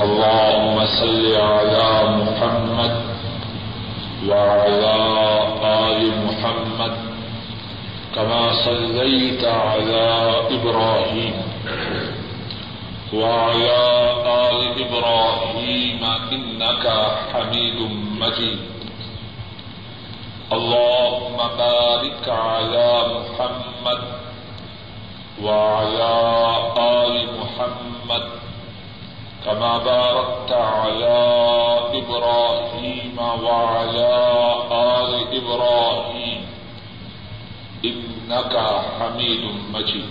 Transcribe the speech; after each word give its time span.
اللهم 0.00 0.86
صل 0.86 1.36
على 1.36 1.88
محمد 2.18 2.94
وعلى 4.28 4.96
آل 5.62 6.00
محمد 6.26 6.94
كما 8.14 8.42
صليت 8.64 9.44
على 9.44 10.06
إبراهيم 10.50 11.34
وعلى 13.12 13.80
آل 14.46 14.58
إبراهيم 14.86 16.02
إنك 16.32 16.84
حميد 17.32 17.78
مجيد. 18.22 18.58
اللهم 20.52 21.36
بارك 21.58 22.24
على 22.28 22.90
محمد 23.16 24.00
وعلى 25.42 26.14
آل 26.78 27.14
محمد 27.40 28.37
كما 29.44 29.78
باركت 29.78 30.52
على 30.52 31.18
إبراهيم 31.92 33.18
وعلى 33.18 34.12
آل 34.72 35.12
إبراهيم 35.38 36.46
إنك 37.84 38.54
حميد 38.98 39.44
مجيد. 39.72 40.08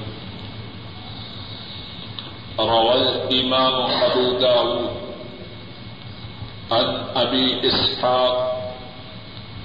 روى 2.60 2.94
الإمام 2.94 3.92
أبو 3.92 4.40
داود 4.40 4.90
عن 6.72 7.06
أبي 7.16 7.68
إسحاق 7.68 8.58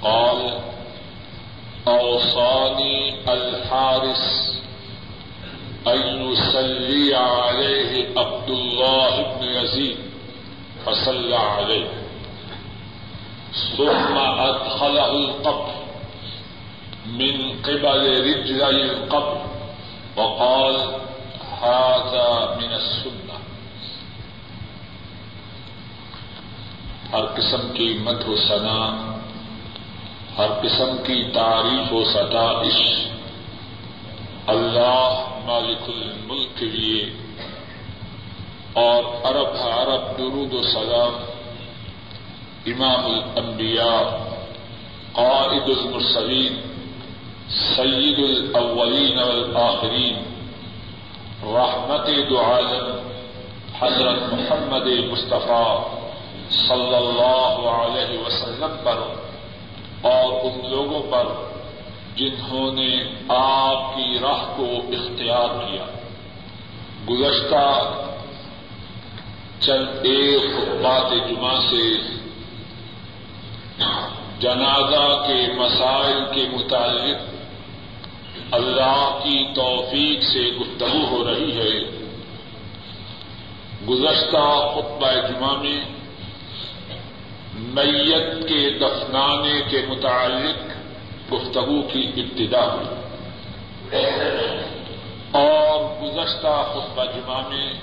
قال 0.01 0.59
أوصاني 1.87 3.15
الحارس 3.33 4.53
أن 5.87 6.31
يصلي 6.31 7.15
عليه 7.15 8.19
عبد 8.19 8.49
الله 8.49 9.21
بن 9.21 9.45
يزيد 9.45 9.97
فصلى 10.85 11.35
عليه. 11.35 11.87
ثم 13.77 14.17
أدخله 14.17 15.11
القبر 15.11 15.71
من 17.05 17.59
قبل 17.63 18.03
رجلي 18.21 18.85
القبر 18.85 19.37
وقال 20.15 20.75
هذا 21.61 22.57
من 22.61 22.73
السنة. 22.73 23.37
ہر 27.13 27.25
قسم 27.25 27.67
کی 27.73 27.97
مد 28.03 28.27
و 28.27 28.35
ثنا، 28.47 29.13
ہر 30.37 30.49
قسم 30.61 30.97
کی 31.03 31.23
تعریف 31.33 31.93
و 31.93 32.03
ستائش 32.03 33.07
اللہ 34.47 35.32
مالک 35.45 35.89
الملک 35.89 36.57
کے 36.59 36.65
لیے 36.65 37.03
اور 38.81 39.03
عرب 39.23 39.55
عرب 39.61 40.17
درود 40.17 40.53
و 40.53 40.61
سلام 40.63 41.15
امام 42.65 43.05
الانبیاء، 43.05 44.03
قائد 45.13 45.69
المرسلین، 45.69 46.55
سید 47.49 48.19
الاولین 48.19 49.17
والآخرین، 49.19 50.23
رحمت 51.45 52.07
دعالم 52.29 52.87
حضرت 53.79 54.21
محمد 54.33 54.87
مصطفیٰ 55.11 55.67
صلی 56.57 56.95
اللہ 56.95 57.67
علیہ 57.69 58.19
وسلم 58.19 58.75
پر 58.83 59.03
اور 60.01 60.33
ان 60.43 60.59
لوگوں 60.69 61.01
پر 61.09 61.27
جنہوں 62.15 62.71
نے 62.73 63.03
آپ 63.27 63.95
کی 63.95 64.19
راہ 64.21 64.53
کو 64.55 64.65
اختیار 64.87 65.67
کیا۔ 65.67 65.85
گزشتہ 67.09 67.93
چند 69.59 69.87
ایک 70.03 70.41
خطبات 70.41 71.29
جمعہ 71.29 71.59
سے 71.69 71.97
جنازہ 74.39 75.23
کے 75.27 75.53
مسائل 75.57 76.23
کے 76.35 76.47
متعلق 76.57 77.33
اللہ 78.51 79.19
کی 79.23 79.45
توفیق 79.55 80.23
سے 80.23 80.51
گفتگو 80.61 81.05
ہو 81.05 81.31
رہی 81.31 81.57
ہے۔ 81.57 81.83
گزشتہ 83.89 84.71
خطبہ 84.73 85.27
جمعہ 85.27 85.57
میں 85.57 85.81
میت 87.55 88.49
کے 88.49 88.69
دفنانے 88.69 89.61
کے 89.69 89.85
متعلق 89.87 90.82
گفتگو 91.33 91.81
کی 91.81 92.11
ابتدا 92.17 92.73
ہوئی۔ 92.73 92.87
اور 95.31 96.01
گزشتہ 96.01 96.73
خطبہ 96.73 97.05
جمعہ 97.05 97.47
میں 97.47 97.73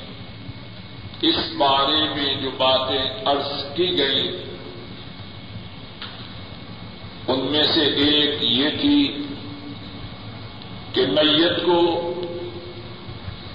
اس 1.22 1.36
بارے 1.58 2.14
میں 2.14 2.34
جو 2.34 2.50
باتیں 2.50 3.24
عرض 3.24 3.74
کی 3.74 3.98
گئی 3.98 4.42
ان 7.28 7.40
میں 7.40 7.62
سے 7.62 7.80
ایک 7.80 8.42
یہ 8.42 8.68
تھی 8.80 9.22
کہ 10.92 11.06
میت 11.06 11.64
کو 11.66 12.12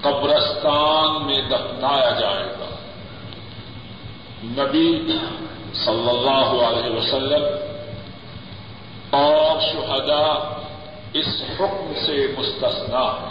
قبرستان 0.01 1.25
میں 1.25 1.41
دفنایا 1.49 2.09
جائے 2.19 2.45
گا۔ 2.45 2.75
نبی 4.43 5.17
صلی 5.73 6.09
اللہ 6.09 6.63
علیہ 6.63 6.95
وسلم 6.97 7.74
اور 9.09 9.59
شہدا 9.61 10.61
اس 11.13 11.43
حکم 11.59 11.93
سے 12.05 12.35
مستثنا 12.37 13.29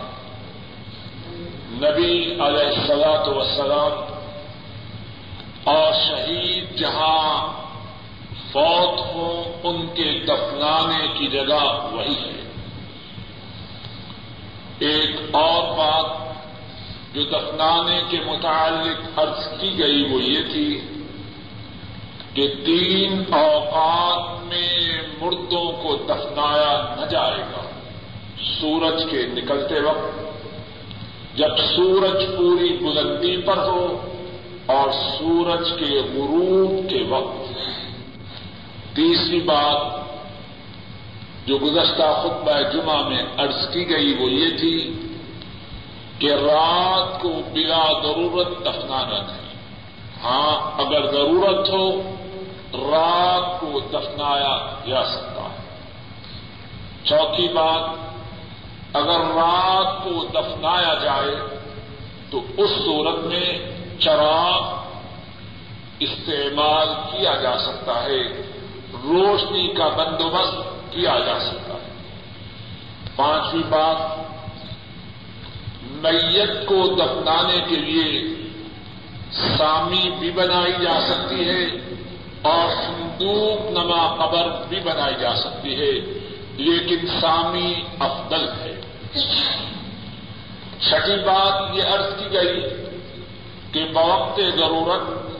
نبی 1.70 2.22
علیہ 2.24 2.78
السلاط 2.78 3.28
وسلام 3.28 4.14
اور 5.64 5.92
شہید 5.92 6.78
جہاں 6.78 7.52
فوت 8.52 9.00
ہوں، 9.00 9.60
ان 9.62 9.86
کے 9.86 10.24
دفنانے 10.24 11.06
کی 11.18 11.26
جگہ 11.26 11.88
وہی 11.92 12.14
ہے۔ 12.14 12.40
ایک 14.78 15.16
اور 15.30 15.62
بات 15.76 16.34
جو 17.14 17.22
دفنانے 17.22 18.00
کے 18.08 18.20
متعلق 18.26 19.18
عرض 19.18 19.60
کی 19.60 19.78
گئی 19.78 20.04
وہ 20.10 20.22
یہ 20.22 20.52
تھی 20.52 20.80
کہ 22.34 22.54
تین 22.66 23.24
اوقات 23.32 24.44
میں 24.44 25.02
مردوں 25.20 25.72
کو 25.82 25.96
دفنایا 25.96 26.94
نہ 27.00 27.06
جائے 27.06 27.40
گا۔ 27.40 27.62
سورج 28.60 29.02
کے 29.10 29.26
نکلتے 29.26 29.80
وقت 29.80 30.24
جب 31.36 31.56
سورج 31.76 32.24
پوری 32.36 32.76
بلندی 32.76 33.36
پر 33.36 33.56
ہو 33.56 34.08
اور 34.66 34.90
سورج 34.90 35.68
کے 35.78 35.94
غروب 36.14 36.90
کے 36.90 37.02
وقت، 37.08 37.52
تیسری 38.96 39.40
بات 39.40 40.04
جو 41.46 41.58
گزشتہ 41.58 42.22
خطبہ 42.22 42.60
جمعہ 42.72 43.08
میں 43.08 43.22
عرض 43.36 43.72
کی 43.72 43.90
گئی 43.90 44.14
وہ 44.14 44.30
یہ 44.30 44.58
تھی 44.58 44.92
کہ 46.18 46.34
رات 46.34 47.22
کو 47.22 47.28
بلا 47.52 47.84
ضرورت 48.02 48.48
دفنانا 48.60 49.20
نہیں۔ 49.26 49.44
ہاں 50.24 50.80
اگر 50.80 51.06
ضرورت 51.12 51.68
ہو 51.70 52.14
رات 52.74 53.60
کو 53.60 53.80
دفنایا 53.80 54.80
جا 54.86 55.04
سکتا 55.04 55.42
ہے۔ 55.42 55.64
چوتھی 57.04 57.48
بات، 57.48 57.90
اگر 58.96 59.20
رات 59.20 60.04
کو 60.04 60.10
دفنایا 60.10 60.94
جائے 61.02 61.58
تو 62.30 62.40
اس 62.56 62.70
صورت 62.70 63.18
میں 63.18 63.58
چراغ 63.98 64.84
استعمال 65.98 66.88
کیا 66.88 67.34
جا 67.34 67.58
سکتا 67.58 68.02
ہے، 68.02 68.22
روشنی 69.04 69.68
کا 69.68 69.88
بندوبست 69.88 70.56
کیا 70.92 71.18
جا 71.26 71.38
سکتا 71.40 71.74
ہے۔ 71.74 71.88
پانچویں 73.16 73.62
بات، 73.68 74.24
میت 75.82 76.66
کو 76.66 76.74
دفنانے 76.74 77.60
کے 77.68 77.76
لیے 77.76 78.34
سامی 79.30 80.10
بھی 80.18 80.30
بنائی 80.30 80.72
جا 80.82 81.00
سکتی 81.00 81.48
ہے۔ 81.48 81.93
اور 82.44 82.70
صندوق 82.70 83.70
نما 83.70 84.26
قبر 84.26 84.62
بھی 84.68 84.80
بنائی 84.80 85.14
جا 85.20 85.34
سکتی 85.34 85.74
ہے۔ 85.74 86.24
لیکن 86.56 87.20
سامی 87.20 87.74
افضل 88.00 88.48
ہے۔ 88.60 88.80
چھٹی 90.80 91.16
بات 91.24 91.76
یہ 91.76 91.82
عرض 91.82 92.06
کی 92.18 92.32
گئی 92.32 92.62
کہ 93.72 93.84
بوقت 93.84 94.40
ضرورت 94.56 95.30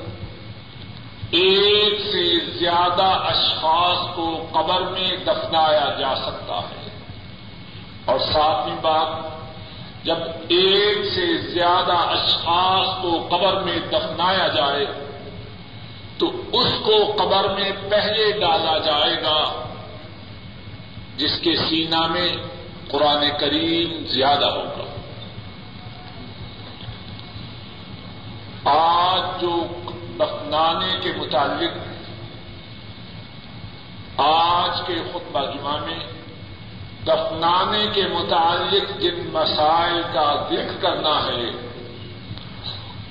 ایک 1.31 2.01
سے 2.13 2.51
زیادہ 2.59 3.05
اشخاص 3.05 4.17
کو 4.17 4.47
قبر 4.53 4.81
میں 4.81 5.17
دفنایا 5.27 5.95
جا 5.99 6.15
سکتا 6.15 6.59
ہے۔ 6.59 6.91
اور 8.05 8.19
ساتویں 8.19 8.77
بات، 8.83 9.09
جب 10.05 10.19
ایک 10.49 10.99
سے 11.15 11.51
زیادہ 11.51 11.93
اشخاص 11.93 13.03
کو 13.03 13.29
قبر 13.31 13.61
میں 13.61 13.79
دفنایا 13.79 14.49
جائے 14.49 15.04
تو 16.25 16.61
اس 16.61 16.73
کو 16.85 17.17
قبر 17.19 17.55
میں 17.55 17.73
پہلے 17.91 18.33
ڈالا 18.33 18.79
جائے 18.79 19.23
گا، 19.23 19.67
جس 21.17 21.39
کے 21.41 21.57
سینا 21.57 22.07
میں 22.07 22.29
قرآن 22.89 23.25
کریم 23.41 24.05
زیادہ 24.07 24.45
ہوگا۔ 24.45 24.85
آج 28.71 29.41
جو 29.41 29.67
دفنانے 30.15 30.99
کے 31.01 31.13
متعلق 31.17 31.79
آج 34.21 34.81
کے 34.87 34.95
خطبہ 35.13 35.41
جمعہ 35.45 35.77
میں 35.85 35.99
دفنانے 37.07 37.87
کے 37.95 38.03
متعلق 38.03 39.01
جن 39.01 39.31
مسائل 39.33 40.03
کا 40.13 40.47
ذکر 40.51 40.81
کرنا 40.81 41.27
ہے، 41.27 41.51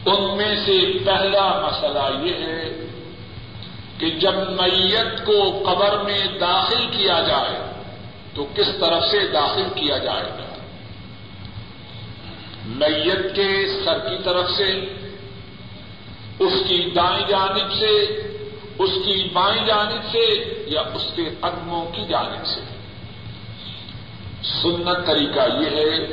ان 0.05 0.37
میں 0.37 0.55
سے 0.65 1.05
پہلا 1.05 1.67
مسئلہ 1.67 2.25
یہ 2.25 2.33
ہے 2.33 2.82
کہ 3.97 4.09
جب 4.09 4.33
میت 4.33 5.25
کو 5.25 5.63
قبر 5.65 5.97
میں 6.03 6.27
داخل 6.39 6.87
کیا 6.91 7.19
جائے 7.27 7.73
تو 8.35 8.45
کس 8.55 8.67
طرف 8.79 9.03
سے 9.03 9.27
داخل 9.27 9.63
کیا 9.75 9.97
جائے 9.97 10.23
گا؟ 10.23 10.53
میت 12.65 13.35
کے 13.35 13.81
سر 13.85 13.99
کی 13.99 14.15
طرف 14.23 14.49
سے، 14.49 14.71
اس 16.39 16.53
کی 16.67 16.91
دائیں 16.95 17.27
جانب 17.27 17.73
سے، 17.79 17.97
اس 18.79 18.89
کی 19.05 19.29
بائیں 19.33 19.65
جانب 19.65 20.11
سے، 20.11 20.53
یا 20.67 20.81
اس 20.93 21.11
کے 21.15 21.29
قدموں 21.39 21.85
کی 21.85 22.05
جانب 22.09 22.45
سے؟ 22.45 22.61
سنت 24.61 25.07
طریقہ 25.07 25.61
یہ 25.61 25.69
ہے 25.69 26.07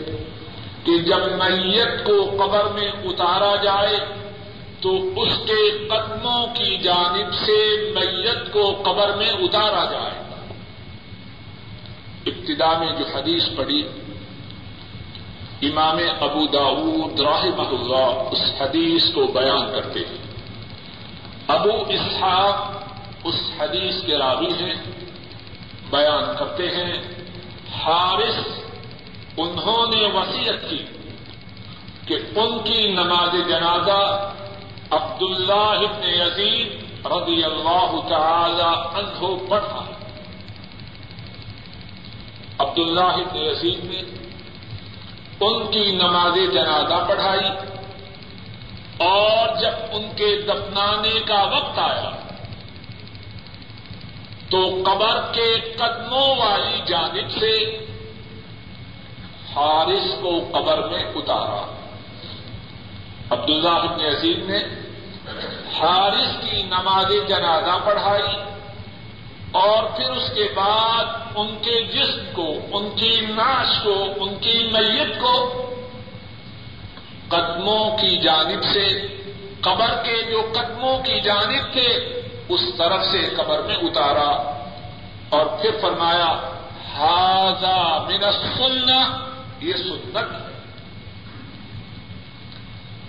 کہ 0.85 0.99
جب 0.99 1.19
میت 1.19 2.05
کو 2.05 2.37
قبر 2.39 2.65
میں 2.65 2.93
اتارا 3.05 3.57
جائے 3.63 4.20
تو 4.81 5.23
اس 5.23 5.33
کے 5.47 5.89
قدموں 5.91 6.47
کی 6.47 6.79
جانب 6.79 7.35
سے 7.35 7.91
میت 7.95 8.53
کو 8.53 8.83
قبر 8.83 9.17
میں 9.17 9.31
اتارا 9.31 9.85
جائے۔ 9.93 10.21
ابتدا 12.27 12.79
میں 12.79 12.93
جو 12.99 13.05
حدیث 13.17 13.49
پڑی 13.57 13.83
امام 15.63 15.99
ابو 16.21 16.47
داود 16.47 17.21
رحمہ 17.21 17.69
اللہ 17.69 18.29
اس 18.31 18.61
حدیث 18.61 19.15
کو 19.15 19.27
بیان 19.27 19.73
کرتے 19.73 20.01
ہیں۔ 20.01 20.17
ابو 21.49 21.71
اسحاق 21.89 22.83
اس 23.25 23.35
حدیث 23.61 24.07
کے 24.07 24.19
راوی 24.19 24.47
ہیں، 24.47 24.75
بیان 25.91 26.37
کرتے 26.39 26.69
ہیں، 26.69 26.93
حارث 27.73 28.61
انہوں 29.37 29.87
نے 29.95 30.07
وسیعت 30.07 30.71
کی 30.71 30.85
کہ 32.07 32.15
ان 32.15 32.59
کی 32.65 32.93
نماز 32.93 33.49
جنازہ 33.49 34.33
عبداللہ 34.91 35.89
ابن 35.89 36.05
یزید 36.05 36.73
رضی 37.07 37.45
اللہ 37.45 38.09
تعالی 38.09 38.99
عنہ 38.99 39.49
پڑھا۔ 39.49 39.85
عبداللہ 42.59 43.01
ابن 43.01 43.37
یزید 43.37 43.85
نے 43.85 44.01
ان 45.41 45.71
کی 45.71 45.93
نماز 45.93 46.55
جنازہ 46.55 47.05
پڑھائی 47.09 47.49
اور 48.99 49.61
جب 49.61 49.73
ان 49.93 50.03
کے 50.17 50.43
دفنانے 50.43 51.21
کا 51.21 51.43
وقت 51.43 51.79
آیا 51.79 52.11
تو 54.51 54.83
قبر 54.87 55.33
کے 55.33 55.55
قدموں 55.77 56.37
والی 56.37 56.81
جانب 56.87 57.31
سے 57.41 57.87
حارث 59.57 60.23
کو 60.23 60.49
قبر 60.53 60.89
میں 60.89 61.05
اتارا۔ 61.15 61.80
عبداللہ 63.31 63.79
ابن 63.89 64.05
عزیز 64.05 64.39
نے 64.49 64.59
حارث 65.73 66.31
کی 66.41 66.63
نماز 66.63 67.13
جنازہ 67.29 67.79
پڑھائی 67.85 68.33
اور 69.53 69.83
پھر 69.97 70.11
اس 70.11 70.31
کے 70.35 70.49
بعد 70.55 71.05
ان 71.35 71.55
کے 71.63 71.81
جسم 71.85 72.25
کو، 72.33 72.47
ان 72.73 72.89
کی 72.97 73.15
ناش 73.31 73.79
کو، 73.83 73.95
ان 74.17 74.35
کی 74.41 74.59
میت 74.73 75.21
کو 75.21 75.35
قدموں 77.29 77.99
کی 77.99 78.17
جانب 78.19 78.65
سے، 78.65 78.87
قبر 79.61 79.95
کے 80.05 80.17
جو 80.31 80.41
قدموں 80.53 80.97
کی 80.99 81.21
جانب 81.21 81.73
تھے، 81.73 81.89
اس 82.49 82.61
طرف 82.79 83.05
سے 83.05 83.21
قبر 83.37 83.63
میں 83.63 83.77
اتارا 83.83 84.31
اور 85.31 85.47
پھر 85.61 85.71
فرمایا 85.81 86.31
ہاضا 86.95 87.99
من 88.09 88.31
سننا 88.33 89.01
یہ 89.61 89.75
سنت 89.75 90.17
ہے 90.17 90.50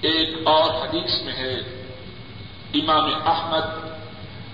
ایک 0.02 0.48
اور 0.48 0.74
حدیث 0.74 1.22
میں 1.22 1.34
ہے۔ 1.34 1.54
امام 2.74 3.14
احمد 3.26 3.66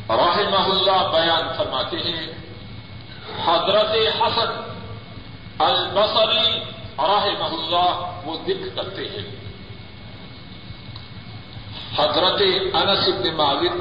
رحمہ 0.10 0.66
اللہ 0.66 1.08
بیان 1.12 1.58
فرماتے 1.58 1.98
ہیں، 1.98 2.28
حضرت 3.46 4.22
حسن 4.22 4.74
البصری 5.60 6.60
رحمہ 7.00 7.56
اللہ 7.56 8.22
وہ 8.26 8.38
ذکر 8.48 8.76
کرتے 8.76 9.10
ہیں۔ 9.10 9.36
حضرت 11.98 12.42
انس 12.74 13.08
بن 13.08 13.36
مالک، 13.36 13.72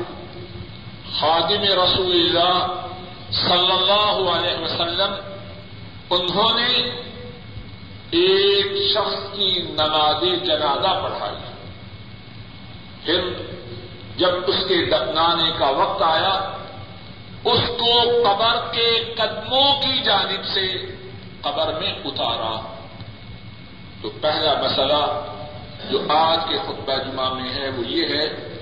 خادم 1.21 1.63
رسول 1.63 2.13
اللہ 2.13 2.87
صلی 3.31 3.73
اللہ 3.73 4.31
علیہ 4.31 4.59
وسلم، 4.59 5.15
انہوں 6.11 6.61
نے 6.61 6.73
ایک 8.11 8.93
شخص 8.93 9.35
کی 9.35 9.63
نماز 9.63 10.23
جنازہ 10.45 11.01
پڑھائی۔ 11.03 11.56
پھر 13.06 13.20
جب 14.17 14.31
اس 14.47 14.56
کے 14.69 14.85
دفنانے 14.85 15.50
کا 15.58 15.70
وقت 15.70 16.03
آیا، 16.03 16.53
اس 17.44 17.61
کو 17.69 18.23
قبر 18.25 18.73
کے 18.73 19.14
قدموں 19.17 19.82
کی 19.82 20.03
جانب 20.03 20.44
سے 20.44 20.87
قبر 21.41 21.81
میں 21.81 21.93
اتارا۔ 22.05 22.75
تو 24.03 24.11
پہلا 24.20 24.55
مسئلہ 24.62 25.20
جو 25.91 25.99
آج 26.08 26.38
کے 26.49 26.58
خطبہ 26.58 26.97
جمعہ 26.97 27.35
میں 27.35 27.55
ہے، 27.55 27.70
وہ 27.70 27.87
یہ 27.87 28.06
ہے 28.06 28.58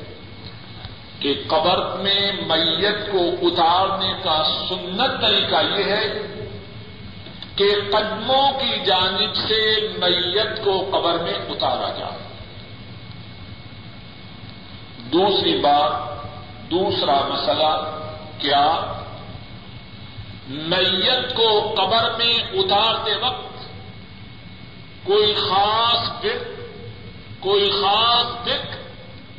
کہ 1.21 1.43
قبر 1.47 1.97
میں 1.97 2.33
میت 2.33 3.13
کو 3.13 3.47
اتارنے 3.47 4.13
کا 4.23 4.45
سنت 4.69 5.23
طریقہ 5.23 5.79
یہ 5.79 5.85
ہے 5.85 6.19
کہ 7.57 7.75
قدموں 7.91 8.53
کی 8.53 8.85
جانب 8.87 9.37
سے 9.37 9.89
میت 9.99 10.65
کو 10.65 10.89
قبر 10.93 11.19
میں 11.19 11.35
اتارا 11.49 11.93
جائے۔ 11.99 12.34
دوسری 15.13 15.61
بات، 15.61 15.93
دوسرا 16.71 17.21
مسئلہ، 17.29 17.73
کیا 18.39 18.67
میت 20.49 21.37
کو 21.37 21.75
قبر 21.77 22.11
میں 22.19 22.35
اتارتے 22.53 23.15
وقت 23.15 23.67
کوئی 25.05 25.35
خاص 25.35 26.09
بک 26.21 26.53
کوئی 27.41 27.71
خاص 27.71 28.27
بک 28.45 28.77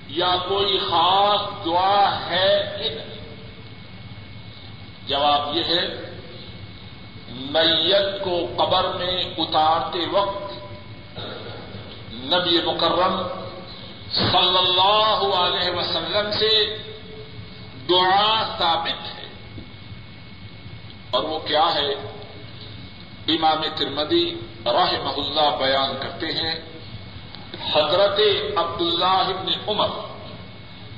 یا 0.08 0.36
کوئی 0.48 0.80
خاص 0.80 1.66
دعا 1.66 2.20
ہے 2.30 2.76
کہ 2.80 2.90
نہیں؟ 2.90 3.16
جواب 5.08 5.56
یہ 5.56 5.64
ہے، 5.64 5.88
میت 7.30 8.24
کو 8.24 8.48
قبر 8.58 8.84
میں 8.98 9.22
اتارتے 9.38 10.00
وقت 10.12 10.54
نبی 12.14 12.58
مکرم 12.66 13.22
صلی 14.16 14.58
اللہ 14.58 15.36
علیہ 15.36 15.72
وسلم 15.72 16.32
سے 16.32 16.78
دعا 17.90 18.58
ثابت 18.58 19.20
ہے۔ 19.20 19.30
اور 21.12 21.24
وہ 21.24 21.40
کیا 21.40 21.74
ہے؟ 21.74 21.94
امام 23.28 23.62
ترمدی 23.76 24.36
رحمہ 24.66 25.14
اللہ 25.18 25.56
بیان 25.58 25.98
کرتے 26.02 26.26
ہیں، 26.26 26.56
حضرت 27.76 28.20
عبداللہ 28.58 29.06
ابن 29.06 29.54
عمر 29.68 29.90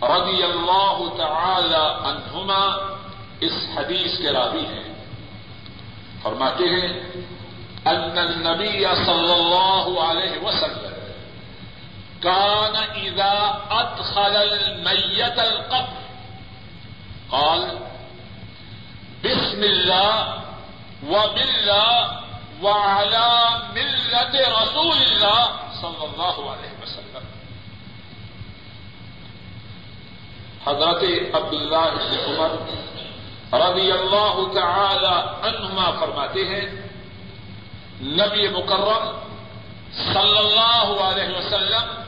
رضی 0.01 0.43
اللہ 0.43 1.03
تعالی 1.17 2.09
عنہما 2.09 2.93
اس 3.39 3.53
حدیث 3.75 4.17
کے 4.17 4.31
راوی 4.31 4.65
ہیں۔ 4.65 4.93
فرماتے 6.21 6.63
ہیں، 6.63 6.99
ان 7.85 8.17
النبی 8.17 8.83
صلی 9.05 9.33
اللہ 9.33 9.99
علیہ 10.01 10.45
وسلم 10.45 10.86
كان 12.23 12.75
إذا 12.75 13.61
أدخل 13.71 14.35
الميت 14.35 15.39
القبر. 15.39 15.97
قال، 17.29 17.77
بسم 19.23 19.63
الله 19.63 20.43
وبالله 21.07 22.21
وعلى 22.61 23.29
ملة 23.73 24.33
رسول 24.61 24.97
الله 24.97 25.41
صلى 25.81 26.03
الله 26.05 26.51
عليه 26.51 26.73
وسلم. 26.83 27.23
حضرت 30.65 31.03
عبداللہ 31.33 31.85
بن 31.95 32.15
عمر 32.27 32.51
رضی 33.53 33.91
اللہ 33.91 34.53
تعالی 34.53 35.15
عنہما 35.47 35.91
فرماتے 35.99 36.47
ہیں، 36.47 36.65
نبی 38.01 38.47
مکرم 38.49 39.19
صلی 40.13 40.37
اللہ 40.37 40.87
علیہ 41.03 41.37
وسلم 41.37 42.06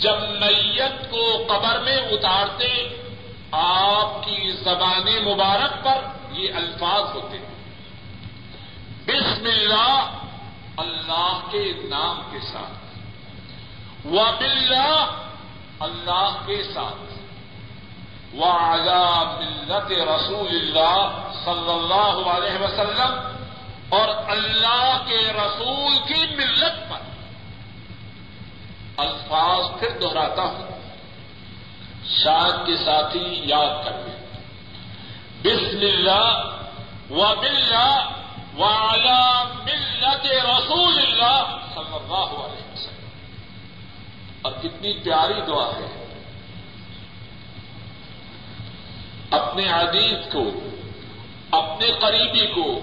جب 0.00 0.20
میت 0.20 1.10
کو 1.10 1.44
قبر 1.48 1.78
میں 1.78 1.96
اتارتے، 1.96 3.02
آپ 3.52 4.24
کی 4.24 4.52
زبان 4.52 5.24
مبارک 5.24 5.84
پر 5.84 5.98
یہ 6.32 6.54
الفاظ 6.54 7.02
ہوتے 7.14 7.38
ہیں۔ 7.38 7.54
بسم 9.06 9.44
اللہ 9.44 10.18
اللہ 10.76 11.40
کے 11.50 11.72
نام 11.88 12.20
کے 12.30 12.38
ساتھ۔ 12.52 12.98
و 14.06 14.30
باللہ 14.38 15.22
اللہ 15.80 16.42
کے 16.46 16.62
ساتھ۔ 16.74 17.12
وعلى 18.36 19.44
ملت 19.44 19.92
رسول 19.92 20.48
اللہ 20.48 21.32
صلی 21.44 21.72
اللہ 21.72 22.30
علیہ 22.30 22.64
وسلم 22.64 23.14
اور 23.88 24.08
اللہ 24.26 25.02
کے 25.06 25.32
رسول 25.32 26.14
کی 26.14 26.36
ملت 26.36 26.90
پر۔ 26.90 27.09
الفاظ 29.00 29.80
پھر 29.80 29.98
دہراتا 29.98 30.42
ہوں۔ 30.42 30.80
شاید 32.04 32.66
کے 32.66 32.76
ساتھی 32.76 33.42
یاد 33.44 33.84
کر 33.84 33.92
لیں۔ 33.92 34.20
بسم 35.44 35.78
اللہ 35.80 36.50
و 37.10 37.34
باللہ 37.40 38.10
وعلى 38.58 39.44
ملت 39.64 40.26
رسول 40.26 40.98
اللہ 40.98 41.58
صلی 41.74 41.94
اللہ 41.94 42.44
علیہ 42.44 42.72
وسلم۔ 42.72 43.08
اور 44.42 44.52
کتنی 44.62 44.92
پیاری 44.92 45.40
دعا 45.46 45.66
ہے۔ 45.66 46.06
اپنے 49.30 49.68
عزیز 49.68 50.32
کو، 50.32 50.50
اپنے 51.50 51.90
قریبی 52.00 52.46
کو، 52.46 52.80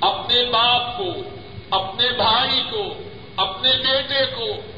اپنے 0.00 0.44
باپ 0.44 0.98
کو، 0.98 1.06
اپنے 1.70 2.08
بھائی 2.10 2.62
کو، 2.70 2.94
اپنے 3.36 3.70
بیٹے 3.72 4.26
کو 4.26 4.75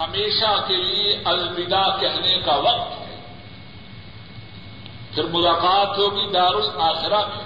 ہمیشہ 0.00 0.64
کے 0.68 0.76
لیے 0.76 1.22
الوداع 1.24 2.00
کہنے 2.00 2.40
کا 2.44 2.54
وقت 2.54 3.00
ہے۔ 3.00 3.32
پھر 5.14 5.24
ملاقات 5.24 5.98
ہوگی 5.98 6.32
دار 6.32 6.54
الآخرہ 6.54 7.26
میں۔ 7.26 7.44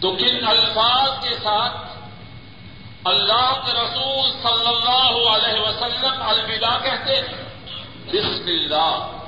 تو 0.00 0.10
کن 0.10 0.46
الفاظ 0.46 1.10
کے 1.22 1.34
ساتھ 1.34 1.76
اللہ 3.04 3.60
کے 3.66 3.72
رسول 3.72 4.30
صلی 4.42 4.66
اللہ 4.66 5.30
علیہ 5.30 5.60
وسلم 5.60 6.22
الوداع 6.22 6.78
کہتے 6.82 7.16
ہیں؟ 7.16 7.44
بسم 8.06 8.46
اللہ۔ 8.46 9.18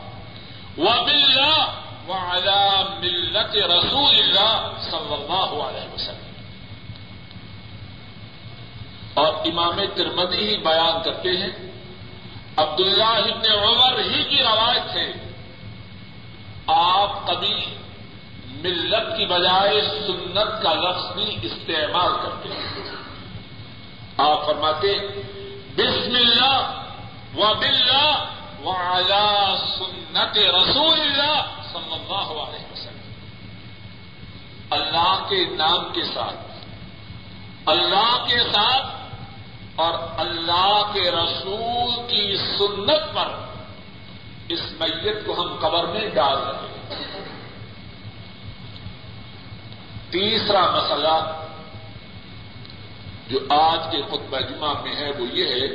وباللہ۔ 0.79 1.81
وعلى 2.09 2.83
ملت 2.99 3.57
رسول 3.57 4.19
اللہ 4.19 4.73
صلی 4.91 5.15
اللہ 5.15 5.63
علیہ 5.63 5.95
وسلم۔ 5.95 6.24
اور 9.15 9.27
امام 9.27 9.81
ترمدی 9.95 10.49
ہی 10.49 10.57
بیان 10.57 11.03
کرتے 11.03 11.29
ہیں۔ 11.29 11.73
عبداللہ 12.57 13.05
ابن 13.05 13.53
عمر 13.53 13.99
ہی 13.99 14.25
کی 14.25 14.43
روایت 14.43 14.97
ہے۔ 14.97 15.13
آپ 16.67 17.27
کبھی 17.27 17.77
ملت 18.47 19.17
کی 19.17 19.27
بجائے 19.27 19.81
سنت 19.81 20.63
کا 20.63 20.75
لفظ 20.75 21.13
بھی 21.13 21.37
استعمال 21.43 22.13
کرتے 22.23 22.49
ہیں۔ 22.49 22.91
آپ 24.17 24.47
فرماتے 24.47 24.99
بسم 25.77 26.15
اللہ 26.15 26.83
و 27.35 27.55
باللہ 27.55 28.25
وعلى 28.65 29.57
سنت 29.79 30.39
رسول 30.39 31.01
اللہ 31.01 31.63
صلی 31.73 31.93
اللہ 31.93 32.43
علیہ 32.43 32.73
وسلم۔ 32.73 33.15
اللہ 34.71 35.27
کے 35.29 35.45
نام 35.57 35.93
کے 35.93 36.03
ساتھ، 36.15 36.37
اللہ 37.67 38.25
کے 38.29 38.39
ساتھ 38.39 39.04
اور 39.77 39.95
اللہ 40.17 40.91
کے 40.93 41.11
رسول 41.11 42.07
کی 42.09 42.37
سنت 42.37 43.15
پر 43.15 43.29
اس 44.49 44.61
میت 44.71 45.27
کو 45.27 45.43
ہم 45.43 45.57
قبر 45.61 45.85
میں 45.85 46.09
ڈال 46.09 46.37
رہے 46.37 46.95
ہیں۔ 46.95 47.25
تیسرا 50.11 50.71
مسئلہ 50.71 51.43
جو 53.29 53.39
آج 53.49 53.79
کے 53.93 54.03
خطبہ 54.03 54.41
جمعہ 54.41 54.83
میں 54.83 54.97
ہے 54.97 55.11
وہ 55.11 55.27
یہ 55.33 55.45
ہے 55.45 55.69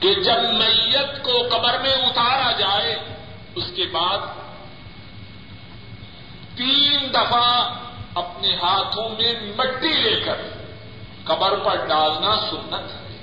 کہ 0.00 0.14
جب 0.14 0.52
میت 0.52 1.24
کو 1.24 1.48
قبر 1.56 1.78
میں 1.78 1.92
اتارا 1.92 2.52
جائے، 2.52 2.96
اس 3.54 3.64
کے 3.76 3.84
بعد 3.92 4.18
تین 6.56 7.12
دفعہ 7.14 7.78
اپنے 8.14 8.56
ہاتھوں 8.56 9.08
میں 9.08 9.32
مٹی 9.56 9.92
لے 9.92 10.20
کر 10.20 10.55
قبر 11.26 11.58
پر 11.58 11.76
ڈالنا 11.76 12.36
سنت 12.50 12.92
ہے۔ 12.92 13.18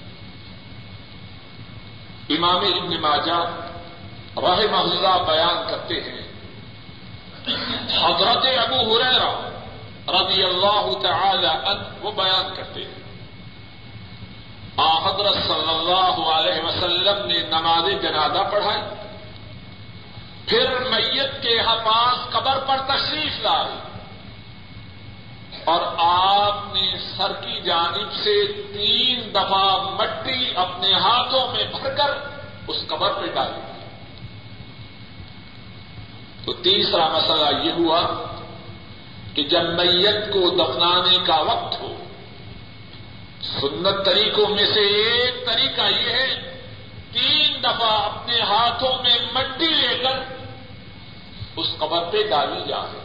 امام 2.30 2.58
ابن 2.58 3.02
ماجہ 3.02 3.46
رہ 4.38 4.72
محلہ 4.72 5.24
بیان 5.28 5.70
کرتے 5.70 5.96
ہیں۔ 5.96 6.24
حضرت 8.04 8.46
ابو 8.58 8.98
ہریرا 8.98 9.50
رضی 10.08 10.44
اللہ 10.44 11.00
تعالی 11.02 11.48
عنہ 11.48 12.06
وہ 12.06 12.12
بیان 12.12 12.56
کرتے 12.56 12.82
ہیں۔ 12.82 13.04
حضرت 14.78 15.34
صلی 15.34 15.70
اللہ 15.70 16.30
علیہ 16.30 16.62
وسلم 16.62 17.26
نے 17.26 17.40
نماز 17.40 18.02
جنازہ 18.02 18.50
پڑھائی۔ 18.52 18.82
پھر 20.48 20.80
میت 20.80 21.44
کے 21.44 21.62
پاس 21.86 22.32
قبر 22.32 22.60
پر 22.60 22.78
تشریف 22.88 23.40
لائے 23.40 23.93
اور 25.66 25.82
آپ 25.98 26.76
نے 26.76 26.98
سر 27.18 27.34
کی 27.34 27.62
جانب 27.62 28.14
سے 28.14 28.36
تین 28.74 29.30
دفعہ 29.32 29.92
مٹی 29.94 30.52
اپنے 30.56 30.94
ہاتھوں 30.94 31.48
میں 31.48 31.64
بھر 31.72 31.94
کر 31.96 32.12
اس 32.68 32.88
قبر 32.88 33.14
پہ 33.14 33.28
ڈالی 33.34 33.62
تو 36.46 36.54
تیسرا 36.54 37.08
مسئلہ 37.08 37.50
یہ 37.64 37.72
ہوا 37.72 38.02
کہ 39.34 39.44
جب 39.44 39.70
میت 39.70 40.34
کو 40.34 40.50
دفنانے 40.50 41.18
کا 41.26 41.40
وقت 41.42 41.82
ہو، 41.82 41.94
سنت 43.42 44.06
طریقوں 44.06 44.48
میں 44.50 44.66
سے 44.66 44.80
ایک 44.80 45.46
طریقہ 45.46 45.82
یہ 45.82 46.10
ہے، 46.10 46.28
تین 47.12 47.64
دفعہ 47.64 47.94
اپنے 48.06 48.42
ہاتھوں 48.42 48.96
میں 49.04 49.18
مٹی 49.34 49.74
لے 49.74 49.98
کر 50.04 50.20
اس 51.56 51.68
قبر 51.78 52.04
پہ 52.12 52.24
ڈالی 52.30 52.62
جائے 52.68 53.03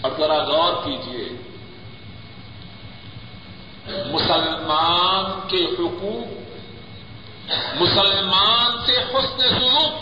اور 0.00 0.10
ذرا 0.18 0.42
غور 0.42 0.84
کیجیے 0.84 1.28
مسلمان 4.06 5.48
کے 5.48 5.64
حقوق، 5.64 6.28
مسلمان 7.74 8.86
سے 8.86 8.98
حسن 8.98 9.38
سلوک۔ 9.38 9.92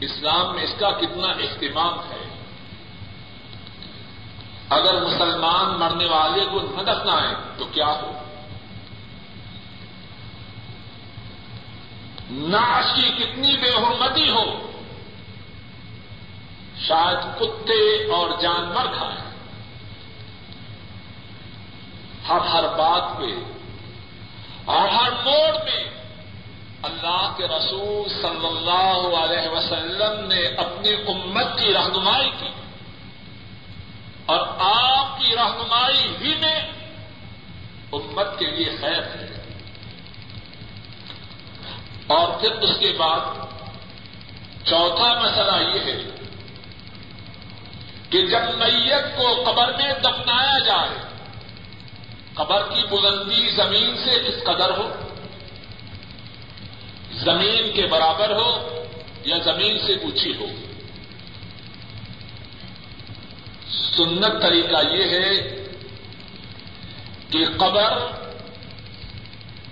اسلام 0.00 0.54
میں 0.54 0.64
اس 0.64 0.74
کا 0.78 0.90
کتنا 0.90 1.26
اہتمام 1.26 1.98
ہے۔ 1.98 2.28
اگر 4.68 5.00
مسلمان 5.04 5.80
مرنے 5.80 6.06
والے 6.06 6.44
کو 6.50 6.60
نہ 6.60 6.82
دفنائیں 6.82 7.34
تو 7.58 7.64
کیا 7.64 7.86
ہو؟ 7.86 8.12
ناش 12.30 12.84
کی 12.96 13.24
کتنی 13.24 13.56
بے 13.56 13.70
حرمتی 13.70 14.30
ہو؟ 14.30 14.75
شاید 16.80 17.40
کتے 17.40 18.12
اور 18.12 18.30
جانور 18.40 18.86
کھائیں۔ 18.96 19.26
ہر 22.28 22.38
ہر 22.38 22.68
بات 22.68 23.18
پہ 23.18 23.52
اور 24.64 24.88
ہر 24.88 25.10
موڑ 25.24 25.64
میں 25.64 25.84
اللہ 26.82 27.34
کے 27.36 27.46
رسول 27.46 28.08
صلی 28.08 28.46
اللہ 28.46 29.16
علیہ 29.16 29.48
وسلم 29.48 30.26
نے 30.26 30.46
اپنی 30.46 30.88
امت 30.88 31.58
کی 31.58 31.74
رہنمائی 31.74 32.30
کی۔ 32.40 32.48
اور 34.26 34.46
آپ 34.58 35.18
کی 35.18 35.36
رہنمائی 35.36 36.16
ہی 36.20 36.34
میں 36.34 36.72
امت 37.92 38.38
کے 38.38 38.46
لیے 38.46 38.76
خیر 38.80 39.02
ہے 39.02 39.42
اور 42.06 42.40
پھر 42.40 42.50
اس 42.50 42.70
کے 42.80 42.96
بعد 42.98 43.20
چوتھا 44.64 45.20
مسئلہ 45.20 45.74
یہ 45.74 45.80
ہے 45.80 46.25
کہ 48.10 48.26
جب 48.26 48.40
میت 48.56 49.16
کو 49.16 49.44
قبر 49.46 49.72
میں 49.76 49.92
دفنایا 50.00 50.58
جائے، 50.58 50.98
قبر 52.34 52.62
کی 52.62 52.86
بلندی 52.90 53.50
زمین 53.50 53.96
سے 54.04 54.10
اس 54.10 54.44
قدر 54.44 54.70
ہو، 54.70 54.92
زمین 57.12 57.72
کے 57.74 57.86
برابر 57.86 58.30
ہو 58.30 58.84
یا 59.24 59.36
زمین 59.44 59.78
سے 59.86 59.92
اونچی 59.92 60.32
ہو۔ 60.36 60.46
سنت 63.96 64.42
طریقہ 64.42 64.94
یہ 64.94 65.04
ہے 65.04 65.64
کہ 67.30 67.44
قبر 67.56 67.98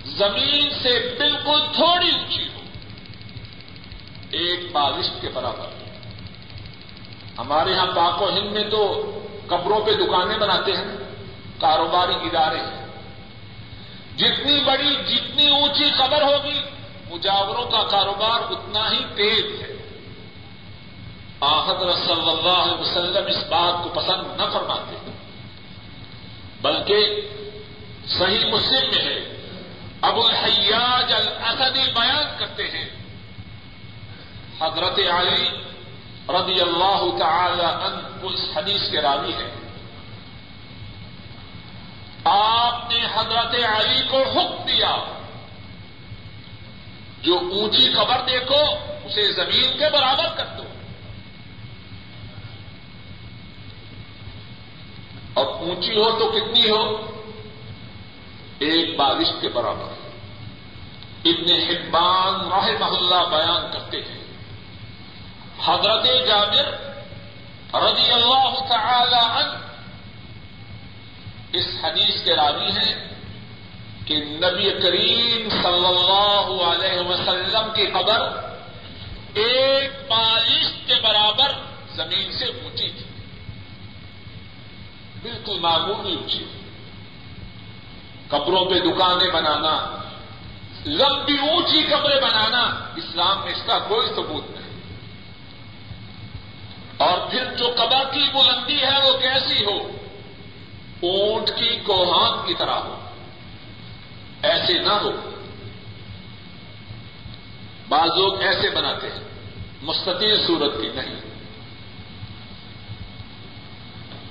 زمین 0.06 0.70
سے 0.82 1.16
بالکل 1.18 1.60
تھوڑی 1.74 2.10
اونچی 2.10 2.48
ہو، 2.54 2.60
ایک 4.30 4.72
بارش 4.72 5.06
کے 5.20 5.28
برابر۔ 5.28 5.73
ہمارے 7.38 7.70
یہاں 7.70 7.86
پاک 7.86 8.22
و 8.22 8.28
ہند 8.28 8.52
میں 8.52 8.70
تو 8.70 9.10
قبروں 9.46 9.80
پہ 9.86 9.92
دکانیں 9.92 10.38
بناتے 10.38 10.72
ہیں، 10.72 10.96
کاروباری 11.60 12.14
ادارے 12.14 12.58
ہیں۔ 12.58 12.86
جتنی 14.16 14.64
بڑی، 14.64 14.94
جتنی 14.94 15.48
اونچی 15.48 15.90
قبر 15.98 16.22
ہوگی، 16.22 16.60
مجاوروں 17.10 17.70
کا 17.70 17.82
کاروبار 17.90 18.40
اتنا 18.50 18.90
ہی 18.90 19.04
تیز 19.14 19.62
ہے۔ 19.62 19.74
حضرت 21.66 21.94
صلی 21.94 22.30
اللہ 22.30 22.48
علیہ 22.48 22.80
وسلم 22.80 23.26
اس 23.26 23.44
بات 23.48 23.84
کو 23.84 23.88
پسند 23.88 24.40
نہ 24.40 24.46
فرماتے۔ 24.52 25.10
بلکہ 26.62 27.20
صحیح 28.06 28.44
مسلم 28.52 28.90
میں 28.94 29.04
ہے۔ 29.04 29.36
ابو 30.00 30.26
الحیاج 30.26 31.12
الاسدی 31.12 31.82
بیان 31.82 32.24
کرتے 32.38 32.70
ہیں۔ 32.70 32.88
حضرت 34.60 34.98
علی 34.98 35.48
رضی 36.28 36.60
اللہ 36.60 37.18
تعالی 37.18 37.62
عنہ 37.62 38.26
اس 38.26 38.40
حدیث 38.56 38.90
کے 38.90 39.00
راوی 39.00 39.32
ہے 39.32 39.54
آپ 42.24 42.90
نے 42.90 43.04
حضرت 43.14 43.54
علی 43.64 44.08
کو 44.08 44.22
حکم 44.22 44.64
دیا۔ 44.64 44.96
جو 47.22 47.38
اونچی 47.38 47.94
خبر 47.94 48.20
دیکھو، 48.26 48.60
اسے 49.04 49.32
زمین 49.32 49.78
کے 49.78 49.90
برابر 49.92 50.24
کر 50.36 50.46
دو۔ 50.58 50.62
اور 55.34 55.46
اونچی 55.46 55.96
ہو 55.96 56.18
تو 56.18 56.30
کتنی 56.30 56.70
ہو؟ 56.70 57.10
ایک 58.58 58.96
بارش 58.96 59.26
کے 59.40 59.48
برابر۔ 59.48 60.08
ابن 61.24 61.50
حبان 61.50 62.34
راہ 62.34 62.70
محلہ 62.80 63.28
بیان 63.30 63.72
کرتے 63.72 63.96
ہیں۔ 63.96 64.23
حضرت 65.62 66.04
جابر 66.04 66.94
رضی 67.74 68.12
اللہ 68.12 68.68
تعالی 68.68 69.40
عنہ 69.40 69.58
اس 71.52 71.66
حدیث 71.82 72.24
کے 72.24 72.36
راوی 72.36 72.70
ہیں 72.70 73.08
کہ 74.04 74.16
نبی 74.16 74.70
کریم 74.70 75.48
صلی 75.48 75.86
اللہ 75.86 76.62
علیہ 76.62 77.00
وسلم 77.00 77.72
کی 77.74 77.86
قبر 77.86 78.20
ایک 79.34 79.90
بارش 80.10 80.64
کے 80.86 80.94
برابر 81.02 81.48
زمین 81.94 82.32
سے 82.38 82.44
اونچی 82.44 82.88
تھی۔ 82.88 83.04
بالکل 85.22 85.58
معمولی 85.58 86.14
اونچی۔ 86.14 86.44
قبروں 88.28 88.64
پہ 88.64 88.78
دکانیں 88.80 89.30
بنانا، 89.32 90.02
لمبی 90.86 91.36
اونچی 91.38 91.82
قبریں 91.82 92.20
بنانا، 92.20 92.92
اسلام 92.96 93.38
میں 93.44 93.52
اس 93.52 93.62
کا 93.66 93.78
کوئی 93.78 94.06
ثبوت 94.06 94.50
نہیں۔ 94.50 94.63
اور 97.04 97.30
پھر 97.30 97.44
جو 97.56 97.74
قبر 97.76 98.14
کی 98.14 98.28
بلندی 98.32 98.82
ہے، 98.82 99.10
وہ 99.10 99.18
کیسی 99.18 99.64
ہو؟ 99.64 99.78
اونٹ 101.02 101.48
کی 101.48 101.76
کوہان 101.86 102.46
کی 102.46 102.54
طرح 102.54 102.74
ہو۔ 102.74 103.04
ایسے 104.42 104.78
نہ 104.78 104.92
ہو۔ 104.92 105.10
بعض 107.88 108.08
لوگ 108.08 108.40
ایسے 108.40 108.70
بناتے 108.70 109.06
ہیں، 109.06 109.24
مستطیل 109.82 110.46
صورت 110.46 110.72
کی 110.80 110.88
نہیں۔ 110.88 111.16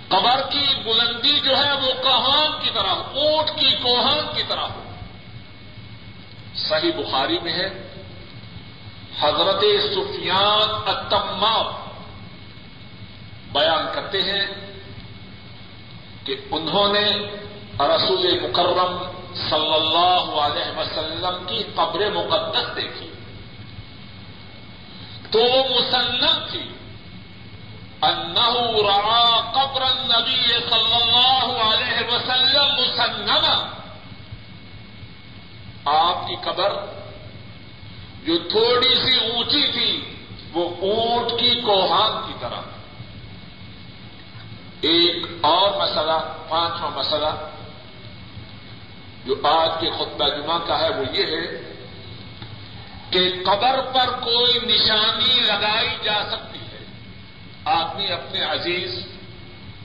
قبر 0.08 0.42
کی 0.52 0.82
بلندی 0.84 1.40
جو 1.40 1.58
ہے، 1.58 1.74
وہ 1.74 2.04
کوہان 2.04 2.52
کی 2.64 2.70
طرح 2.74 2.96
اونٹ 2.96 3.60
کی 3.60 3.72
کوہان 3.84 4.36
کی 4.36 4.44
طرح 4.48 4.66
ہو۔ 4.66 4.84
صحیح 6.56 6.92
بخاری 6.98 7.40
میں 7.40 7.54
ہے، 7.54 7.96
حضرت 9.20 9.64
سفیان 9.94 10.90
اتما 10.90 11.83
بیان 13.54 13.86
کرتے 13.96 14.22
ہیں 14.22 14.46
کہ 16.24 16.36
انہوں 16.52 16.94
نے 16.94 17.06
رسول 17.80 18.40
مکرم 18.40 18.98
صلی 19.50 19.74
اللہ 19.74 20.42
علیہ 20.42 20.80
وسلم 20.80 21.46
کی 21.48 21.64
قبر 21.76 22.12
مقدس 22.12 22.76
دیکھی۔ 22.76 23.14
تو 25.32 25.40
وہ 25.40 25.64
مسلم 25.70 26.46
تھی۔ 26.52 26.64
انہو 28.02 28.84
را 28.84 29.52
قبر 29.54 29.82
النبی 29.82 30.48
صلی 30.48 30.96
اللہ 31.02 31.64
علیہ 31.64 32.14
وسلم 32.14 32.82
مسنما 32.82 33.70
آپ 35.86 36.28
کی 36.28 36.36
قبر 36.36 36.74
جو 38.24 38.38
تھوڑی 38.38 38.96
سی 38.96 39.18
اونچی 39.18 39.72
تھی، 39.72 40.16
وہ 40.54 40.70
اونٹ 40.70 41.40
کی 41.40 41.62
کوہان 41.62 42.28
کی 42.28 42.34
طرح۔ 42.40 42.73
ایک 44.84 45.26
اور 45.42 45.82
مسئلہ، 45.82 46.34
پانچواں 46.50 46.92
مسئلہ، 46.92 47.50
جو 49.26 49.36
آج 49.44 49.70
کے 49.80 49.90
خطبہ 49.92 50.30
جمعہ 50.30 50.60
کا 50.68 50.80
ہے، 50.80 50.90
وہ 50.90 51.04
یہ 51.14 51.24
ہے 51.24 51.74
کہ 53.10 53.44
قبر 53.46 53.82
پر 53.94 54.10
کوئی 54.20 54.60
نشانی 54.66 55.40
لگائی 55.40 55.96
جا 56.04 56.24
سکتی 56.32 56.60
ہے۔ 56.60 56.86
آدمی 57.66 58.08
اپنے 58.08 58.42
عزیز، 58.42 59.06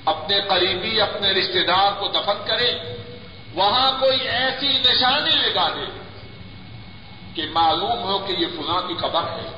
اپنے 0.04 0.40
قریبی، 0.48 1.00
اپنے 1.00 1.30
رشتے 1.30 1.64
دار 1.64 1.92
کو 1.98 2.08
دفن 2.08 2.42
کرے، 2.46 2.74
وہاں 3.54 4.00
کوئی 4.00 4.20
ایسی 4.20 4.68
نشانی 4.68 5.30
لگا 5.30 5.68
دے 5.68 5.86
کہ 7.34 7.42
معلوم 7.52 8.02
ہو 8.02 8.18
کہ 8.18 8.32
یہ 8.32 8.46
فلاں 8.46 8.82
کی 8.82 8.94
قبر 8.94 9.22
ہے۔ 9.22 9.48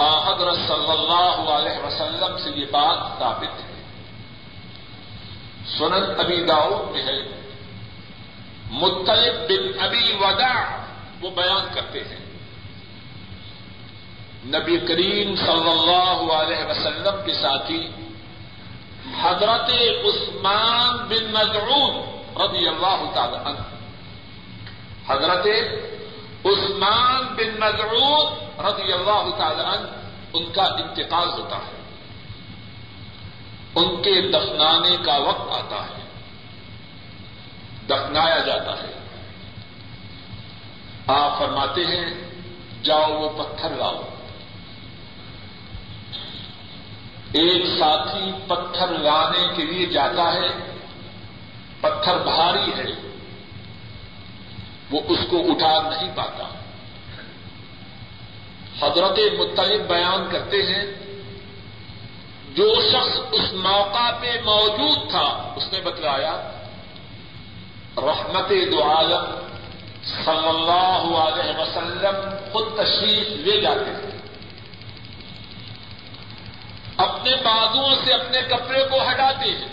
حضرت 0.00 0.56
صلی 0.68 0.90
اللہ 0.90 1.50
علیہ 1.50 1.86
وسلم 1.86 2.38
سے 2.38 2.60
یہ 2.60 2.64
بات 2.70 3.18
ثابت 3.18 3.60
ہے۔ 3.60 3.69
سنن 5.66 6.20
ابی 6.20 6.44
داؤد 6.44 6.90
میں 6.90 7.02
ہے۔ 7.02 7.40
مطلب 8.70 9.48
بن 9.48 9.80
ابی 9.80 10.16
ودا 10.20 10.82
وہ 11.20 11.30
بیان 11.30 11.74
کرتے 11.74 12.00
ہیں۔ 12.00 12.20
نبی 14.46 14.78
کریم 14.78 15.36
صلی 15.36 15.70
اللہ 15.70 16.32
علیہ 16.32 16.70
وسلم 16.70 17.26
کے 17.26 17.32
ساتھی 17.32 17.88
حضرت 19.22 19.70
عثمان 20.06 20.96
بن 20.96 21.32
مضعود 21.32 21.94
رضی 22.40 22.68
اللہ 22.68 23.10
تعالی 23.14 23.36
عنہ۔ 23.44 23.60
حضرت 25.06 25.46
عثمان 26.44 27.34
بن 27.34 27.60
مضعود 27.60 28.32
رضی 28.58 28.92
اللہ 28.92 29.36
تعالی 29.38 29.60
عنہ، 29.60 29.86
ان 30.32 30.52
کا 30.52 30.62
انتقال 30.62 31.28
ہوتا 31.28 31.56
ہے۔ 31.56 31.79
ان 33.74 34.02
کے 34.02 34.30
دفنانے 34.30 34.96
کا 35.04 35.16
وقت 35.16 35.50
آتا 35.50 35.84
ہے۔ 35.84 36.02
دفنایا 37.86 38.38
جاتا 38.38 38.82
ہے۔ 38.82 38.92
آپ 41.06 41.38
فرماتے 41.38 41.80
ہیں، 41.80 42.30
جاؤ 42.82 43.12
وہ 43.12 43.42
پتھر 43.42 43.70
لاؤ۔ 43.70 44.02
ایک 47.32 47.66
ساتھی 47.78 48.32
پتھر 48.46 48.88
لانے 48.88 49.46
کے 49.56 49.64
لیے 49.64 49.86
جاتا 49.86 50.32
ہے، 50.32 50.76
پتھر 51.80 52.18
بھاری 52.18 52.70
ہے۔ 52.78 53.10
وہ 54.90 55.00
اس 55.08 55.18
کو 55.30 55.38
اٹھا 55.38 55.90
نہیں 55.90 56.12
پاتا۔ 56.14 56.44
حضرت 58.82 59.18
مطلب 59.38 59.88
بیان 59.88 60.28
کرتے 60.32 60.56
ہیں 60.56 61.09
جو 62.56 62.68
شخص 62.82 63.18
اس 63.32 63.52
موقع 63.62 64.10
پہ 64.20 64.30
موجود 64.44 65.10
تھا، 65.10 65.26
اس 65.56 65.72
نے 65.72 65.80
بتلایا، 65.80 66.34
رحمت 67.98 68.50
دو 68.72 68.82
عالم 68.84 69.24
صلی 70.04 70.48
اللہ 70.48 71.02
علیہ 71.18 71.58
وسلم 71.58 72.16
خود 72.52 72.66
تشریف 72.76 73.28
لے 73.46 73.60
جاتے 73.60 73.92
تھے 74.00 74.08
اپنے 76.96 77.34
بازوؤں 77.44 77.94
سے 78.04 78.12
اپنے 78.12 78.40
کپڑے 78.48 78.82
کو 78.90 79.02
ہٹاتے 79.02 79.50
ہیں، 79.50 79.68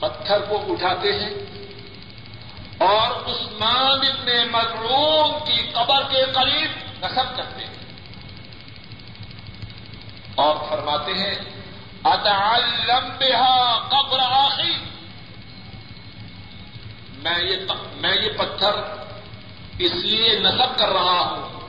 پتھر 0.00 0.38
کو 0.48 0.60
اٹھاتے 0.68 1.12
ہیں، 1.12 1.34
اور 2.84 3.10
عثمان 3.30 4.06
ابن 4.06 4.28
مظلوم 4.52 5.38
کی 5.46 5.58
قبر 5.72 6.02
کے 6.10 6.24
قریب 6.32 6.70
نصب 7.02 7.36
کرتے 7.36 7.64
ہیں۔ 7.64 7.79
اور 10.34 10.56
فرماتے 10.68 11.14
ہیں 11.14 11.34
اتعلم 12.04 13.08
بها 13.18 13.88
قبر 13.88 14.18
آخی 14.18 14.76
میں 17.22 17.38
یہ 17.38 17.56
میں 17.96 18.16
یہ 18.16 18.28
پتھر 18.38 18.72
اس 19.78 19.92
لیے 19.92 20.38
نصب 20.38 20.78
کر 20.78 20.88
رہا 20.88 21.20
ہوں 21.20 21.60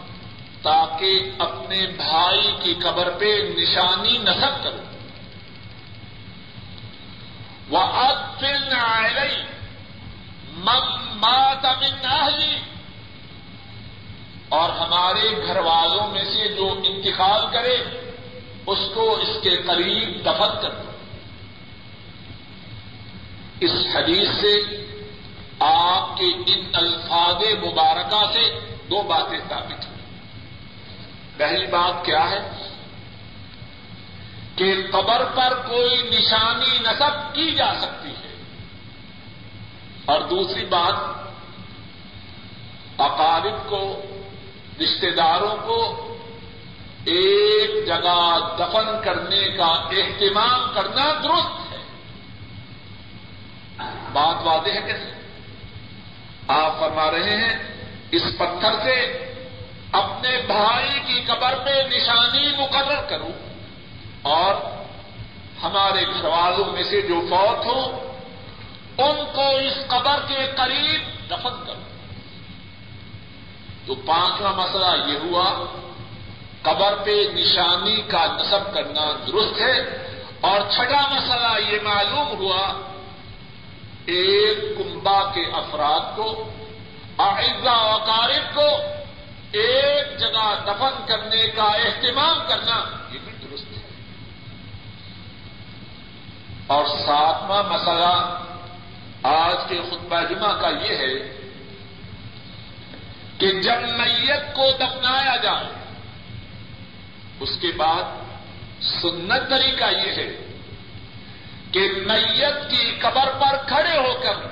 تاکہ 0.61 1.31
اپنے 1.39 1.85
بھائی 1.85 2.55
کی 2.63 2.73
قبر 2.73 3.09
پہ 3.09 3.37
نشانی 3.57 4.17
نصب 4.17 4.63
کروں۔ 4.63 4.85
وہ 7.69 7.79
ادفن 7.79 8.73
من 10.53 10.87
مات 11.15 11.65
من 11.65 12.05
اہلی 12.05 12.57
اور 14.49 14.69
ہمارے 14.69 15.47
گھر 15.47 15.57
والوں 15.57 16.07
میں 16.07 16.23
سے 16.23 16.47
جو 16.47 16.79
انتقال 16.83 17.45
کرے 17.53 17.77
اس 18.67 18.79
کو 18.93 19.15
اس 19.15 19.37
کے 19.43 19.49
قریب 19.49 20.21
دفن 20.25 20.61
کر 20.61 20.69
دو۔ 20.69 20.91
اس 23.59 23.71
حدیث 23.95 24.27
سے 24.41 24.81
آپ 25.59 26.17
کے 26.17 26.25
ان 26.25 26.65
الفاظ 26.73 27.35
مبارکہ 27.35 28.31
سے 28.33 28.75
دو 28.89 29.01
باتیں 29.01 29.39
ثابت 29.49 29.85
ہوئی 29.85 30.01
پہلی 31.37 31.67
بات 31.67 32.05
کیا 32.05 32.31
ہے؟ 32.31 32.69
کہ 34.55 34.73
قبر 34.91 35.25
پر 35.25 35.67
کوئی 35.67 36.09
نشانی 36.11 36.79
نصب 36.79 37.35
کی 37.35 37.51
جا 37.51 37.73
سکتی 37.81 38.09
ہے۔ 38.09 38.43
اور 40.05 40.21
دوسری 40.21 40.65
بات، 40.65 40.93
اقارب 43.01 43.69
کو 43.69 44.01
رشتے 44.79 45.11
داروں 45.11 45.55
کو 45.65 46.07
ایک 47.05 47.87
جگہ 47.87 48.39
دفن 48.59 49.03
کرنے 49.03 49.57
کا 49.57 49.65
اہتمام 49.65 50.71
کرنا 50.75 51.11
درست 51.23 51.71
ہے۔ 51.71 51.77
بات 54.13 54.47
واضح 54.47 54.69
ہے 54.69 54.81
کیسے؟ 54.81 55.11
آپ 56.47 56.79
فرما 56.79 57.11
رہے 57.11 57.37
ہیں، 57.37 57.83
اس 58.11 58.23
پتھر 58.37 58.71
سے 58.83 59.17
اپنے 59.91 60.41
بھائی 60.47 60.99
کی 61.05 61.21
قبر 61.27 61.55
پہ 61.65 61.95
نشانی 61.95 62.47
مقرر 62.57 63.01
کروں 63.01 63.31
اور 64.21 64.55
ہمارے 65.63 66.07
گھر 66.07 66.25
والوں 66.25 66.71
میں 66.71 66.83
سے 66.83 67.01
جو 67.01 67.21
فوت 67.29 67.65
ہو 67.65 68.07
ان 68.97 69.15
کو 69.35 69.49
اس 69.57 69.87
قبر 69.87 70.19
کے 70.27 70.51
قریب 70.55 71.29
دفن 71.29 71.65
کروں۔ 71.67 71.91
تو 73.85 73.95
پانچواں 73.95 74.53
مسئلہ 74.53 75.11
یہ 75.11 75.17
ہوا 75.23 75.65
قبر 76.61 76.93
پہ 77.05 77.23
نشانی 77.33 78.01
کا 78.01 78.25
نصب 78.25 78.73
کرنا 78.73 79.11
درست 79.27 79.61
ہے 79.61 79.79
اور 80.41 80.61
چھٹا 80.71 81.07
مسئلہ 81.11 81.71
یہ 81.71 81.79
معلوم 81.83 82.27
ہوا، 82.27 82.67
ایک 84.05 84.77
کنبا 84.77 85.31
کے 85.33 85.41
افراد 85.41 86.15
کو 86.15 86.49
اعزا 87.17 87.93
وقارب 87.93 88.55
کو 88.55 88.67
ایک 89.51 90.19
جگہ 90.19 90.55
دفن 90.67 91.05
کرنے 91.07 91.47
کا 91.47 91.63
اہتمام 91.63 92.39
کرنا، 92.47 92.83
یہ 93.11 93.19
بھی 93.25 93.47
درست 93.47 93.71
ہے۔ 93.71 93.91
اور 96.67 96.85
ساتواں 96.85 97.63
مسئلہ 97.63 98.43
آج 99.23 99.69
کے 99.69 99.81
خطبہ 99.91 100.21
جمعہ 100.29 100.61
کا 100.61 100.67
یہ 100.67 100.95
ہے 100.95 101.49
کہ 103.37 103.51
جب 103.51 103.81
میت 103.97 104.55
کو 104.55 104.65
دفنایا 104.79 105.35
جائے۔ 105.35 105.80
اس 107.41 107.49
کے 107.61 107.71
بعد 107.77 108.03
سنت 109.01 109.49
طریقہ 109.49 109.83
یہ 109.83 110.11
ہے 110.11 110.57
کہ 111.71 111.79
میت 111.79 112.71
کی 112.71 112.91
قبر 112.99 113.31
پر 113.39 113.57
کھڑے 113.67 113.97
ہو 113.97 114.13
کر 114.23 114.47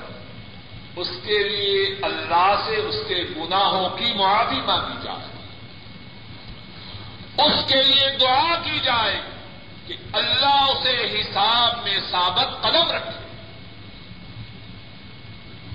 اس 0.96 1.10
کے 1.24 1.48
لیے 1.48 1.96
اللہ 2.02 2.62
سے 2.66 2.76
اس 2.76 2.94
کے 3.08 3.24
گناہوں 3.36 3.88
کی 3.88 4.12
معافی 4.14 4.60
مانگی 4.66 4.98
جائے 5.02 5.30
اس 7.44 7.68
کے 7.68 7.82
لیے 7.82 8.16
دعا 8.20 8.54
کی 8.64 8.78
جائے 8.78 9.20
کہ 9.86 9.94
اللہ 10.12 10.64
اسے 10.70 11.20
حساب 11.20 11.84
میں 11.84 11.98
ثابت 12.10 12.62
قدم 12.62 12.90
رکھے۔ 12.90 13.20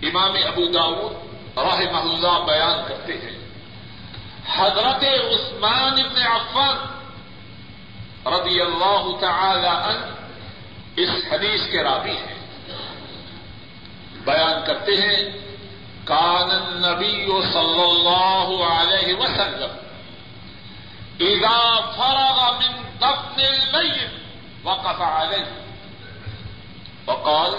امام 0.08 0.34
ابو 0.45 0.65
داود 0.65 1.13
راہ 1.58 1.97
اللہ 1.97 2.45
بیان 2.45 2.84
کرتے 2.88 3.13
ہیں، 3.13 3.38
حضرت 4.56 5.04
عثمان 5.04 5.95
ابن 6.06 6.21
عفان 6.21 6.78
رضی 8.26 8.62
اللہ 8.62 9.20
تعالی 9.20 9.68
عنہ 9.68 10.06
اس 10.96 11.10
حدیث 11.32 11.72
کے 11.72 11.84
راوی 11.84 12.18
ہیں۔ 12.18 12.36
بیان 14.26 14.66
کرتے 14.66 14.92
ہیں، 14.92 15.30
کان 16.04 16.52
النبی 16.52 17.26
صلی 17.54 17.82
اللہ 17.82 18.64
علیہ 18.64 19.16
وسلم 19.16 19.78
اذا 21.20 21.80
فرغ 21.98 22.58
من 22.58 22.82
دفن 23.02 23.42
المیت 23.42 24.12
وقف 24.64 25.02
علیہ۔ 25.02 25.66
وقال، 27.08 27.52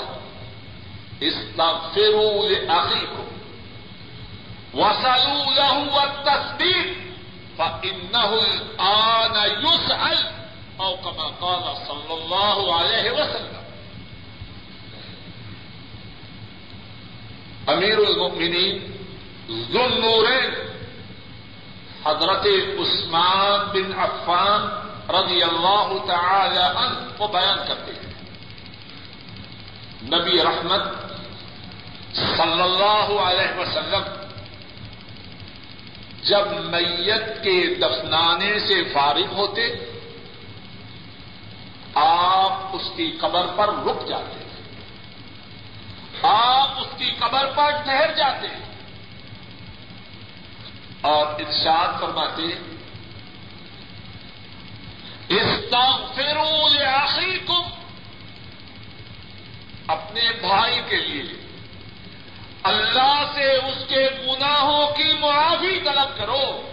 استغفروا 1.21 2.49
لأخيكم 2.49 3.27
وسلوا 4.75 5.45
له 5.55 6.01
التثبيت 6.01 6.97
فإنه 7.57 8.39
الآن 8.39 9.37
يسأل 9.65 10.46
أو 10.81 10.97
كما 10.97 11.27
قال 11.41 11.77
صلى 11.89 12.15
الله 12.15 12.75
عليه 12.75 13.11
وسلم. 13.11 13.63
امیر 17.69 17.99
المؤمنین 17.99 18.97
ذو 19.49 20.25
حضرت 22.05 22.47
عثمان 22.81 23.69
بن 23.73 23.93
عفان 23.93 24.69
رضی 25.11 25.43
اللہ 25.43 25.89
تعالی 26.07 26.59
عنہ 26.59 27.17
کو 27.17 27.27
بیان 27.27 27.59
کرتے 27.69 27.93
ہیں. 27.93 28.15
نبی 30.03 30.43
رحمت 30.43 30.83
صلی 32.15 32.63
اللہ 32.63 33.09
علیہ 33.23 33.61
وسلم، 33.61 34.03
جب 36.23 36.47
میت 36.71 37.43
کے 37.43 37.75
دفنانے 37.75 38.59
سے 38.59 38.85
فارغ 38.93 39.35
ہوتے 39.35 39.96
آپ 41.97 42.53
اس 42.73 42.83
کی 42.97 43.17
قبر 43.21 43.47
پر 43.57 43.69
رک 43.69 44.09
جاتے 44.09 44.45
آپ 46.23 46.81
اس 46.81 46.87
کی 46.99 47.11
قبر 47.19 47.47
پر 47.47 47.71
ٹھہر 47.71 48.15
جاتے 48.17 48.47
اور 51.01 51.27
ارشاد 51.27 52.01
فرماتے 52.01 52.43
استغفروا 55.29 56.69
لأخيكم 56.69 57.63
اپنے 59.87 60.21
بھائی 60.41 60.81
کے 60.89 60.97
لیے۔ 60.97 61.47
اللہ 62.63 63.25
سے 63.35 63.53
اس 63.53 63.85
کے 63.89 64.09
گناہوں 64.27 64.87
کی 64.97 65.13
معافی 65.21 65.81
طلب 65.81 66.17
کرو۔ 66.17 66.73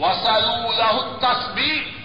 وسلو 0.00 0.72
لہ 0.72 1.16
تصویر 1.20 2.03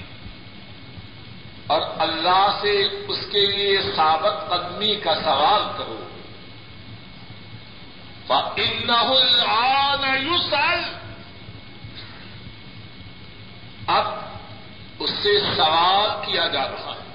اور 1.70 1.82
اللہ 2.00 2.60
سے 2.62 2.88
اس 3.08 3.20
کے 3.32 3.46
لیے 3.46 3.82
ثابت 3.96 4.50
قدمی 4.50 4.96
کا 4.96 5.16
سوال 5.16 5.62
کرو۔ 5.78 6.06
ان 8.56 8.90
یوسل 10.22 10.82
اب 13.88 14.08
اس 15.00 15.10
سے 15.10 15.40
سوال 15.40 16.26
کیا 16.26 16.48
جا 16.48 16.64
رہا 16.64 16.96
ہے۔ 16.96 17.14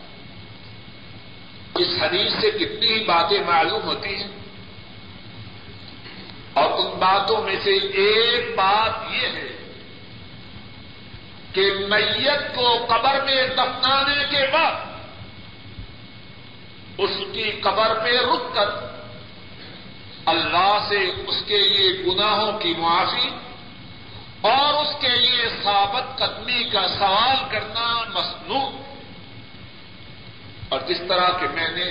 اس 1.75 1.89
حدیث 2.03 2.33
سے 2.41 2.51
کتنی 2.51 2.87
ہی 2.87 3.05
باتیں 3.05 3.41
معلوم 3.47 3.83
ہوتی 3.83 4.17
ہیں۔ 4.17 4.29
اور 6.53 6.71
ان 6.71 6.99
باتوں 6.99 7.43
میں 7.43 7.57
سے 7.65 7.71
ایک 7.77 8.57
بات 8.57 9.13
یہ 9.13 9.29
ہے 9.29 9.54
کہ 11.55 11.73
میت 11.89 12.55
کو 12.55 12.87
قبر 12.89 13.25
میں 13.25 13.47
دفنانے 13.47 14.25
کے 14.31 14.47
بعد 14.53 14.73
اس 16.99 17.11
کی 17.33 17.51
قبر 17.51 17.95
پہ 18.05 18.19
رک 18.19 18.55
کر 18.55 18.69
اللہ 20.27 20.79
سے 20.89 20.99
اس 21.27 21.43
کے 21.47 21.59
لیے 21.59 21.93
گناہوں 22.07 22.59
کی 22.59 22.75
معافی 22.79 23.29
اور 24.41 24.75
اس 24.75 24.95
کے 25.01 25.09
لیے 25.09 25.49
ثابت 25.63 26.19
قدمی 26.19 26.65
کا 26.65 26.89
سوال 26.89 27.37
کرنا 27.51 28.05
مصنوع 28.15 28.71
اور 30.69 30.81
جس 30.81 31.01
طرح 31.09 31.29
کہ 31.41 31.47
میں 31.55 31.69
نے 31.69 31.91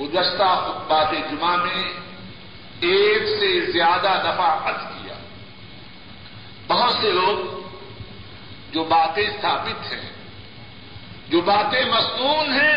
گزشتہ 0.00 0.48
خطبات 0.66 1.12
جمعہ 1.30 1.56
میں 1.56 1.82
ایک 2.80 3.22
سے 3.40 3.72
زیادہ 3.72 4.12
دفعہ 4.24 4.50
عرض 4.68 4.84
کیا، 4.84 5.14
بہت 6.66 6.92
سے 6.92 7.12
لوگ 7.12 7.59
جو 8.72 8.84
باتیں 8.84 9.28
ثابت 9.42 9.92
ہیں، 9.92 10.10
جو 11.28 11.40
باتیں 11.40 11.84
مصنون 11.84 12.52
ہیں، 12.52 12.76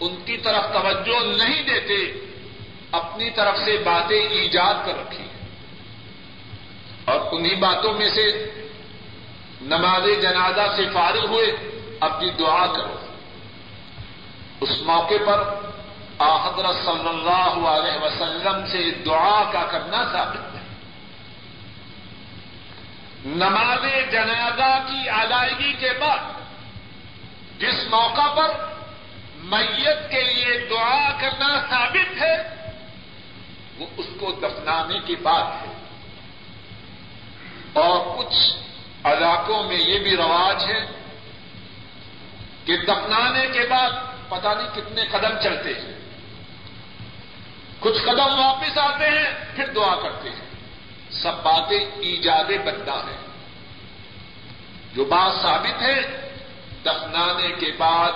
ان 0.00 0.16
کی 0.24 0.36
طرف 0.36 0.64
توجہ 0.72 1.18
نہیں 1.36 1.62
دیتے، 1.62 1.98
اپنی 2.92 3.30
طرف 3.30 3.58
سے 3.64 3.76
باتیں 3.84 4.20
ایجاد 4.20 4.86
کر 4.86 4.98
رکھی 4.98 5.24
اور 7.04 7.20
انہی 7.32 7.54
باتوں 7.54 7.92
میں 7.94 8.10
سے 8.10 8.26
نماز 9.62 10.06
جنازہ 10.22 10.66
سے 10.76 10.84
فارغ 10.92 11.26
ہوئے، 11.26 11.46
اپنی 12.00 12.30
دعا 12.30 12.66
کرو۔ 12.66 12.96
اس 14.60 14.80
موقع 14.82 15.20
پر 15.26 15.38
حضرت 16.20 16.84
صلی 16.84 17.08
اللہ 17.08 17.54
علیہ 17.68 17.96
وسلم 18.04 18.66
سے 18.66 18.90
دعا 19.06 19.42
کا 19.52 19.62
کرنا 19.62 20.02
ثابت۔ 20.12 20.51
نماز 23.26 24.12
جنازہ 24.12 24.88
کی 24.88 25.10
ادائیگی 25.10 25.72
کے 25.72 25.90
بعد، 26.00 26.18
جس 27.58 27.74
موقع 27.90 28.34
پر 28.34 28.50
میت 29.34 30.10
کے 30.10 30.22
لیے 30.22 30.66
دعا 30.70 31.10
کرنا 31.20 31.62
ثابت 31.70 32.22
ہے، 32.22 32.36
وہ 33.78 33.86
اس 33.96 34.06
کو 34.20 34.32
دفنانے 34.32 34.98
کی 35.06 35.16
بات 35.16 35.66
ہے۔ 35.66 35.72
اور 37.72 38.18
کچھ 38.18 38.56
علاقوں 39.04 39.64
میں 39.64 39.76
یہ 39.76 39.98
بھی 39.98 40.16
رواج 40.16 40.64
ہے 40.64 40.86
کہ 42.64 42.76
دفنانے 42.76 43.46
کے 43.46 43.66
بعد 43.70 43.90
پتہ 44.28 44.48
نہیں 44.48 44.68
کتنے 44.76 45.04
قدم 45.10 45.40
چلتے 45.42 45.70
ہیں۔ 45.70 45.98
کچھ 47.80 48.02
قدم 48.02 48.40
واپس 48.40 48.78
آتے 48.78 49.08
ہیں، 49.08 49.56
پھر 49.56 49.66
دعا 49.66 49.94
کرتے 49.94 50.28
ہیں۔ 50.28 50.51
سب 51.12 51.42
باتیں 51.42 51.84
ایجاد 51.98 52.44
بنتا 52.44 52.94
ہے 52.94 53.16
جو 54.94 55.04
بات 55.04 55.42
ثابت 55.42 55.82
ہے، 55.82 56.00
دفنانے 56.84 57.48
کے 57.48 57.72
بعد 57.78 58.12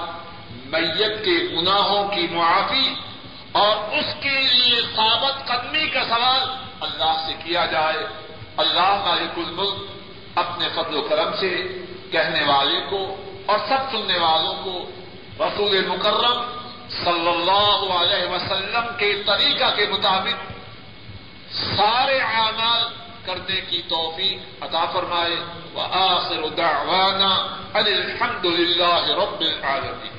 میت 0.51 1.25
کے 1.25 1.57
گناہوں 1.57 2.09
کی 2.09 2.27
معافی 2.31 2.95
اور 3.53 3.77
اس 3.77 4.15
کے 4.21 4.41
لیے 4.41 4.81
ثابت 4.97 5.49
قدمی 5.49 5.87
کا 5.87 6.05
سوال 6.05 6.41
اللہ 6.81 7.25
سے 7.27 7.33
کیا 7.45 7.67
جائے۔ 7.67 8.07
اللہ 8.57 8.95
مالک 9.07 9.39
الملک 9.39 9.91
اپنے 10.35 10.69
فضل 10.75 10.97
و 10.97 11.03
کرم 11.03 11.37
سے 11.41 11.69
کہنے 12.13 12.45
والے 12.45 12.81
کو 12.91 13.17
اور 13.47 13.59
سب 13.69 13.91
سننے 13.93 14.19
والوں 14.19 14.55
کو 14.65 14.91
رسول 15.45 15.87
مکرم 15.87 16.39
صلی 17.05 17.29
اللہ 17.29 17.95
علیہ 17.95 18.29
وسلم 18.29 18.87
کے 18.97 19.23
طریقہ 19.27 19.77
کے 19.77 19.87
مطابق 19.87 20.56
سارے 21.65 22.19
اعمال 22.19 22.83
کرنے 23.25 23.61
کی 23.71 23.83
توفیق 23.89 24.63
عطا 24.63 24.85
فرمائے۔ 24.85 25.37
وآخر 25.75 26.49
دعوانا 26.57 27.35
ان 27.75 27.87
الحمد 27.87 28.45
للہ 28.45 29.09
رب 29.09 29.41
العالمین۔ 29.41 30.17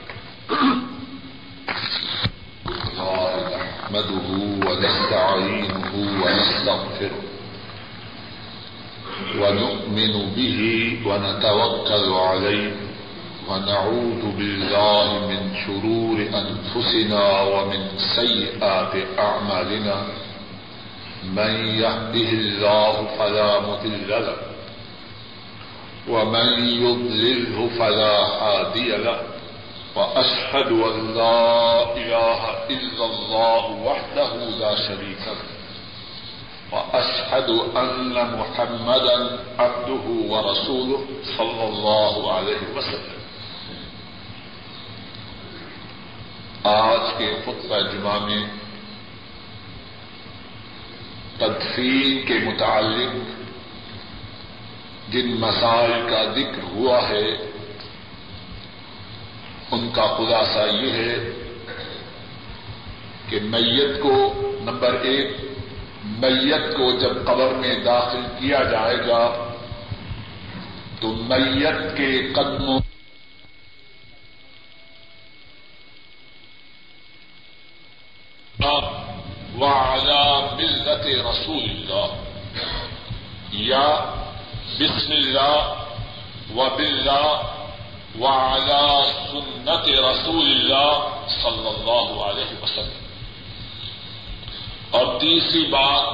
نحمده 2.97 4.37
ونستعينه 4.69 5.93
ونستغفره 6.23 7.19
ونؤمن 9.35 10.13
به 10.35 10.59
ونتوكل 11.05 12.05
عليه 12.13 12.67
ونعوذ 13.47 14.23
بالله 14.35 15.07
من 15.29 15.53
شرور 15.65 16.17
أنفسنا 16.35 17.25
ومن 17.41 17.97
سيئات 18.15 19.19
أعمالنا 19.19 20.26
من 21.35 21.67
يهده 21.79 22.29
الله 22.29 23.07
فلا 23.19 23.59
مذل 23.59 24.09
له 24.09 24.37
ومن 26.09 26.67
يضلله 26.67 27.69
فلا 27.79 28.17
هادي 28.43 28.89
له 28.97 29.19
وأشهد 29.95 30.71
أن 30.71 31.13
لا 31.15 31.83
إله 31.97 32.41
إلا 32.69 33.05
الله 33.05 33.65
وحده 33.71 34.33
لا 34.35 34.75
شريك 34.75 35.23
له 35.27 35.47
وأشهد 36.71 37.49
أن 37.77 38.37
محمدا 38.39 39.39
عبده 39.59 40.05
ورسوله 40.33 41.05
صلى 41.37 41.63
الله 41.67 42.33
عليه 42.33 42.63
وسلم 42.77 43.17
آج 46.67 47.17
کے 47.17 47.27
خطبہ 47.45 47.79
جمعہ 47.91 48.17
میں 48.25 48.45
تدفین 51.39 52.25
کے 52.25 52.37
متعلق 52.45 53.15
جن 55.09 55.29
مسائل 55.39 55.91
کا 56.09 56.23
ذکر 56.35 56.63
ہوا 56.63 56.97
ہے، 57.09 57.27
ان 59.71 59.89
کا 59.93 60.05
خلاصہ 60.17 60.65
یہ 60.71 60.91
ہے 60.91 61.15
کہ 63.29 63.39
میت 63.43 64.01
کو 64.01 64.15
نمبر 64.61 64.99
ایک، 65.03 65.29
میت 66.19 66.75
کو 66.77 66.91
جب 66.91 67.25
قبر 67.25 67.53
میں 67.53 67.75
داخل 67.85 68.21
کیا 68.39 68.63
جائے 68.71 68.97
گا، 69.07 69.23
تو 71.01 71.13
میت 71.29 71.97
کے 71.97 72.11
قدموں 72.35 72.79
وعلى 79.57 80.26
ملة 80.97 81.29
رسول 81.29 81.63
الله 81.63 82.09
یا 83.51 83.87
بسم 84.79 85.11
اللہ 85.11 85.57
و 86.55 86.69
باللہ 86.69 87.41
وعلى 88.19 89.03
سنت 89.31 89.89
رسول 89.89 90.45
اللہ 90.45 90.91
صلی 91.27 91.67
اللہ 91.67 92.23
علیہ 92.23 92.63
وسلم۔ 92.63 93.05
اور 94.91 95.19
تیسری 95.19 95.63
بات 95.69 96.05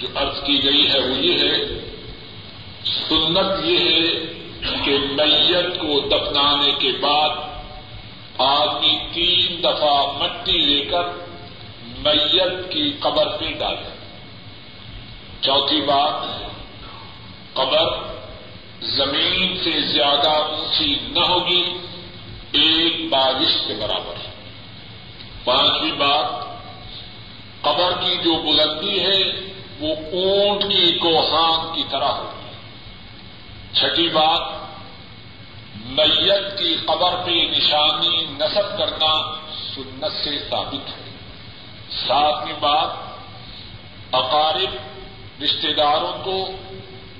جو 0.00 0.08
عرض 0.14 0.42
کی 0.44 0.62
گئی 0.64 0.86
ہے 0.90 0.98
وہ 0.98 1.16
یہ 1.16 1.38
ہے، 1.38 1.54
سنت 3.08 3.64
یہ 3.64 3.78
ہے 3.88 4.10
کہ 4.84 4.98
میت 4.98 5.78
کو 5.78 6.00
دفنانے 6.08 6.70
کے 6.78 6.92
بعد 7.00 7.30
آدمی 8.38 8.96
تین 9.12 9.62
دفعہ 9.62 9.96
مٹی 10.18 10.58
لے 10.58 10.84
کر 10.84 11.29
میت 12.00 12.72
کی 12.72 12.96
قبر 13.00 13.36
پہ 13.38 13.52
ڈالے 13.58 13.90
چوتھی 15.40 15.80
بات، 15.80 16.44
قبر 17.56 17.86
زمین 18.82 19.58
سے 19.64 19.92
زیادہ 19.92 20.30
اونچی 20.30 20.94
نہ 21.02 21.20
ہوگی، 21.20 21.64
ایک 22.52 23.10
بارش 23.10 23.66
کے 23.66 23.74
برابر۔ 23.74 24.14
پانچویں 25.44 25.92
بات، 25.92 26.46
قبر 27.60 27.92
کی 28.00 28.16
جو 28.16 28.42
بلندی 28.42 29.00
ہے، 29.00 29.22
وہ 29.80 29.94
اونٹ 29.96 30.62
کی 30.62 30.98
کوہان 30.98 31.74
کی 31.74 31.82
طرح 31.90 32.08
ہوگی۔ 32.08 32.50
چھٹی 33.80 34.08
بات، 34.08 34.52
میت 35.84 36.58
کی 36.58 36.76
قبر 36.84 37.16
پہ 37.24 37.30
نشانی 37.30 38.24
نصب 38.30 38.78
کرنا 38.78 39.36
سنت 39.74 40.24
سے 40.24 40.38
ثابت 40.50 40.88
ہے۔ 40.88 41.09
ساتویں 41.90 42.54
بات 42.60 42.88
اقارب 44.12 44.76
رشتے 45.42 45.72
داروں 45.72 46.24
کو 46.24 46.50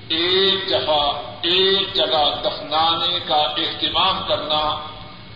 ایک 0.07 0.69
جگہ 0.69 1.21
ایک 1.41 1.93
جگہ 1.93 2.41
دفنانے 2.43 3.19
کا 3.25 3.35
اہتمام 3.35 4.23
کرنا 4.27 4.87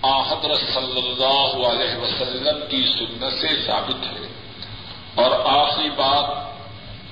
حضرت 0.03 0.73
صلی 0.73 1.01
اللہ 1.05 1.67
علیہ 1.67 1.95
وسلم 1.95 2.65
کی 2.69 2.85
سنت 2.99 3.41
سے 3.41 3.47
ثابت 3.67 4.03
ہے۔ 4.03 4.27
اور 5.15 5.31
آخری 5.45 5.89
بات 5.89 6.55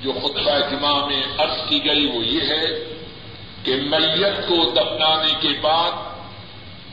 جو 0.04 0.12
خطبہ 0.14 0.70
جمعہ 0.70 1.06
میں 1.06 1.24
عرض 1.38 1.70
کی 1.70 1.86
گئی 1.86 2.06
وہ 2.06 2.26
یہ 2.26 2.42
ہے 2.42 2.66
کہ 3.64 3.76
میت 3.76 4.48
کو 4.48 4.72
دفنانے 4.72 5.34
کے 5.42 5.60
بعد 5.62 5.92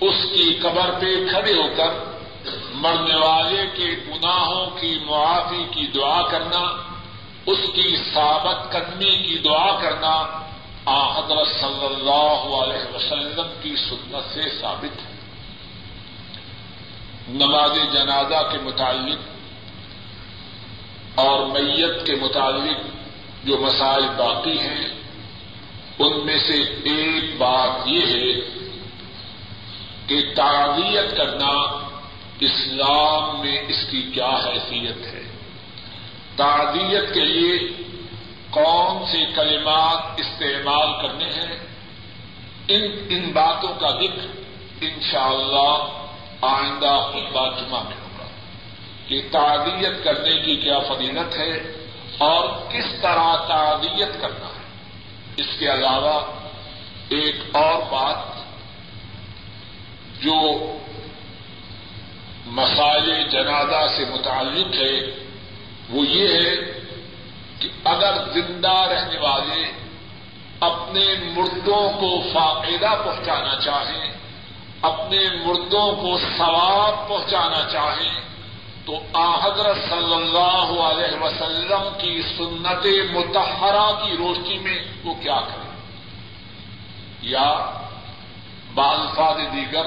اس 0.00 0.14
کی 0.34 0.58
قبر 0.62 0.90
پہ 1.00 1.30
کھڑے 1.30 1.52
ہو 1.52 1.68
کر 1.76 2.10
مرنے 2.80 3.14
والے 3.14 3.66
کے 3.74 3.88
گناہوں 4.08 4.66
کی 4.80 4.98
معافی 5.06 5.64
کی 5.70 5.86
دعا 5.86 6.22
کرنا، 6.22 6.76
اس 7.46 7.58
کی 7.74 7.96
ثابت 8.14 8.72
قدمی 8.72 9.16
کی 9.16 9.38
دعا 9.38 9.80
کرنا 9.80 10.40
آ 10.84 11.18
حضرت 11.18 11.46
صلی 11.60 11.86
اللہ 11.86 12.56
علیہ 12.62 12.96
وسلم 12.96 13.52
کی 13.62 13.76
سنت 13.76 14.34
سے 14.34 14.42
ثابت 14.60 14.98
ہے۔ 14.98 15.10
نماز 17.28 17.74
جنازہ 17.92 18.48
کے 18.52 18.58
متعلق 18.62 19.20
اور 21.14 21.46
میت 21.46 22.06
کے 22.06 22.14
متعلق 22.14 22.86
جو 23.44 23.58
مسائل 23.58 24.08
باقی 24.16 24.58
ہیں، 24.58 24.88
ان 25.98 26.26
میں 26.26 26.38
سے 26.38 26.62
ایک 26.84 27.38
بات 27.38 27.88
یہ 27.88 28.06
ہے 28.06 28.32
کہ 30.06 30.34
تعزیت 30.34 31.16
کرنا 31.16 31.50
اسلام 32.40 33.40
میں 33.40 33.62
اس 33.68 33.90
کی 33.90 34.03
کیا 34.03 34.31
حیثیت 34.31 35.07
ہے؟ 35.07 35.22
تعدیت 36.37 37.14
کے 37.14 37.20
لیے 37.20 37.59
کون 38.50 39.07
سے 39.12 39.24
کلمات 39.37 40.20
استعمال 40.20 41.03
کرنے 41.03 41.24
ہیں؟ 41.24 41.59
ان 42.68 42.83
ان 43.09 43.33
باتوں 43.33 43.74
کا 43.81 43.90
ذکر 43.90 44.26
انشاءاللہ 44.81 45.46
اللہ 45.46 46.07
آئندہ 46.40 47.11
خطبہ 47.11 47.48
جمعہ 47.48 47.83
میں 47.83 47.96
ہوگا۔ 48.03 48.26
کہ 49.07 49.22
تعدیت 49.33 50.05
کرنے 50.05 50.42
کی 50.42 50.57
کیا 50.57 50.79
فضیلت 50.79 51.37
ہے 51.37 51.57
اور 52.18 52.48
کس 52.72 53.03
طرح 53.03 53.37
تعدیت 53.37 54.20
کرنا 54.20 54.46
ہے؟ 54.46 54.68
اس 55.37 55.46
کے 55.59 55.72
علاوہ 55.72 56.20
ایک 57.09 57.37
اور 57.53 57.83
بات 57.83 58.40
جو 60.22 60.42
مسائل 62.50 63.08
جنازہ 63.30 63.82
سے 63.96 64.04
متعلق 64.04 64.74
ہے، 64.74 64.94
وہ 65.90 66.06
یہ 66.06 66.28
ہے 66.28 66.54
کہ 67.60 67.68
اگر 67.84 68.16
زندہ 68.32 68.76
رہنے 68.90 69.18
والے 69.18 69.62
اپنے 70.60 71.04
مردوں 71.34 71.82
کو 72.00 72.10
فائدہ 72.32 72.94
پہنچانا 73.04 73.54
چاہیں، 73.60 74.10
اپنے 74.82 75.20
مردوں 75.44 75.86
کو 75.92 76.16
ثواب 76.36 77.08
پہنچانا 77.08 77.62
چاہیں، 77.72 78.18
تو 78.86 78.98
حضرت 79.14 79.76
صلی 79.88 80.14
اللہ 80.14 80.70
علیہ 80.82 81.22
وسلم 81.22 81.88
کی 81.98 82.20
سنت 82.36 82.86
متحرہ 83.12 83.88
کی 84.02 84.16
روشنی 84.16 84.58
میں 84.58 84.78
وہ 85.04 85.14
کیا 85.14 85.40
کریں 85.40 85.68
یا 87.22 87.50
بالفاد 88.74 89.38
دیگر 89.52 89.86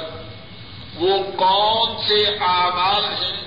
وہ 0.95 1.17
کون 1.35 1.95
سے 2.07 2.37
اعمال 2.41 3.03
ہیں 3.05 3.43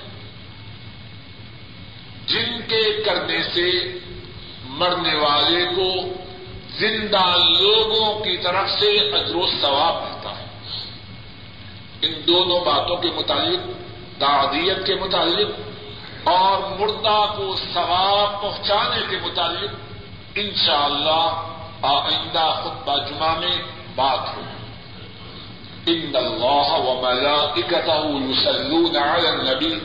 جن 2.27 2.61
کے 2.67 3.03
کرنے 3.05 3.43
سے 3.43 3.99
مرنے 4.63 5.15
والے 5.15 5.65
کو 5.75 6.13
زندہ 6.79 7.25
لوگوں 7.37 8.19
کی 8.19 8.37
طرف 8.37 8.69
سے 8.79 8.97
اجر 8.97 9.35
و 9.35 9.45
ثواب 9.61 9.95
ملتا 9.95 10.39
ہے؟ 10.39 10.45
ان 12.01 12.13
دونوں 12.27 12.65
باتوں 12.65 12.97
کے 12.97 13.09
متعلق، 13.15 13.71
تعدیت 14.19 14.85
کے 14.85 14.95
متعلق 14.95 15.49
اور 16.27 16.79
مردہ 16.79 17.33
کو 17.37 17.55
ثواب 17.73 18.41
پہنچانے 18.41 19.01
کے 19.09 19.17
متعلق 19.23 19.69
انشاءاللہ 20.35 21.43
آئندہ 21.81 22.61
خطبہ 22.63 22.97
جمعہ 22.97 23.39
میں 23.39 23.57
بات 23.95 24.37
ہوگی۔ 24.37 24.56
ان 25.87 26.15
الله 26.15 26.79
وملائكته 26.79 28.03
يصلون 28.31 28.97
على 28.97 29.29
النبي. 29.29 29.81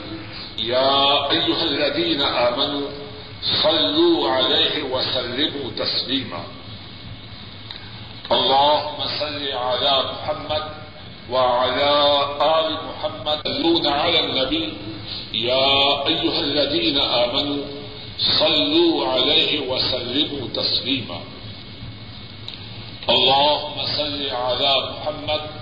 يا 0.59 1.31
ايها 1.31 1.63
الذين 1.63 2.23
امنوا 2.23 2.89
صلوا 3.63 4.31
عليه 4.31 4.83
وسلموا 4.83 5.71
تسليما. 5.77 6.43
اللهم 8.33 8.99
صل 9.21 9.43
على 9.53 9.95
محمد 10.13 10.65
وعلى 11.31 11.93
ال 12.43 12.79
محمد 12.89 13.39
يصلون 13.47 13.87
على 13.87 14.19
النبي. 14.21 14.73
يا 15.35 16.07
ايها 16.07 16.41
الذين 16.41 16.99
امنوا 16.99 17.65
صلوا 18.19 19.07
عليه 19.09 19.61
وسلموا 19.71 20.49
تسليما. 20.55 21.21
اللهم 23.09 23.77
صل 23.99 24.31
على 24.31 24.73
محمد 24.91 25.62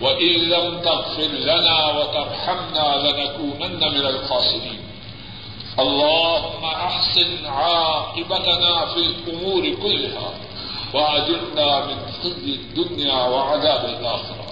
وإن 0.00 0.34
لم 0.48 0.80
تغفر 0.80 1.30
لنا 1.32 1.90
وترحمنا 1.90 2.96
لنكونن 2.96 3.80
من 3.94 4.06
الخاسرين. 4.06 4.80
اللهم 5.78 6.64
أحسن 6.64 7.46
عاقبتنا 7.46 8.86
في 8.86 9.00
الأمور 9.00 9.62
كلها 9.82 10.30
وأجرنا 10.94 11.86
من 11.86 11.98
خزي 12.22 12.54
الدنيا 12.54 13.22
وعذاب 13.22 13.84
الآخرة. 13.84 14.46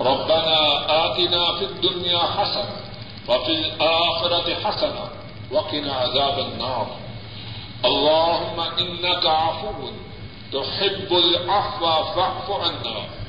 ربنا 0.00 0.58
آتنا 1.06 1.54
في 1.58 1.64
الدنيا 1.64 2.18
حسنة 2.18 2.76
وفي 3.28 3.52
الآخرة 3.52 4.54
حسنة 4.64 5.08
وقنا 5.52 5.92
عذاب 5.92 6.38
النار. 6.38 6.86
اللهم 7.84 8.60
إنك 8.60 9.26
عفو 9.26 9.90
تحب 10.52 11.10
العفو 11.12 11.86
فاعف 12.14 12.50
عنا. 12.50 13.21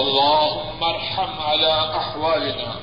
اللهم 0.00 0.84
ارحم 0.84 1.40
على 1.40 1.96
أحوالنا 1.96 2.74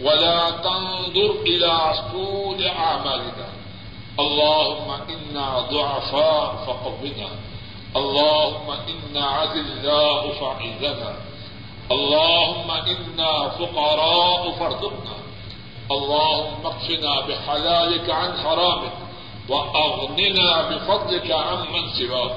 ولا 0.00 0.50
تنظر 0.50 1.30
إلى 1.46 1.94
سود 2.12 2.62
أعمالنا. 2.62 3.48
اللهم 4.20 4.90
إنا 5.08 5.58
ضعفاء 5.72 6.56
فقونا. 6.66 7.30
اللهم 7.96 8.68
إنا 8.70 9.26
عذلاء 9.26 10.32
فعزنا. 10.40 11.12
اللهم 11.90 12.70
إنا 12.70 13.48
فقراء 13.48 14.50
فارزقنا. 14.50 15.16
اللهم 15.90 16.66
اكفنا 16.66 17.20
بحلالك 17.20 18.10
عن 18.10 18.30
حرامك 18.44 18.96
وأغننا 19.48 20.62
بفضلك 20.68 21.30
عمن 21.30 21.88
سواك. 21.98 22.36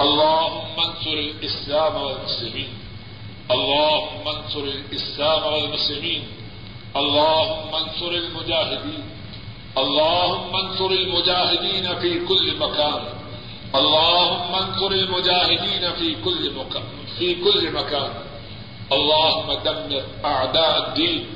اللهم 0.00 0.76
انصر 0.80 1.12
الإسلام 1.12 1.94
والمسلمين. 2.02 2.70
اللهم 3.50 4.28
انصر 4.28 4.64
الإسلام 4.64 5.42
والمسلمين. 5.52 6.22
اللهم 6.96 7.74
انصر 7.74 8.12
المجاهدين. 8.22 9.02
اللهم 9.78 10.56
انصر 10.56 10.90
المجاهدين 10.90 11.86
في 12.00 12.26
كل 12.28 12.56
مكان. 12.56 13.02
اللهم 13.74 14.54
انصر 14.54 14.90
المجاهدين 14.92 15.92
في 15.92 16.16
كل 16.24 16.42
مكان 16.54 16.82
في 17.18 17.34
كل 17.34 17.72
مكان. 17.72 18.12
اللهم 18.92 19.52
دمر 19.64 20.02
أعداء 20.24 20.88
الدين. 20.88 21.26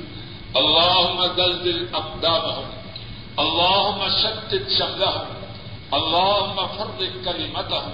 اللهم 0.57 1.19
زلزل 1.37 1.89
أقدامهم. 1.95 2.67
اللهم 3.39 4.01
شتت 4.23 4.67
شملهم 4.79 5.27
اللهم 5.95 6.57
فرق 6.79 7.13
كلمتهم. 7.25 7.93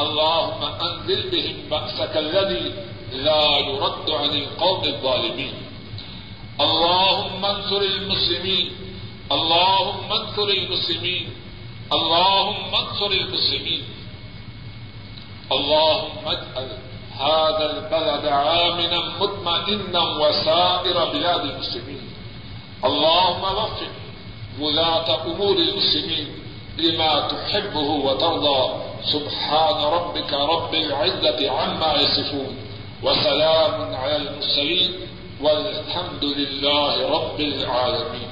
اللهم 0.00 0.62
انزل 0.64 1.30
بهم 1.30 1.56
بأسك 1.70 2.16
الذي 2.16 2.74
لا 3.12 3.58
يرد 3.58 4.10
عن 4.10 4.32
القوم 4.42 4.84
الظالمين. 4.84 5.54
اللهم 6.60 7.44
انصر 7.44 7.82
المسلمين. 7.82 8.72
اللهم 9.32 10.12
انصر 10.12 10.48
المسلمين. 10.48 11.26
اللهم 11.92 12.74
انصر 12.74 13.10
المسلمين. 13.10 13.82
اللهم 15.52 16.24
اجعل 16.26 16.68
هذا 17.18 17.66
البلد 17.76 18.24
عامنا 18.26 18.98
مطمئنا 19.20 20.02
وسائر 20.20 21.04
بلاد 21.12 21.44
المسلمين. 21.44 22.04
اللهم 22.84 23.42
وفق 23.42 23.92
ولاة 24.60 25.08
امور 25.26 25.56
المسلمين. 25.56 26.28
لما 26.80 27.28
تحبه 27.28 27.88
وترضى 28.06 28.60
سبحان 29.04 29.78
ربك 29.92 30.32
رب 30.32 30.74
العزة 30.74 31.50
عما 31.50 31.94
يصفون 32.02 32.54
وسلام 33.02 33.94
على 33.94 34.16
المرسلين 34.16 34.90
والحمد 35.42 36.24
لله 36.24 36.94
رب 37.16 37.40
العالمين. 37.40 38.30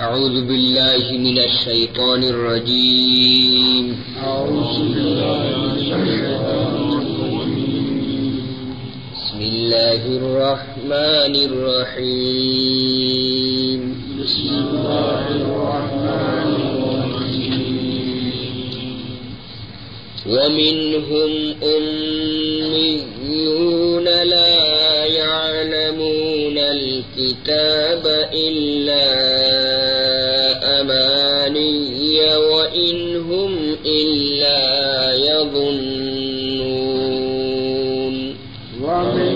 أعوذ 0.00 0.36
بالله 0.48 1.04
من 1.18 1.38
الشيطان 1.38 2.22
الرجيم. 2.24 3.86
أعوذ 4.24 4.72
بالله 4.94 5.42
من 5.62 5.72
الشيطان 5.78 6.72
الرجيم. 6.76 7.11
الله 9.72 10.04
الرحمن 10.04 11.34
الرحيم. 11.48 13.00
بسم 14.20 14.48
الله 14.48 15.26
الرحمن 15.40 16.48
الرحيم. 16.72 18.32
ومنهم 20.28 21.32
أميون 22.82 24.04
لا 24.04 25.04
يعلمون 25.04 26.58
الكتاب 26.58 28.04
إلا 28.34 29.08
أماني 30.80 32.20
وإن 32.36 32.96
هم 33.16 33.52
إلا 33.86 34.60
يظنون. 35.12 36.12
ومنهم 38.82 39.31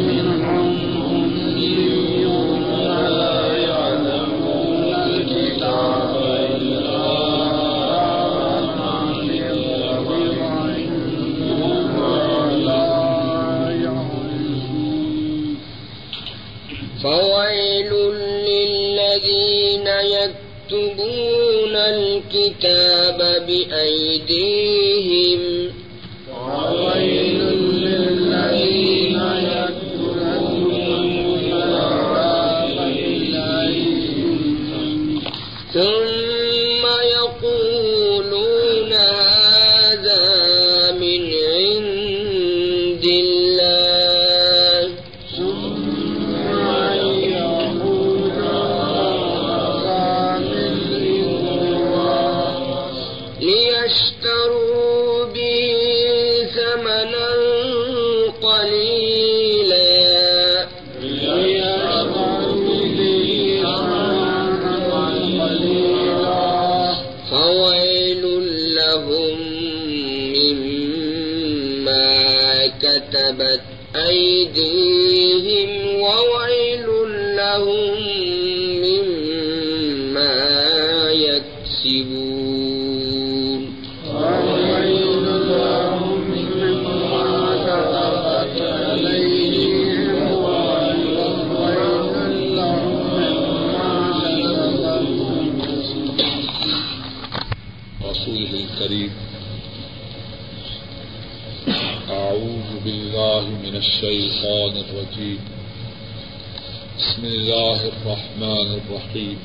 الرحيم. 108.96 109.36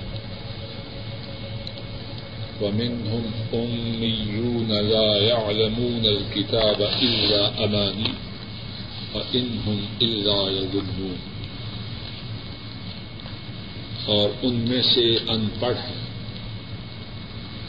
ومنهم 2.62 3.24
أميون 3.54 4.72
لا 4.72 5.18
يعلمون 5.18 6.06
الكتاب 6.06 6.82
إلا 6.82 7.64
أماني 7.64 8.12
وإنهم 9.14 9.80
إلا 10.02 10.52
يظنون. 10.52 11.16
اور 14.06 14.30
ان 14.42 14.56
میں 14.56 14.82
سے 14.82 15.18
ان 15.28 15.48
پڑھ 15.60 15.78
ہیں. 15.78 16.02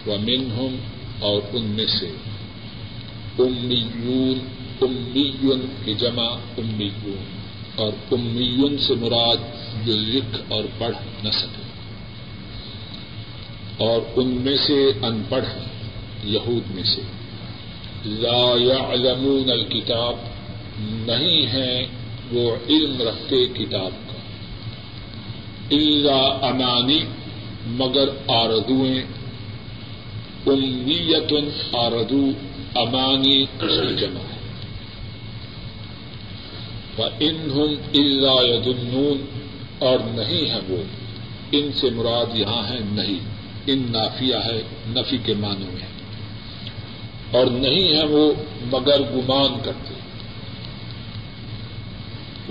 ومنہم 0.06 0.76
اور 1.20 1.42
ان 1.52 1.64
میں 1.64 1.86
سے 1.86 2.06
امیون 3.38 4.38
امیون 4.80 5.66
کی 5.84 5.94
جمع 5.94 6.28
امیون 6.58 7.24
اور 7.74 7.92
امیون 8.12 8.78
سے 8.78 8.94
مراد 8.94 9.36
جو 9.86 9.92
لکھ 9.96 10.40
اور 10.48 10.64
پڑھ 10.78 11.24
نہ 11.24 11.30
سکے. 11.30 11.61
اور 13.82 14.02
ان 14.16 14.28
میں 14.28 14.56
سے 14.66 14.90
ان 15.02 15.22
پڑھ 15.28 15.44
یہود 16.24 16.74
میں 16.74 16.82
سے۔ 16.82 17.02
لا 18.04 18.54
يعلمون 18.60 19.50
الکتاب، 19.50 20.14
نہیں 20.80 21.46
ہیں 21.46 21.86
وہ 22.32 22.56
علم 22.68 23.02
رکھتے 23.02 23.44
کتاب 23.46 23.90
کا۔ 24.06 24.16
الا 25.70 26.48
امانی، 26.48 27.00
مگر 27.66 28.08
آردویں 28.28 29.02
امیت 30.46 31.32
آردو، 31.72 32.30
امانی 32.74 33.44
کی 33.44 33.96
جمع 33.96 34.20
ہے۔ 34.20 34.38
وَإِنْهُمْ 36.98 37.76
إِلَّا 37.90 38.46
يَدُنُّونَ 38.46 39.38
اور 39.78 39.98
نہیں 40.04 40.50
ہے 40.50 40.60
وہ۔ 40.68 40.82
ان 41.52 41.72
سے 41.72 41.90
مراد 41.90 42.36
یہاں 42.36 42.70
ہے 42.70 42.78
نہیں۔ 42.92 43.31
ان 43.66 43.86
نافیہ 43.90 44.34
ہے، 44.34 44.62
نفی 44.88 45.18
کے 45.24 45.34
معنی 45.34 45.64
میں۔ 45.64 45.86
اور 47.30 47.46
نہیں 47.46 47.96
ہے 47.96 48.04
وہ 48.04 48.32
مگر 48.72 49.00
گمان 49.00 49.60
کرتے۔ 49.64 49.94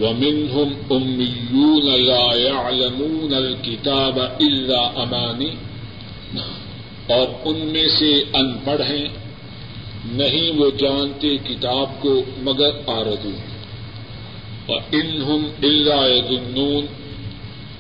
وَمِنْهُمْ 0.04 0.90
أُمِّيُّونَ 0.90 1.98
لَا 1.98 2.38
يَعْلَمُونَ 2.38 3.36
الْكِتَابَ 3.36 4.22
إِلَّا 4.22 4.92
أَمَانِي۔ 5.04 5.50
اور 7.08 7.28
ان 7.46 7.58
میں 7.58 7.88
سے 8.00 8.24
ان 8.34 8.58
پڑھ 8.66 8.82
ہیں، 8.82 9.08
نہیں 10.06 10.60
وہ 10.60 10.72
جانتے 10.80 11.38
کتاب 11.38 12.02
کو 12.02 12.24
مگر 12.38 12.70
آردو۔ 12.88 13.32
اور 14.66 14.82
انہم 14.92 15.48
اللہ 15.64 16.30
دنون 16.30 16.86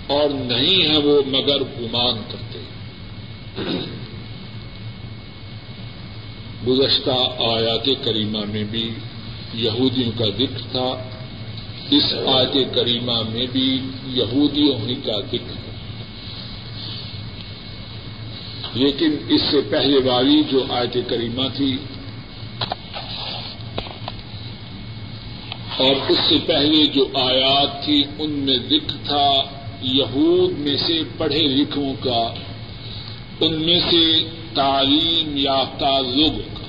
اور 0.07 0.29
نہیں 0.29 0.91
ہے 0.91 0.97
وہ 0.97 1.21
مگر 1.27 1.61
گمان 1.61 2.21
کرتے۔ 2.31 2.70
گزشتہ 6.67 7.17
آیات 7.37 7.89
کریمہ 8.03 8.45
میں 8.49 8.63
بھی 8.63 8.89
یہودیوں 9.53 10.11
کا 10.17 10.25
ذکر 10.25 10.61
تھا، 10.71 10.89
اس 11.89 12.13
آیت 12.13 12.75
کریمہ 12.75 13.21
میں 13.29 13.47
بھی 13.51 13.81
یہودیوں 14.05 14.75
ہی 14.87 14.95
کا 14.95 15.19
ذکر 15.21 15.55
ہے۔ 15.55 15.71
لیکن 18.73 19.17
اس 19.29 19.41
سے 19.41 19.61
پہلے 19.69 19.97
والی 19.97 20.43
جو 20.51 20.63
آیت 20.69 20.97
کریمہ 21.07 21.47
تھی، 21.55 21.77
اور 25.77 25.95
اس 26.09 26.17
سے 26.29 26.37
پہلے 26.45 26.85
جو 26.85 27.07
آیات 27.13 27.83
تھی، 27.85 28.03
ان 28.19 28.31
میں 28.31 28.57
ذکر 28.69 28.95
تھا 29.05 29.43
یہود 29.81 30.59
میں 30.59 30.77
سے 30.77 31.01
پڑھے 31.17 31.41
لکھوں 31.41 31.93
کا 32.03 32.33
ان 33.41 33.65
میں 33.65 33.79
سے 33.91 34.29
تعلیم 34.55 35.37
یافتہ 35.37 35.99
لوگوں 36.15 36.55
کا۔ 36.55 36.65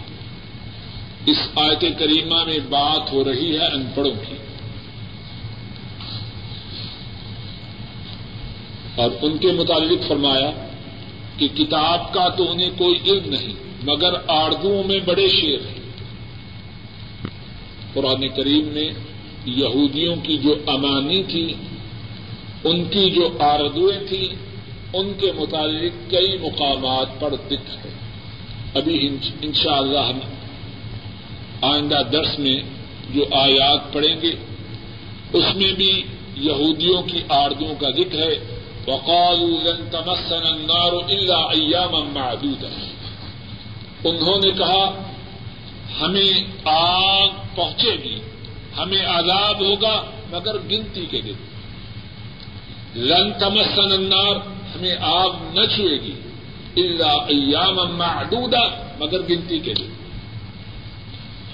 اس 1.27 1.37
آیت 1.55 1.99
کریمہ 1.99 2.45
میں 2.45 2.59
بات 2.69 3.13
ہو 3.13 3.25
رہی 3.25 3.59
ہے 3.59 3.67
ان 3.67 3.87
پڑھوں 3.95 4.13
کی۔ 4.13 4.37
اور 8.95 9.11
ان 9.23 9.39
کے 9.39 9.53
متعلق 9.53 10.09
فرمایا 10.09 10.51
کہ 11.37 11.49
کتاب 11.49 12.13
کا 12.13 12.29
تو 12.29 12.51
انہیں 12.51 12.71
کوئی 12.79 13.11
علم 13.11 13.31
نہیں، 13.31 13.53
مگر 13.83 14.13
آردوؤں 14.27 14.83
میں 14.85 14.99
بڑے 15.05 15.29
شیر 15.29 15.59
ہیں۔ 15.61 15.83
قرآن 17.93 18.29
کریم 18.29 18.65
میں 18.65 18.91
یہودیوں 19.47 20.17
کی 20.23 20.39
جو 20.39 20.55
امانی 20.67 21.23
تھی، 21.23 21.55
ان 22.65 22.85
کی 22.85 23.11
جو 23.11 23.37
آردویں 23.41 24.09
تھیں 24.09 24.52
ان 24.93 25.13
کے 25.21 25.33
متعلق 25.33 26.11
کئی 26.11 26.39
مقامات 26.39 27.21
پر 27.21 27.35
ذکر 27.51 27.87
ہے۔ 27.87 27.93
ابھی 28.75 29.17
ان 29.43 29.53
شاء 29.53 29.77
اللہ 29.77 29.99
ہم 29.99 30.19
آئندہ 31.63 32.03
درس 32.13 32.39
میں 32.39 32.57
جو 33.15 33.25
آیات 33.33 33.93
پڑھیں 33.93 34.23
گے، 34.23 34.33
اس 35.33 35.45
میں 35.57 35.73
بھی 35.73 36.03
یہودیوں 36.37 37.03
کی 37.03 37.23
آردوں 37.29 37.75
کا 37.81 37.91
ذکر 37.91 38.19
ہے۔ 38.19 38.61
وقالوا 38.87 39.63
لن 39.63 39.91
تمسنا 39.91 40.49
النار 40.49 40.93
الا 40.93 41.37
ایاما 41.37 42.01
معدودا۔ 42.01 42.69
انہوں 44.05 44.39
نے 44.45 44.51
کہا، 44.51 45.13
ہمیں 46.01 46.45
آگ 46.65 47.29
پہنچے 47.55 47.97
گی، 48.05 48.21
ہمیں 48.79 49.07
عذاب 49.07 49.61
ہوگا 49.61 50.05
مگر 50.31 50.59
گنتی 50.59 51.07
کے 51.11 51.21
دن۔ 51.21 51.33
لن 52.97 53.33
تمسن 53.33 53.93
النار 53.93 54.62
ہمیں 54.75 54.97
آگ 55.01 55.31
نہ 55.55 55.65
چھوئے 55.77 56.01
گی 56.01 56.13
الا 56.77 57.13
ایاما 57.13 57.85
معدودا، 57.85 58.93
مگر 58.99 59.21
گنتی 59.21 59.59
کے 59.59 59.75
دن 59.75 59.89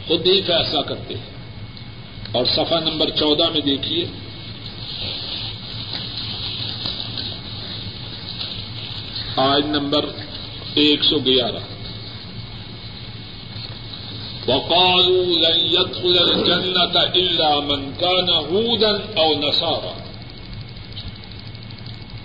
خود 0.06 0.26
ہی 0.26 0.42
فیصلہ 0.42 0.80
کرتے 0.80 1.14
ہیں۔ 1.14 1.38
اور 2.32 2.44
صفحہ 2.44 2.80
نمبر 2.80 3.10
چودہ 3.10 3.50
میں 3.50 3.60
دیکھیے۔ 3.60 4.06
آج 9.36 9.66
نمبر 9.66 10.04
ایک 10.74 11.04
سو 11.04 11.18
گیارہ۔ 11.18 11.78
وقالوا 14.50 15.24
لن 15.24 15.60
يدخل 15.60 16.18
الجنة 16.18 17.00
إلا 17.12 17.60
من 17.60 17.90
كان 18.00 18.30
هودا 18.30 19.20
أو 19.20 19.34
نصارى 19.34 20.07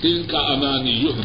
دل 0.04 0.24
کا 0.28 0.38
امانی 0.38 0.91
یوہ 0.91 1.22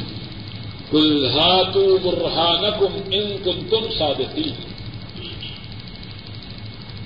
کل 0.91 1.27
ہاتو 1.27 1.99
برہانکم 2.03 3.01
ان 3.11 3.37
کن 3.45 3.69
تم 3.71 3.99
صادقین۔ 3.99 4.53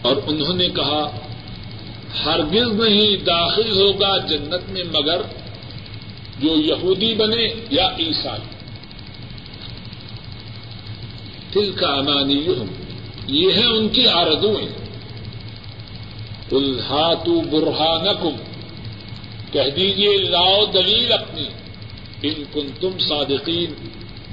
اور 0.02 0.16
انہوں 0.26 0.54
نے 0.54 0.68
کہا، 0.68 1.18
ہرگز 2.24 2.80
نہیں 2.80 3.16
داخل 3.16 3.70
ہوگا 3.70 4.18
جنت 4.18 4.70
میں 4.70 4.82
مگر 4.84 5.20
جو 6.40 6.56
یہودی 6.56 7.14
بنے 7.14 7.48
یا 7.70 7.88
عیسائی۔ 7.98 8.48
دل 11.54 11.72
کا 11.72 11.88
امانی 11.88 12.46
یہ 13.26 13.52
ہے 13.52 13.64
ان 13.64 13.88
کی 13.88 14.08
آردویں 14.08 14.68
الحاتو 16.52 17.40
برہانکم۔ 17.40 18.42
کہہ 19.52 19.70
دیجیے 19.76 20.16
لاؤ 20.16 20.66
دلیل 20.66 21.12
اپنی۔ 21.12 21.61
ان 22.22 22.44
کن 22.52 22.66
تم 22.80 22.98
صادقین، 22.98 23.88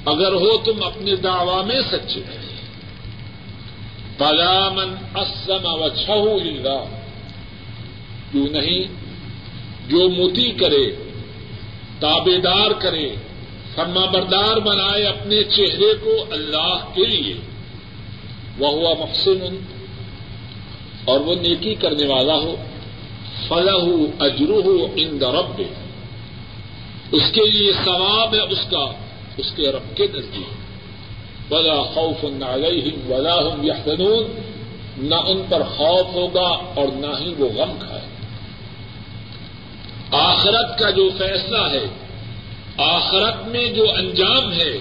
اگر 0.05 0.33
ہو 0.33 0.57
تم 0.57 0.83
اپنے 0.83 1.15
دعوی 1.15 1.65
میں 1.65 1.81
سچے۔ 1.91 2.19
پلامن 4.17 5.17
اسم 5.17 5.65
و 5.65 5.89
چھو 5.89 6.39
کیوں 8.31 8.47
نہیں؟ 8.47 8.83
جو 9.89 10.09
متی 10.09 10.51
کرے 10.51 10.91
تابے 11.99 12.37
دار 12.37 12.71
کرے، 12.71 13.15
فرما 13.75 14.05
بردار 14.05 14.57
بنائے 14.57 15.03
اپنے 15.03 15.43
چہرے 15.43 15.93
کو 16.03 16.25
اللہ 16.31 16.85
کے 16.93 17.05
لیے۔ 17.05 17.33
وہ 18.57 18.67
ہوا 18.67 18.93
محسن، 18.99 19.59
اور 21.05 21.19
وہ 21.19 21.35
نیکی 21.35 21.75
کرنے 21.75 22.05
والا 22.05 22.35
ہو۔ 22.35 22.55
فلاح 23.47 23.89
اجرو 24.19 24.61
ہو 24.61 24.87
ان 24.95 25.23
رب 25.23 25.61
اس 27.11 27.23
کے 27.31 27.41
لیے 27.51 27.73
ثواب 27.85 28.33
ہے 28.35 28.39
اس 28.39 28.65
کا، 28.71 28.91
اس 29.37 29.51
کے 29.55 29.71
رب 29.71 29.97
کے 29.97 30.07
نزدیک 30.13 30.69
بلا 31.49 31.81
خوف 31.81 32.23
نہ 32.23 32.45
ولا 33.09 33.35
ہوں 33.35 33.63
یا 33.63 33.73
نہ 34.97 35.15
ان 35.15 35.41
پر 35.49 35.63
خوف 35.63 36.05
ہوگا 36.13 36.49
اور 36.75 36.87
نہ 36.87 37.19
ہی 37.19 37.33
وہ 37.37 37.49
غم 37.49 37.77
کھائے۔ 37.87 38.01
آخرت 40.11 40.79
کا 40.79 40.89
جو 40.89 41.09
فیصلہ 41.17 41.57
ہے، 41.57 41.85
آخرت 42.77 43.47
میں 43.47 43.65
جو 43.65 43.91
انجام 43.91 44.53
ہے، 44.53 44.77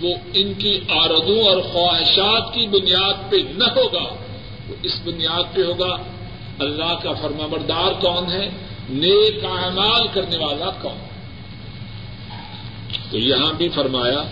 وہ 0.00 0.14
ان 0.34 0.54
کی 0.54 0.80
آردوں 0.88 1.42
اور 1.42 1.60
خواہشات 1.72 2.54
کی 2.54 2.66
بنیاد 2.66 3.30
پہ 3.30 3.36
نہ 3.36 3.64
ہوگا، 3.64 4.14
وہ 4.68 4.74
اس 4.82 5.00
بنیاد 5.04 5.54
پہ 5.54 5.60
ہوگا۔ 5.62 5.96
اللہ 6.58 6.94
کا 7.02 7.12
فرما 7.12 7.46
بردار 7.46 8.00
کون 8.00 8.32
ہے؟ 8.32 8.48
نیک 8.88 9.44
اعمال 9.44 10.06
کرنے 10.12 10.44
والا 10.44 10.70
کون؟ 10.82 11.09
تو 13.10 13.18
یہاں 13.18 13.52
بھی 13.54 13.68
فرمایا 13.70 14.22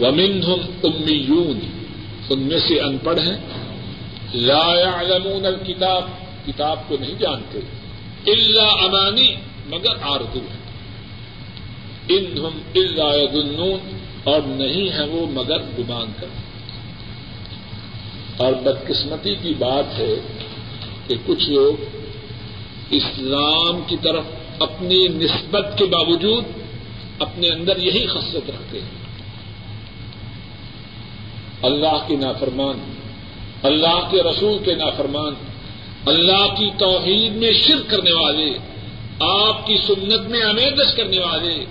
ومن 0.00 0.40
ہم 0.44 0.60
امیون 0.84 1.60
ان 2.30 2.42
میں 2.42 2.58
سے 2.60 2.80
ان 2.80 2.96
پڑھ 3.02 3.18
ہیں 3.20 3.36
لا 4.42 4.64
يعلمون 4.76 5.46
الکتاب 5.46 6.08
کتاب 6.46 6.88
کو 6.88 6.96
نہیں 7.00 7.18
جانتے 7.20 7.60
اللہ 8.26 8.82
امانی 8.84 9.28
مگر 9.68 10.02
آردو 10.10 10.40
ہے 10.42 10.56
ان 12.08 12.38
ہم 12.38 12.58
اللہ 12.76 13.14
یظنون 13.16 13.96
اور 14.24 14.40
نہیں 14.50 14.88
ہے 14.92 15.04
وہ 15.08 15.26
مگر 15.32 15.62
گمان 15.78 16.12
کر 16.20 16.36
اور 18.38 18.52
بدقسمتی 18.62 19.34
کی 19.42 19.54
بات 19.58 19.98
ہے 19.98 20.14
کہ 21.08 21.14
کچھ 21.26 21.50
لوگ 21.50 21.84
اسلام 22.90 23.80
کی 23.86 23.96
طرف 24.02 24.24
اپنی 24.60 25.08
نسبت 25.08 25.78
کے 25.78 25.84
باوجود 25.84 26.44
اپنے 27.18 27.48
اندر 27.48 27.76
یہی 27.76 28.06
خصلت 28.06 28.50
رکھتے 28.50 28.80
ہیں۔ 28.80 28.98
اللہ 31.62 32.06
کے 32.06 32.16
نافرمان، 32.16 32.94
اللہ 33.62 34.08
کے 34.10 34.22
رسول 34.22 34.58
کے 34.64 34.74
نافرمان، 34.74 35.34
اللہ 36.06 36.46
کی 36.46 36.70
توحید 36.78 37.32
میں 37.32 37.52
شرک 37.52 37.90
کرنے 37.90 38.12
والے، 38.12 38.58
آپ 39.20 39.66
کی 39.66 39.76
سنت 39.86 40.28
میں 40.28 40.40
امیدش 40.40 40.96
کرنے 40.96 41.18
والے، 41.18 41.64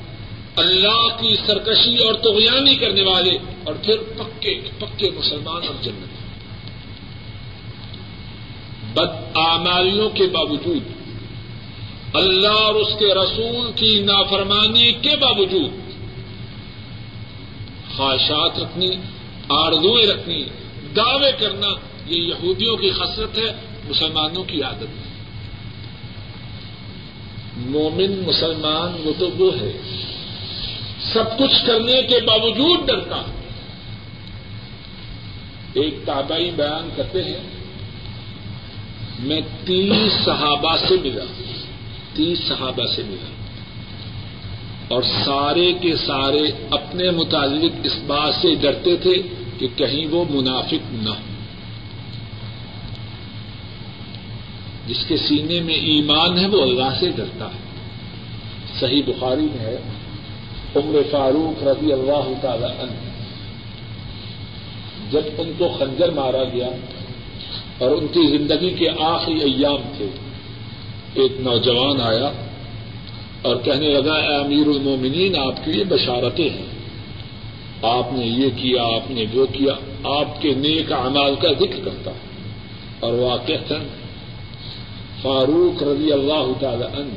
اللہ 0.55 1.07
کی 1.19 1.35
سرکشی 1.47 1.97
اور 1.97 2.13
توغیانی 2.13 2.75
کرنے 2.75 3.03
والے، 3.03 3.38
اور 3.63 3.73
پھر 3.83 3.97
پکے 3.97 4.61
پکے 4.79 5.09
مسلمان 5.09 5.67
اور 5.67 5.83
جنت۔ 5.83 6.16
بد 8.97 9.37
آماریوں 9.37 10.09
کے 10.09 10.27
باوجود، 10.27 10.83
اللہ 12.13 12.47
اور 12.47 12.75
اس 12.75 12.99
کے 12.99 13.13
رسول 13.13 13.71
کی 13.75 14.01
نافرمانی 14.01 14.91
کے 14.91 15.15
باوجود، 15.15 15.71
خواہشات 17.97 18.59
رکھنی 18.59 18.89
آردویں 19.49 20.05
رکھنی، 20.05 20.43
دعوے 20.95 21.31
کرنا، 21.31 21.67
یہ 22.05 22.21
یہودیوں 22.21 22.77
کی 22.77 22.89
خسرت 22.89 23.37
ہے، 23.37 23.55
مسلمانوں 23.89 24.43
کی 24.43 24.63
عادت 24.63 24.83
ہے۔ 24.83 25.07
مومن، 27.57 28.23
مسلمان، 28.27 29.07
وہ 29.07 29.13
تو 29.19 29.29
وہ 29.37 29.51
ہے۔ 29.61 29.71
سب 31.13 31.37
کچھ 31.39 31.65
کرنے 31.67 32.01
کے 32.01 32.19
باوجود 32.19 32.87
ڈرتا۔ 32.87 33.21
ایک 35.73 35.95
تابائی 36.05 36.51
بیان 36.51 36.89
کرتے 36.95 37.23
ہیں۔ 37.23 37.57
میں 39.20 39.41
تیس 39.65 40.26
صحابہ 40.26 40.76
سے 40.88 40.95
ملا، 41.01 41.24
تیس 42.13 42.39
صحابہ 42.47 42.86
سے 42.95 43.01
ملا۔ 43.05 43.32
اور 44.88 45.01
سارے 45.01 45.74
کے 45.74 45.95
سارے 45.95 46.51
اپنے 46.72 47.11
متعلق 47.11 47.72
اس 47.84 47.99
بات 48.07 48.34
سے 48.41 48.55
ڈرتے 48.55 48.97
تھے 48.97 49.22
کہ 49.57 49.68
کہیں 49.76 50.07
وہ 50.07 50.26
منافق 50.30 50.93
نہ 50.93 51.09
ہو 51.09 51.34
جس 54.88 55.05
کے 55.07 55.18
سینے 55.18 55.59
میں 55.61 55.74
ایمان 55.74 56.39
ہے 56.39 56.47
وہ 56.47 56.61
اللہ 56.61 56.99
سے 56.99 57.11
ڈرتا 57.15 57.45
ہے۔ 57.45 57.68
صحیح 58.80 59.01
بخاری 59.05 59.41
میں 59.41 59.59
ہے، 59.59 59.78
عمر 60.76 60.99
فاروق 61.11 61.63
رضی 61.63 61.93
اللہ 61.93 62.34
تعالی 62.41 62.65
عنہ، 62.65 63.09
جب 65.11 65.22
ان 65.38 65.51
کو 65.57 65.76
خنجر 65.80 66.09
مارا 66.09 66.43
گیا 66.43 66.70
اور 67.78 67.91
ان 67.91 68.07
کی 68.07 68.38
زندگی 68.38 68.69
کے 68.69 68.89
آخری 68.99 69.39
ایام 69.39 69.82
تھے۔ 69.97 70.09
ایک 71.13 71.32
نوجوان 71.39 72.01
آیا 72.01 72.32
اور 73.41 73.55
کہنے 73.55 73.93
لگا، 73.93 74.13
اے 74.13 74.36
امیر 74.36 74.67
المومنین، 74.67 75.38
آپ 75.38 75.65
کے 75.65 75.71
لیے 75.71 75.84
بشارتیں 75.84 76.49
ہیں۔ 76.49 76.65
آپ 77.82 78.13
نے 78.13 78.25
یہ 78.25 78.49
کیا، 78.55 78.84
آپ 78.84 79.11
نے 79.11 79.25
وہ 79.34 79.45
کیا، 79.45 79.73
آپ 80.03 80.41
کے 80.41 80.53
نیک 80.53 80.91
اعمال 80.91 81.36
کا 81.36 81.53
ذکر 81.59 81.80
کرتا 81.86 82.11
اور 82.99 83.13
واقع 83.13 83.73
فاروق 85.21 85.84
رضی 85.84 86.11
اللہ 86.11 86.51
تعالی 86.59 86.84
عنہ، 86.84 87.13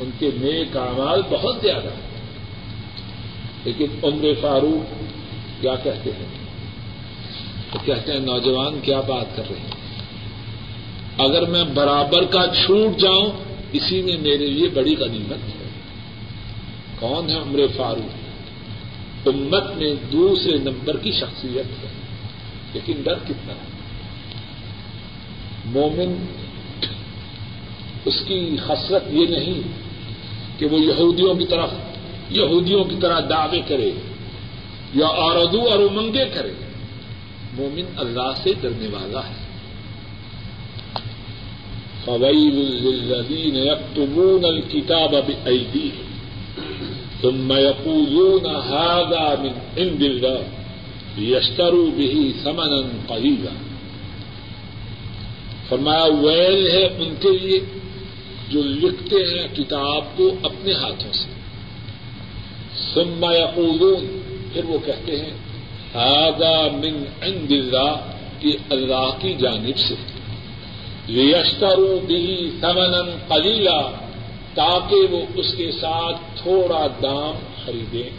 ان 0.00 0.10
کے 0.18 0.30
نیک 0.40 0.76
اعمال 0.76 1.22
بہت 1.30 1.56
زیادہ 1.62 1.88
ہیں۔ 1.88 2.12
لیکن 3.64 3.86
عمر 4.02 4.24
فاروق 4.40 4.94
کیا 5.60 5.74
کہتے 5.74 6.10
ہیں؟ 6.10 6.26
تو 7.72 7.78
کہتے 7.84 8.12
ہیں، 8.12 8.18
نوجوان، 8.18 8.80
کیا 8.82 9.00
بات 9.00 9.36
کر 9.36 9.42
رہے 9.50 9.58
ہیں؟ 9.58 9.81
اگر 11.18 11.46
میں 11.46 11.64
برابر 11.64 12.24
کا 12.24 12.46
چھوٹ 12.66 13.00
جاؤں، 13.00 13.30
اسی 13.72 14.02
میں 14.02 14.16
میرے 14.16 14.46
لیے 14.46 14.68
بڑی 14.68 14.96
غنیمت 14.96 15.48
ہے۔ 15.48 15.68
کون 16.98 17.30
ہے 17.30 17.38
عمر 17.38 17.60
فاروق؟ 17.76 18.22
امت 19.28 19.76
میں 19.76 19.94
دوسرے 20.12 20.58
نمبر 20.58 20.96
کی 20.96 21.12
شخصیت 21.12 21.84
ہے۔ 21.84 21.88
لیکن 22.72 22.92
ڈر 23.04 23.14
کتنا 23.14 23.52
ہے؟ 23.52 23.72
مومن، 25.64 26.26
اس 28.04 28.14
کی 28.26 28.56
حسرت 28.70 29.04
یہ 29.10 29.26
نہیں 29.26 29.60
کہ 30.58 30.66
وہ 30.66 30.78
یہودیوں 30.80 31.34
کی 31.34 31.46
طرف، 31.46 31.70
یہودیوں 32.30 32.84
کی 32.84 32.96
طرح 33.00 33.20
دعوے 33.30 33.60
کرے 33.68 33.90
یا 34.94 35.06
اوردو 35.06 35.60
اور 35.60 35.78
امنگے 35.78 36.24
کرے۔ 36.34 36.52
مومن 37.52 37.84
اللہ 37.96 38.32
سے 38.42 38.52
ڈرنے 38.60 38.86
والا 38.86 39.20
ہے۔ 39.20 39.41
فویل 42.04 42.56
للذین 42.56 43.56
یکتبون 43.56 44.44
الکتاب 44.44 45.14
بأیدیہم 45.26 46.12
ثم 47.22 47.52
يقولون 47.52 48.46
هذا 48.46 49.34
من 49.42 49.52
عند 49.76 50.02
الله. 50.02 50.42
ليشتروا 51.16 51.90
به 51.96 52.14
ثمنا 52.42 52.98
قليلا. 53.06 53.54
فرمایا، 55.68 56.04
ویل 56.04 56.70
ہے 56.70 56.84
ان 56.84 57.14
کے 57.20 57.38
لیے 57.38 57.60
جو 58.48 58.62
لکھتے 58.62 59.16
ہیں 59.16 59.56
کتاب 59.56 60.16
کو 60.16 60.34
اپنے 60.42 60.72
ہاتھوں 60.72 61.12
سے. 61.12 61.28
ثم 62.94 63.24
يقولون، 63.24 64.20
پھر 64.52 64.64
وہ 64.64 64.78
کہتے 64.86 65.16
ہیں، 65.16 65.32
هذا 65.94 66.68
من 66.72 67.04
عند 67.22 67.52
الله 67.52 67.96
کہ 68.38 68.56
اللہ 68.70 69.10
کی 69.18 69.34
جانب 69.34 69.78
سے. 69.78 69.94
یشترو 71.08 72.00
بھی 72.06 72.50
سمن 72.60 73.16
قلیلا 73.28 73.90
تاکہ 74.54 74.96
وہ 75.10 75.20
اس 75.34 75.54
کے 75.54 75.70
ساتھ 75.72 76.16
تھوڑا 76.42 76.86
دام 77.02 77.38
خریدیں۔ 77.64 78.10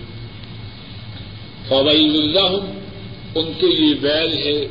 فویل 1.67 2.15
الرحم 2.15 2.79
ان 3.35 3.51
کے 3.59 3.67
لیے 3.67 3.95
ویل 4.01 4.33
ہے، 4.37 4.67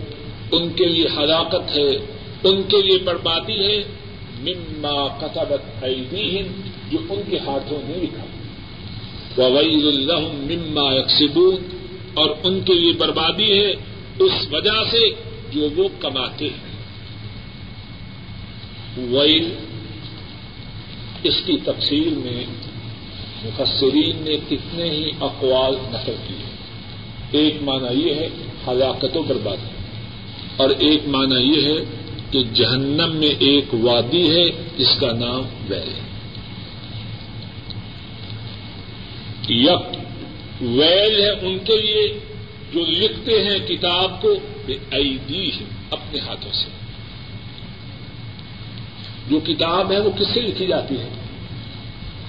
ان 0.52 0.70
کے 0.70 0.84
لیے 0.84 1.06
ہلاکت 1.16 1.78
ہے، 1.78 1.90
ان 2.44 2.62
کے 2.62 2.82
لیے 2.82 2.98
بربادی 2.98 3.64
ہے۔ 3.64 3.82
مما 4.40 5.08
کتبت 5.20 5.84
ایدیہم 5.84 6.60
جو 6.92 6.98
ان 7.10 7.20
کے 7.30 7.38
ہاتھوں 7.38 7.78
نے 7.84 7.98
لکھا۔ 8.02 8.24
وویل 9.42 9.88
الرحم 9.88 10.46
مما 10.50 10.94
یکسبون 10.94 11.56
اور 12.14 12.30
ان 12.42 12.60
کے 12.60 12.74
لیے 12.74 12.92
بربادی 12.92 13.58
ہے، 13.58 13.70
اس 14.18 14.32
وجہ 14.52 14.84
سے 14.90 15.10
جو 15.52 15.68
وہ 15.76 15.88
کماتے 16.00 16.44
ہیں۔ 16.44 16.71
ویل، 18.96 19.54
اس 21.22 21.34
کی 21.46 21.56
تفصیل 21.64 22.14
میں 22.14 22.44
مفسرین 23.44 24.22
نے 24.24 24.36
کتنے 24.48 24.90
ہی 24.90 25.10
اقوال 25.20 25.74
نقل 25.90 26.14
کیے۔ 26.28 26.52
ایک 27.30 27.62
معنی 27.62 28.08
یہ 28.08 28.14
ہے 28.14 28.28
ہلاکت 28.66 29.16
و 29.16 29.22
بربادی 29.22 29.68
اور 30.56 30.70
ایک 30.70 31.08
معنی 31.08 31.34
یہ 31.34 31.62
ہے 31.62 31.84
کہ 32.30 32.42
جہنم 32.54 33.16
میں 33.16 33.34
ایک 33.38 33.74
وادی 33.74 34.30
ہے، 34.30 34.48
جس 34.78 34.96
کا 35.00 35.12
نام 35.12 35.42
ویل 35.68 35.92
ہے۔ 35.94 36.02
یک، 39.48 39.96
ویل 40.62 41.20
ہے 41.20 41.30
ان 41.30 41.58
کے 41.64 41.76
لیے 41.80 42.20
جو 42.72 42.84
لکھتے 42.88 43.44
ہیں 43.44 43.68
کتاب 43.68 44.22
کو 44.22 44.34
بے 44.66 44.76
ایدی 44.90 45.48
ہے 45.48 45.64
اپنے 45.90 46.20
ہاتھوں 46.20 46.52
سے۔ 46.52 46.81
جو 49.28 49.40
کتاب 49.40 49.92
ہے 49.92 50.00
وہ 50.00 50.10
کس 50.10 50.26
سے 50.34 50.40
لکھی 50.40 50.66
جاتی 50.66 50.98
ہے؟ 50.98 51.08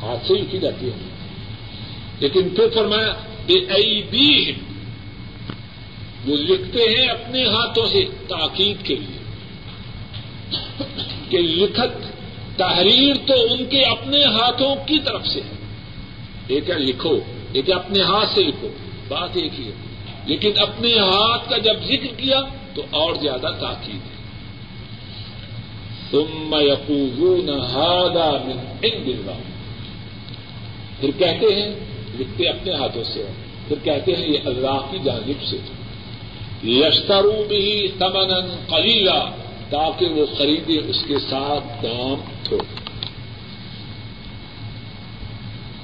ہاتھ 0.02 0.28
سے 0.28 0.34
لکھی 0.34 0.60
جاتی 0.60 0.86
ہے۔ 0.86 0.91
لیکن 2.20 2.50
پھر 2.50 2.68
فرمایا، 2.74 3.14
بے 3.46 3.54
ایدی 3.54 4.48
ہے 4.48 4.52
جو 6.26 6.36
لکھتے 6.36 6.80
ہیں 6.80 7.08
اپنے 7.08 7.46
ہاتھوں 7.46 7.86
سے 7.86 8.06
تاکید 8.28 8.86
کے 8.86 8.96
لیے۔ 8.96 9.24
کہ 11.30 11.38
لکھت، 11.38 12.18
تحریر 12.58 13.16
تو 13.28 13.34
ان 13.34 13.66
کے 13.66 13.82
اپنے 13.82 14.24
ہاتھوں 14.24 14.76
کی 14.76 15.00
طرف 15.00 15.28
سے 15.28 15.41
ہے۔ 15.41 15.56
ایک 16.48 16.70
ہے 16.70 16.80
لکھو؟ 16.80 17.20
ایک 17.54 17.70
ہے 17.70 17.74
اپنے 17.74 18.04
ہاتھ 18.04 18.30
سے 18.36 18.44
لکھو؟ 18.44 18.68
بات 19.08 19.30
ایک 19.34 19.60
ہی 19.60 19.68
ہے۔ 19.68 19.72
لیکن 20.26 20.52
اپنے 20.58 20.94
ہاتھ 21.00 21.50
کا 21.50 21.58
جب 21.58 21.76
ذکر 21.84 22.16
کیا 22.18 22.41
تو 22.74 22.82
اور 22.91 23.16
زیادہ 23.16 23.48
تاکید۔ 23.60 23.96
ہے 23.96 24.12
تم 26.14 26.53
یقون 26.61 27.49
ہادا 27.49 28.30
من 28.45 28.59
عند 28.84 29.07
اللہ 29.07 29.39
پھر 30.99 31.11
کہتے 31.18 31.47
ہیں، 31.55 31.70
لکھتے 32.18 32.47
اپنے 32.49 32.74
ہاتھوں 32.74 33.03
سے، 33.03 33.24
پھر 33.68 33.78
کہتے 33.84 34.16
ہیں، 34.16 34.28
یہ 34.28 34.39
اللہ 34.45 34.80
کی 34.91 34.97
جانب 35.03 35.43
سے، 35.43 35.57
یشترو 36.64 37.43
بھی 37.47 37.88
تمن 37.97 38.32
قلیلا، 38.68 39.20
تاکہ 39.70 40.05
وہ 40.16 40.26
خریدے 40.38 40.78
اس 40.89 41.03
کے 41.07 41.20
ساتھ 41.20 41.84
دام 41.84 42.16
تھوڑا 42.43 42.82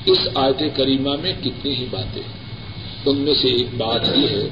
اس 0.05 0.27
آیت 0.35 0.61
کریمہ 0.75 1.15
میں 1.21 1.33
کتنی 1.43 1.75
ہی 1.75 1.85
باتیں 1.91 2.21
ان 3.05 3.17
میں 3.17 3.33
سے 3.33 3.47
ایک 3.47 3.73
بات 3.77 4.03
یہ 4.15 4.27
ہے 4.27 4.47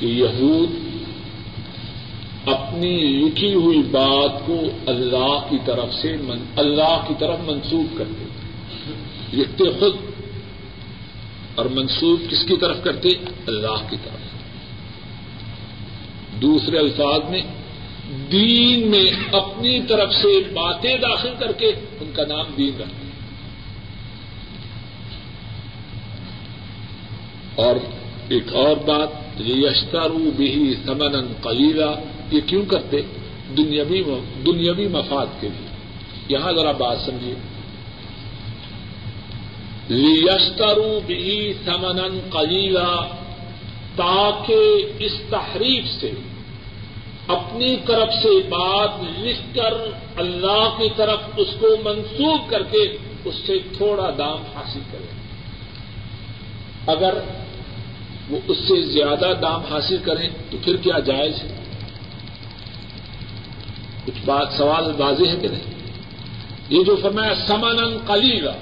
کہ 0.00 0.06
یہود 0.06 0.70
اپنی 2.46 2.96
لکھی 2.98 3.54
ہوئی 3.54 3.82
بات 3.82 4.46
کو 4.46 4.60
اللہ 4.86 5.46
کی 5.50 5.58
طرف 5.64 5.94
سے 5.94 6.16
من 6.16 6.38
اللہ 6.56 7.04
کی 7.08 7.14
طرف 7.18 7.38
منسوخ 7.46 7.98
کرتے 7.98 8.24
لکھتے 9.32 9.64
خود 9.80 9.96
اور 11.54 11.66
منسوخ 11.66 12.30
کس 12.30 12.44
کی 12.44 12.56
طرف 12.56 12.76
کرتے؟ 12.84 13.08
اللہ 13.46 13.90
کی 13.90 13.96
طرف۔ 14.04 14.32
دوسرے 16.42 16.78
الفاظ 16.78 17.30
میں، 17.30 17.42
دین 18.32 18.90
میں 18.90 19.34
اپنی 19.34 19.82
طرف 19.82 20.12
سے 20.14 20.40
باتیں 20.52 20.96
داخل 20.96 21.34
کر 21.38 21.52
کے 21.52 21.66
ان 22.00 22.10
کا 22.14 22.22
نام 22.24 22.44
دین 22.58 22.70
رکھتے 22.80 23.02
اور 27.54 27.76
ایک 28.28 28.52
اور 28.52 28.76
بات 28.76 29.40
یشتارو 29.40 30.30
بھی 30.36 30.74
سمن 30.86 31.32
قلیلا 31.42 31.94
یہ 32.32 32.40
کیوں 32.46 32.64
کرتے؟ 32.66 33.02
دنیاوی 33.56 34.02
دنیاوی 34.46 34.88
مفاد 34.88 35.26
کے 35.40 35.48
لیے۔ 35.48 35.68
یہاں 36.28 36.52
ذرا 36.52 36.70
بات 36.70 36.96
سمجھیے۔ 37.04 37.34
یشترو 39.90 41.00
بھی 41.06 41.52
سمن 41.64 42.18
قلیلا، 42.30 43.16
تاکہ 43.96 44.86
اس 44.98 45.12
تحریف 45.30 46.00
سے، 46.00 46.12
اپنی 47.26 47.76
طرف 47.86 48.08
سے 48.22 48.42
بات 48.48 48.90
لکھ 49.18 49.56
کر 49.56 49.74
اللہ 50.16 50.78
کی 50.78 50.88
طرف 50.96 51.18
اس 51.36 51.48
کو 51.60 51.76
منسوخ 51.84 52.50
کر 52.50 52.62
کے 52.62 52.96
اس 53.24 53.34
سے 53.46 53.58
تھوڑا 53.76 54.10
دام 54.18 54.42
حاصل 54.54 54.80
کرے۔ 54.92 55.06
اگر 56.86 57.14
وہ 58.30 58.38
اس 58.48 58.56
سے 58.56 58.82
زیادہ 58.82 59.32
دام 59.42 59.60
حاصل 59.70 59.96
کریں 60.04 60.28
تو 60.50 60.58
پھر 60.64 60.76
کیا 60.76 60.98
جائز 60.98 61.42
ہے؟ 61.42 61.61
کچھ 64.06 64.24
بات 64.24 64.48
سوال 64.56 64.94
واضح 64.98 65.28
ہے 65.30 65.36
کہ 65.36 65.48
نہیں؟ 65.48 65.72
یہ 66.68 66.84
جو 66.84 66.96
فرمایا 67.02 67.34
سمن 67.46 67.96
کلیگا 68.06 68.52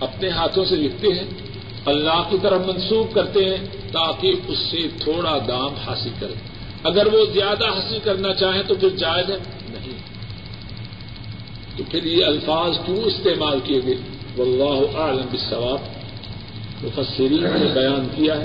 اپنے 0.00 0.28
ہاتھوں 0.28 0.64
سے 0.64 0.76
لکھتے 0.76 1.08
ہیں، 1.08 1.24
اللہ 1.84 2.22
کی 2.30 2.36
طرف 2.42 2.60
منسوخ 2.66 3.14
کرتے 3.14 3.44
ہیں 3.44 3.66
تاکہ 3.92 4.32
اس 4.48 4.58
سے 4.58 4.88
تھوڑا 5.00 5.38
دام 5.48 5.74
حاصل 5.86 6.10
کریں۔ 6.20 6.34
اگر 6.84 7.06
وہ 7.06 7.24
زیادہ 7.32 7.64
حاصل 7.64 7.98
کرنا 8.04 8.34
چاہیں 8.34 8.62
تو 8.66 8.74
پھر 8.74 8.88
جائز 8.88 9.30
ہے، 9.30 9.36
نہیں۔ 9.70 9.98
تو 11.76 11.84
پھر 11.90 12.04
یہ 12.04 12.24
الفاظ 12.24 12.78
کیوں 12.86 12.96
استعمال 12.96 13.58
کیے 13.64 13.80
گئے؟ 13.86 13.94
واللہ 14.36 14.96
عالم 14.96 15.26
بالثواب 15.30 15.78
مفسرین 16.84 17.42
نے 17.42 17.72
بیان 17.74 18.08
کیا 18.16 18.40
ہے 18.40 18.44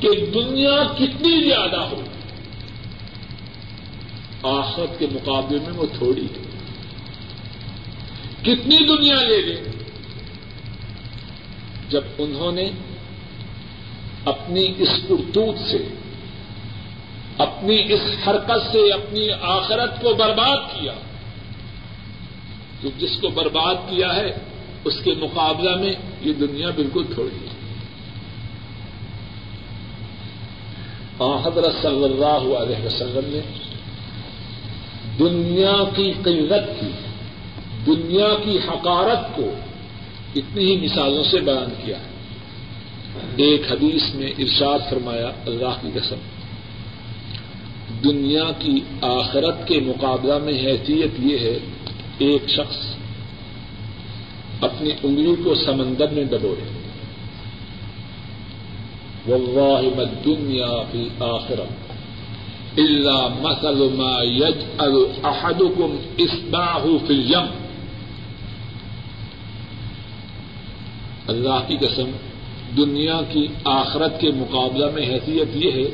کہ 0.00 0.08
دنیا 0.34 0.84
کتنی 0.94 1.48
زیادہ 1.48 1.76
ہو۔ 1.76 2.00
آخرت 4.42 4.98
کے 4.98 5.06
مقابلے 5.12 5.58
میں 5.58 5.72
وہ 5.76 5.86
تھوڑی 5.98 6.24
ہے۔ 6.24 6.50
کتنی 8.42 8.96
دنیا 8.96 9.14
لے 9.14 9.42
لے 9.42 9.60
جب 11.88 12.04
انہوں 12.18 12.52
نے 12.52 12.70
اپنی 14.24 14.74
اس 14.78 15.00
کرتوت 15.08 15.70
سے، 15.70 15.88
اپنی 17.38 17.92
اس 17.92 18.28
حرکت 18.28 18.72
سے 18.72 18.92
اپنی 18.92 19.30
آخرت 19.40 20.02
کو 20.02 20.14
برباد 20.14 20.80
کیا، 20.80 20.94
تو 22.80 22.88
جس 22.98 23.16
کو 23.20 23.28
برباد 23.28 23.74
کیا 23.74 24.16
ہے، 24.16 24.30
اس 24.84 24.94
کے 25.04 25.14
مقابلہ 25.14 25.76
میں 25.76 25.92
یہ 26.20 26.32
دنیا 26.32 26.70
بالکل 26.70 27.04
تھوڑی 27.14 27.46
ہے۔ 27.46 27.60
حضرت 31.44 31.82
صلی 31.82 32.04
اللہ 32.04 32.56
علیہ 32.56 32.86
وسلم 32.86 33.26
نے 33.26 33.40
دنیا 35.20 35.76
کی 35.96 36.12
قلت 36.24 36.80
کی، 36.80 36.90
دنیا 37.86 38.28
کی 38.44 38.58
حقارت 38.68 39.36
کو 39.36 39.50
اتنی 40.36 40.64
ہی 40.64 40.76
مثالوں 40.76 41.24
سے 41.24 41.40
بیان 41.40 41.74
کیا 41.84 41.98
ہے۔ 41.98 42.08
ایک 43.36 43.72
حدیث 43.72 44.14
میں 44.14 44.32
ارشاد 44.38 44.78
فرمایا، 44.90 45.30
اللہ 45.46 45.74
کی 45.80 45.88
قسم، 45.94 46.16
دنیا 48.04 48.44
کی 48.58 48.80
آخرت 49.00 49.68
کے 49.68 49.80
مقابلہ 49.80 50.38
میں 50.38 50.52
حیثیت 50.52 51.10
یہ 51.18 51.38
ہے، 51.38 51.58
ایک 52.18 52.48
شخص 52.48 52.76
اپنی 54.60 54.90
انگلی 55.02 55.34
کو 55.44 55.54
سمندر 55.54 56.08
میں 56.08 56.24
ڈبوئے۔ 56.24 56.64
واللہ 59.28 59.96
ما 59.96 60.02
الدنیا 60.02 60.82
فی 60.92 61.08
آخرہ 61.20 61.89
الا 62.76 63.28
مثل 63.28 63.96
ما 63.96 64.22
يجعل 64.22 64.92
احدكم 65.24 65.96
اصبعه 66.18 66.96
في 67.06 67.34
اللہ 71.28 71.58
کی 71.66 71.76
قسم، 71.76 72.10
دنیا 72.76 73.20
کی 73.30 73.46
آخرت 73.64 74.20
کے 74.20 74.30
مقابلہ 74.30 74.86
میں 74.94 75.02
حیثیت 75.02 75.56
یہ 75.56 75.70
ہے 75.72 75.90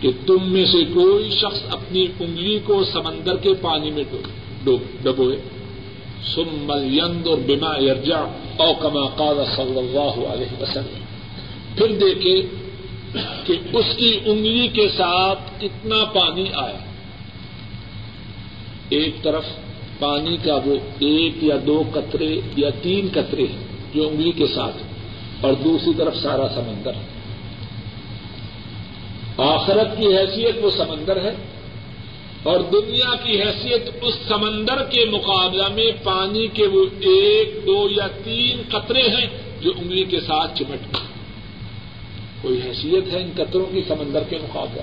کہ 0.00 0.10
تم 0.26 0.52
میں 0.52 0.64
سے 0.64 0.84
کوئی 0.84 1.30
شخص 1.30 1.58
اپنی 1.70 2.06
انگلی 2.20 2.58
کو 2.64 2.84
سمندر 2.84 3.36
کے 3.36 3.54
پانی 3.54 3.90
میں 3.90 4.04
ڈبوئے۔ 5.02 5.36
ثم 6.34 6.72
ينظر 6.84 7.36
بما 7.46 7.78
يرجع 7.78 8.18
او 8.56 8.74
كما 8.74 9.06
قال 9.06 9.36
صلی 9.56 9.78
اللہ 9.78 10.26
علیہ 10.26 10.62
وسلم۔ 10.62 11.04
پھر 11.76 11.86
دیکھے 11.86 12.42
کہ 13.44 13.54
اس 13.72 13.86
کی 13.96 14.10
انگلی 14.24 14.66
کے 14.68 14.88
ساتھ 14.88 15.40
کتنا 15.58 16.04
پانی 16.12 16.44
آیا۔ 16.54 16.78
ایک 18.88 19.22
طرف 19.22 19.44
پانی 19.98 20.36
کا 20.36 20.54
وہ 20.64 20.76
ایک 20.98 21.42
یا 21.44 21.56
دو 21.66 21.82
قطرے 21.92 22.40
یا 22.56 22.70
تین 22.82 23.08
قطرے 23.12 23.46
ہیں 23.46 23.64
جو 23.94 24.08
انگلی 24.08 24.32
کے 24.32 24.46
ساتھ 24.46 24.82
اور 25.40 25.52
دوسری 25.64 25.92
طرف 25.98 26.16
سارا 26.16 26.48
سمندر 26.54 26.92
آخرت 29.42 29.96
کی 29.98 30.06
حیثیت 30.06 30.56
وہ 30.62 30.70
سمندر 30.70 31.20
ہے، 31.24 31.34
اور 32.42 32.60
دنیا 32.72 33.14
کی 33.24 33.40
حیثیت 33.42 33.90
اس 34.02 34.14
سمندر 34.28 34.82
کے 34.84 35.04
مقابلہ 35.10 35.68
میں 35.74 35.90
پانی 36.04 36.46
کے 36.46 36.66
وہ 36.66 36.84
ایک، 37.00 37.54
دو 37.66 37.78
یا 37.90 38.06
تین 38.24 38.62
قطرے 38.68 39.02
ہیں 39.08 39.26
جو 39.60 39.72
انگلی 39.78 40.04
کے 40.04 40.20
ساتھ 40.20 40.58
چمٹ 40.58 40.82
گئے 40.86 41.08
کوئی 42.40 42.60
حیثیت 42.62 43.12
ہے 43.12 43.22
ان 43.22 43.30
قطروں 43.34 43.66
کی 43.72 43.82
سمندر 43.88 44.22
کے 44.28 44.38
مقابلہ 44.42 44.82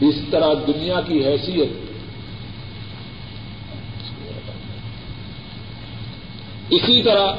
اس 0.00 0.14
طرح 0.30 0.52
دنیا 0.66 1.00
کی 1.00 1.24
حیثیت 1.24 1.68
اسی 6.70 7.02
طرح 7.02 7.32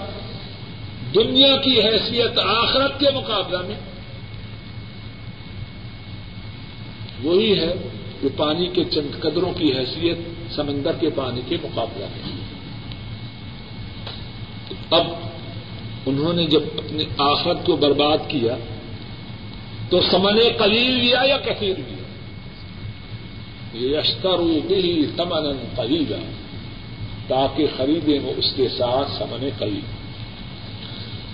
دنیا 1.16 1.56
کی 1.58 1.82
حیثیت 1.82 2.40
آخرت 2.40 3.00
کے 3.00 3.06
مقابلہ 3.16 3.58
میں 3.68 3.76
وہی 7.24 7.60
ہے 7.60 7.74
جو 8.22 8.30
پانی 8.38 8.68
کے 8.68 8.84
چند 8.84 9.20
قدروں 9.20 9.54
کی 9.54 9.74
حیثیت 9.74 10.18
سمندر 10.56 10.92
کے 11.00 11.10
پانی 11.16 11.42
کے 11.48 11.58
مقابلہ 11.64 12.06
میں۔ 12.06 12.36
اب 14.92 15.27
انہوں 16.08 16.34
نے 16.34 16.46
جب 16.46 16.64
اپنے 16.78 17.04
آخرت 17.18 17.66
کو 17.66 17.76
برباد 17.76 18.18
کیا 18.28 18.58
تو 19.90 20.02
سمن 20.12 20.40
قلیل 20.58 20.92
لیا 20.92 21.22
یا 21.26 21.38
کثیر 21.38 21.74
لیا؟ 21.78 21.98
یشتر 24.00 24.38
بھی 24.38 25.06
تمن 25.16 25.66
قلیلا، 25.76 26.18
تاکہ 27.28 27.68
خریدیں 27.78 28.20
وہ 28.20 28.34
اس 28.38 28.54
کے 28.56 28.68
ساتھ 28.70 29.12
سمن 29.12 29.50
قلیل۔ 29.58 29.82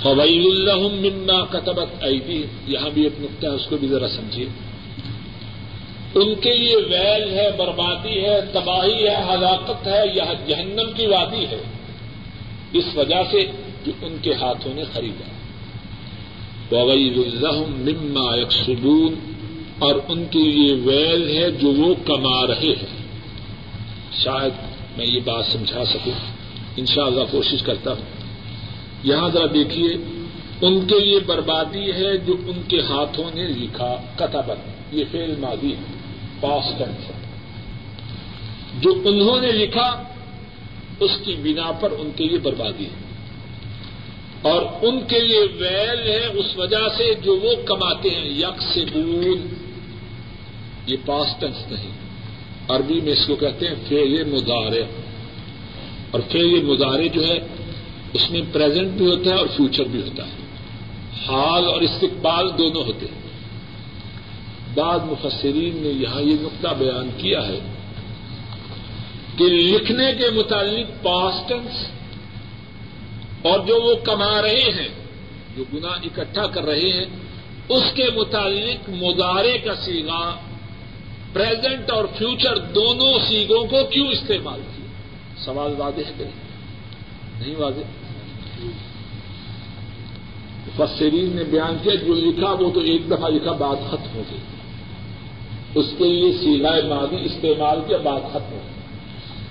فویل 0.03 0.45
الحم 0.45 0.93
منا 1.01 1.45
کتبت 1.49 2.03
ایدی 2.03 2.43
یہاں 2.67 2.89
بھی 2.89 3.03
ایک 3.03 3.13
نقطہ 3.19 3.47
ہے، 3.47 3.51
اس 3.51 3.65
کو 3.65 3.78
بھی 3.78 3.88
ذرا 3.88 4.07
سمجھیے۔ 4.07 4.45
ان 6.15 6.36
کے 6.36 6.57
لیے 6.57 6.76
ویل 6.76 7.34
ہے، 7.34 7.51
بربادی 7.57 8.26
ہے، 8.26 8.41
تباہی 8.53 9.07
ہے، 9.07 9.15
ہلاکت 9.30 9.88
ہے 9.88 10.01
یا 10.13 10.34
جہنم 10.47 10.91
کی 10.95 11.05
وادی 11.05 11.45
ہے۔ 11.45 11.63
اس 12.74 12.86
وجہ 12.95 13.24
سے 13.32 13.51
جو 13.86 13.92
ان 14.02 14.18
کے 14.22 14.34
ہاتھوں 14.34 14.74
نے 14.74 14.84
خریدا 14.94 15.24
وغیر 16.76 17.18
الحم 17.18 17.72
مما 17.72 18.38
یکسبون 18.38 19.16
اور 19.80 19.96
ان 20.08 20.26
کے 20.26 20.40
لیے 20.40 20.74
ویل 20.74 21.38
ہے 21.38 21.52
جو 21.52 21.68
وہ 21.68 21.94
کما 22.06 22.48
رہے 22.48 22.68
ہیں۔ 22.68 23.04
شاید 24.24 24.52
میں 24.98 25.06
یہ 25.06 25.20
بات 25.26 25.46
سمجھا 25.46 25.86
سکوں۔ 25.86 26.12
ان 26.78 26.86
شاء 26.86 27.04
اللہ 27.04 27.24
کوشش 27.32 27.64
کرتا 27.64 27.92
ہوں۔ 27.92 28.06
یہاں 29.04 29.30
ذرا 29.30 29.46
دیکھیے، 29.54 29.90
ان 30.62 30.88
کے 30.88 31.00
لیے 31.00 31.20
بربادی 31.20 31.92
ہے 31.92 32.18
جو 32.18 32.36
ان 32.48 32.62
کے 32.68 32.82
ہاتھوں 32.82 33.32
نے 33.34 33.48
لکھا۔ 33.48 33.96
کتابت 34.16 34.58
یہ 34.94 35.04
فیل 35.12 35.36
مادی 35.40 35.72
ہے۔ 35.72 35.94
پاس 36.40 36.78
ٹینس 36.78 37.10
ہے۔ 37.10 37.14
جو 38.80 39.02
انہوں 39.06 39.42
نے 39.42 39.52
لکھا، 39.52 40.04
اس 41.00 41.12
کی 41.26 41.34
بنا 41.34 41.72
پر 41.72 41.92
ان 41.92 42.10
کے 42.16 42.26
لیے 42.26 42.38
بربادی 42.38 42.86
ہے۔ 42.86 43.03
اور 44.44 44.62
ان 44.82 45.02
کے 45.08 45.20
لیے 45.20 45.41
ویل 45.60 46.12
ہے 46.12 46.26
اس 46.26 46.58
وجہ 46.58 46.88
سے 46.98 47.14
جو 47.14 47.36
وہ 47.36 47.56
کماتے 47.66 48.10
ہیں 48.10 48.26
یک 48.26 48.62
سے 48.74 48.86
بول 48.94 49.48
یہ 50.88 50.98
پاس 51.06 51.28
ٹینس 51.39 51.72
نہیں۔ 51.72 51.91
عربی 52.68 53.02
میں 53.02 53.14
اس 53.14 53.28
کو 53.28 53.36
کہتے 53.36 53.68
ہیں 53.68 53.76
فیل 53.88 54.24
مدارے 54.24 54.84
اور 56.12 56.22
فیل 56.32 56.64
مدارے 56.64 57.08
جو 57.08 57.24
ہے، 57.24 57.39
اس 58.14 58.32
میں 58.32 58.41
پریزنٹ 58.52 58.88
بھی 58.88 59.06
ہوتا 59.06 59.30
ہے 59.30 59.36
اور 59.36 59.48
فیوچر 59.56 59.84
بھی 59.84 60.02
ہوتا 60.02 60.26
ہے۔ 60.26 60.44
حال 61.28 61.66
اور 61.66 61.82
استقبال 61.82 62.50
دونوں 62.58 62.84
ہوتے 62.84 63.06
ہیں۔ 63.06 63.24
بعض 64.76 65.00
مفسرین 65.04 65.78
نے 65.78 65.89
یہاں 65.89 66.22
یہ 66.22 66.36
نقطہ 66.41 66.68
بیان 66.78 67.10
کیا 67.18 67.48
ہے 67.48 67.60
کہ 69.38 69.44
لکھنے 69.44 70.12
کے 70.18 70.30
متعلق 70.30 71.04
پاسٹنس 71.04 71.88
اور 73.44 73.60
جو 73.60 73.82
وہ 73.82 73.96
کما 74.04 74.41
رہے 74.41 74.72
ہیں، 74.80 74.88
جو 75.58 75.64
گنا 75.74 75.88
اکٹھا 75.88 76.48
کر 76.48 76.64
رہے 76.64 76.94
ہیں، 76.94 77.06
اس 77.70 77.84
کے 77.96 78.04
متعلق 78.16 78.89
مظاہرے 78.89 79.58
کا 79.58 79.76
سیگا 79.76 80.36
پریزنٹ 81.34 81.91
اور 81.91 82.06
فیوچر 82.18 82.58
دونوں 82.58 83.20
سیگوں 83.28 83.66
کو 83.66 83.78
کیوں 83.89 84.08
استعمال 84.08 84.60
کیا؟ 84.76 84.86
سوال 85.38 85.74
واضح 85.78 86.02
ہے 86.20 86.30
نہیں 87.39 87.56
واضح۔ 87.56 87.82
مفسرین 90.68 91.36
نے 91.36 91.44
بیان 91.44 91.78
کیا، 91.84 91.96
جو 91.96 92.14
لکھا 92.14 92.52
وہ 92.52 92.72
تو 92.72 92.80
ایک 92.80 93.08
دفعہ 93.08 93.30
لکھا، 93.30 93.52
بات 93.52 93.91
ختم 93.91 94.16
ہو 94.16 94.24
گئی۔ 94.32 94.39
اس 95.76 95.86
کے 95.98 96.04
لیے 96.04 96.34
سیلائے 96.34 96.82
مادی 96.82 97.26
استعمال 97.26 97.80
کیا، 97.88 97.98
بات 97.98 98.22
ختم 98.30 98.52
ہو 98.52 98.60
گئی۔ 98.64 98.72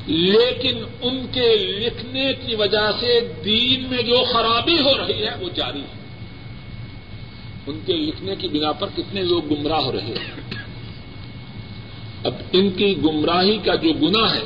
لیکن 0.07 0.84
ان 1.03 1.26
کے 1.32 1.57
لکھنے 1.57 2.32
کی 2.46 2.55
وجہ 2.55 2.90
سے 3.00 3.32
دین 3.44 3.84
میں 3.90 4.03
جو 4.03 4.24
خرابی 4.32 4.80
ہو 4.80 4.98
رہی 4.98 5.26
ہے، 5.26 5.44
وہ 5.44 5.48
جاری 5.55 5.80
ہے۔ 5.80 6.03
ان 7.66 7.80
کے 7.86 7.92
لکھنے 7.92 8.36
کی 8.36 8.48
بنا 8.48 8.72
پر 8.72 8.86
کتنے 8.96 9.22
لوگ 9.22 9.42
گمراہ 9.53 9.80
ہو 9.80 9.92
رہے 9.92 10.00
ہیں۔ 10.00 10.55
اب 12.24 12.34
ان 12.53 12.70
کی 12.70 12.96
گمراہی 13.05 13.59
کا 13.59 13.74
جو 13.74 13.92
گنا 13.92 14.34
ہے، 14.34 14.42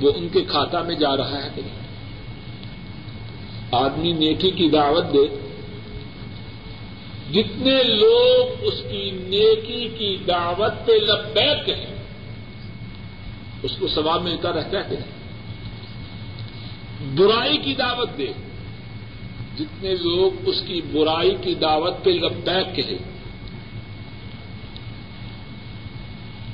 وہ 0.00 0.12
ان 0.16 0.28
کے 0.32 0.40
کھاتا 0.48 0.82
میں 0.82 0.94
جا 0.94 1.16
رہا 1.16 1.44
ہے 1.44 1.48
کہ 1.54 1.62
نہیں؟ 1.62 1.80
آدمی 3.72 4.12
نیکی 4.12 4.50
کی 4.50 4.68
دعوت 4.68 5.04
دے۔ 5.12 5.50
جتنے 7.32 7.82
لوگ 7.82 8.64
اس 8.64 8.82
کی 8.90 9.10
نیکی 9.10 9.88
کی 9.98 10.16
دعوت 10.28 10.86
پہ 10.86 10.92
لبیک 10.92 11.68
ہیں 11.68 11.99
اس 13.62 13.76
کو 13.78 13.88
ثواب 13.88 14.22
ملتا 14.22 14.52
رہتا 14.52 14.88
ہے 14.88 14.96
برائی 17.14 17.58
کی 17.58 17.74
دعوت 17.74 18.18
دے۔ 18.18 18.26
جتنے 19.58 19.94
لوگ 19.94 20.48
اس 20.48 20.62
کی 20.66 20.80
برائی 20.92 21.36
کی 21.40 21.54
دعوت 21.54 22.04
پہ 22.04 22.10
لبیک 22.10 22.76
کہے، 22.76 22.96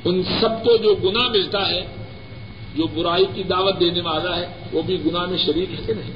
ان 0.05 0.23
سب 0.41 0.65
کو 0.65 0.77
جو 0.77 0.95
گنا 0.95 1.29
ملتا 1.29 1.69
ہے، 1.69 1.87
جو 2.75 2.87
برائی 2.87 3.25
کی 3.35 3.43
دعوت 3.43 3.81
دینے 3.81 4.01
والا 4.01 4.37
ہے، 4.37 4.47
وہ 4.73 4.83
بھی 4.83 5.05
گنا 5.07 5.27
میں 5.27 5.39
شریک 5.39 5.71
ہے 5.71 5.85
کہ 5.87 5.95
نہیں؟ 5.95 6.13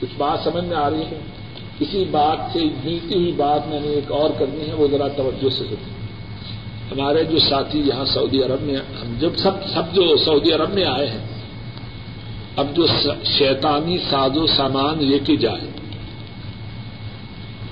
کچھ 0.00 0.14
بات 0.16 0.38
سمجھ 0.44 0.64
میں 0.64 0.76
آ 0.76 0.90
رہی 0.90 1.02
ہے۔ 1.02 1.20
اسی 1.80 2.04
بات 2.10 2.52
سے 2.52 2.64
ملتی 2.84 3.14
ہوئی 3.14 3.32
بات 3.32 3.68
میں 3.68 3.80
نے 3.80 3.88
ایک 3.88 4.12
اور 4.12 4.30
کرنی 4.38 4.68
ہے، 4.68 4.74
وہ 4.74 4.88
ذرا 4.90 5.08
توجہ 5.08 5.48
سے 5.48 5.64
ہوتی 5.70 5.90
ہمارے 6.90 7.24
جو 7.24 7.38
ساتھی 7.38 7.80
یہاں 7.80 8.04
سعودی 8.04 8.42
عرب 8.42 8.62
میں 8.62 8.76
ہم 8.76 9.14
جب 9.18 9.36
سب 9.36 9.64
سب 9.74 9.94
جو 9.94 10.16
سعودی 10.16 10.52
عرب 10.52 10.74
میں 10.74 10.84
آئے 10.84 11.06
ہیں، 11.08 11.24
اب 12.56 12.76
جو 12.76 12.86
شیطانی 13.38 13.98
ساز 14.10 14.36
و 14.36 14.46
سامان 14.46 15.04
لے 15.04 15.18
کے 15.18 15.36
جائے، 15.36 15.68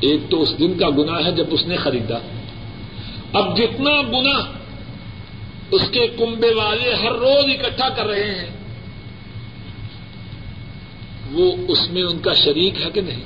ایک 0.01 0.21
تو 0.31 0.43
اس 0.43 0.59
دن 0.59 0.79
کا 0.79 0.89
گنا 0.91 1.25
ہے 1.25 1.33
جب 1.33 1.47
اس 1.51 1.67
نے 1.67 1.77
خریدا۔ 1.77 2.19
اب 3.33 3.57
جتنا 3.57 3.95
گنا 4.03 4.39
اس 5.71 5.83
کے 5.91 6.07
کنبے 6.19 6.55
والے 6.55 6.95
ہر 6.95 7.13
روز 7.13 7.45
اکٹھا 7.49 7.89
کر 7.89 8.07
رہے 8.07 8.31
ہیں، 8.35 8.51
وہ 11.33 11.53
اس 11.69 11.91
میں 11.91 12.03
ان 12.03 12.19
کا 12.19 12.33
شریک 12.35 12.75
ہے 12.87 12.91
کہ 12.91 13.01
نہیں؟ 13.01 13.25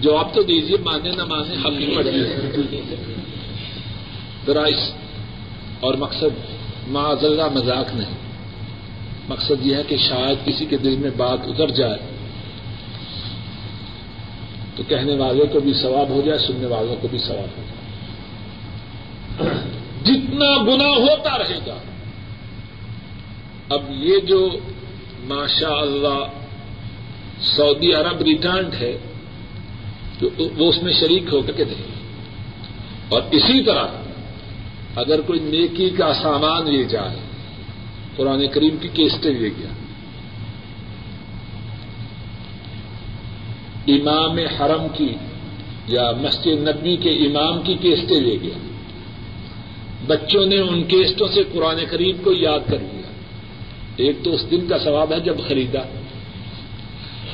جواب 0.00 0.34
تو 0.34 0.42
دیجیے 0.42 0.76
مانے 0.84 1.10
نہ 1.10 1.24
مانے 1.24 1.54
ہم 1.54 1.74
نہیں 1.74 1.96
پڑھیے۔ 1.96 3.21
ذرا 4.46 4.62
اس 4.62 4.92
اور 5.80 5.94
مقصد 5.94 6.54
معذلہ 6.88 7.42
مذاق 7.54 7.94
نہیں۔ 7.94 8.14
مقصد 9.28 9.66
یہ 9.66 9.76
ہے 9.76 9.82
کہ 9.88 9.96
شاید 9.96 10.46
کسی 10.46 10.66
کے 10.66 10.76
دل 10.76 10.96
میں 10.96 11.10
بات 11.16 11.38
اتر 11.46 11.68
جائے۔ 11.68 11.98
تو 14.76 14.82
کہنے 14.88 15.16
والے 15.16 15.44
کو 15.46 15.60
بھی 15.60 15.72
ثواب 15.72 16.08
ہو 16.08 16.22
جائے، 16.26 16.38
سننے 16.38 16.66
والوں 16.66 16.96
کو 17.00 17.08
بھی 17.08 17.18
ثواب 17.18 17.58
ہو 17.58 17.62
جائے۔ 17.66 17.82
جتنا 20.04 20.62
گنا 20.62 20.88
ہوتا 20.88 21.38
رہے 21.38 21.58
گا۔ 21.66 21.76
اب 23.68 23.82
یہ 23.90 24.18
جو 24.18 24.58
ماشاء 25.20 25.76
اللہ 25.76 26.26
سعودی 27.42 27.92
عرب 27.92 28.22
ریٹرنڈ 28.22 28.74
ہے، 28.74 28.98
تو 30.18 30.28
وہ 30.38 30.68
اس 30.68 30.82
میں 30.82 30.92
شریک 30.92 31.24
ہو 31.32 31.42
کر 31.42 31.52
کے 31.52 31.64
نہیں 31.64 31.92
اور 33.08 33.22
اسی 33.30 33.62
طرح 33.62 33.86
اگر 34.96 35.20
کوئی 35.20 35.40
نیکی 35.40 35.90
کا 35.90 36.14
سامان 36.14 36.72
لے 36.72 36.84
جائے، 36.84 37.16
قرآن 38.16 38.48
کریم 38.48 38.76
کی 38.76 38.88
کیسٹیں 38.88 39.32
لے 39.32 39.48
گیا۔ 39.48 39.68
امام 43.88 44.38
حرم 44.38 44.86
کی 44.94 45.14
یا 45.88 46.12
مسجد 46.12 46.46
نبی 46.46 46.96
کے 46.96 47.10
امام 47.10 47.62
کی 47.62 47.74
کیسٹیں 47.74 48.20
لے 48.20 48.36
گیا۔ 48.42 48.58
بچوں 50.06 50.46
نے 50.46 50.60
ان 50.60 50.84
کیسٹوں 50.84 51.28
سے 51.28 51.42
قرآن 51.52 51.76
قریب 51.90 52.16
کو 52.24 52.32
یاد 52.32 52.60
کر 52.70 52.78
لیا۔ 52.78 53.12
ایک 53.96 54.16
تو 54.24 54.34
اس 54.34 54.50
دن 54.50 54.66
کا 54.68 54.78
ثواب 54.78 55.12
ہے 55.12 55.20
جب 55.20 55.36
خریدا۔ 55.48 55.80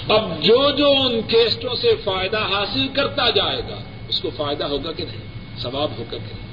اب 0.08 0.42
جو 0.42 0.70
جو 0.70 0.90
ان 0.90 1.20
کیسٹوں 1.28 1.74
سے 1.74 1.90
فائدہ 2.04 2.38
حاصل 2.38 2.88
کرتا 2.88 3.30
جائے 3.30 3.60
گا، 3.70 3.76
اس 4.08 4.20
کو 4.20 4.30
فائدہ 4.36 4.64
ہوگا 4.64 4.92
کہ 4.92 5.04
نہیں؟ 5.04 5.20
ثواب 5.58 5.90
ہوگا 5.98 6.16
کہ 6.16 6.18
نہیں؟ 6.18 6.47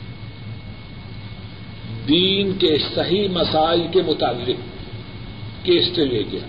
دین 2.07 2.53
کے 2.53 2.77
صحیح 2.95 3.27
مسائل 3.29 3.87
کے 3.93 4.01
متعلق 4.01 4.75
کیسٹ 5.65 5.99
لے 5.99 6.23
گیا 6.31 6.47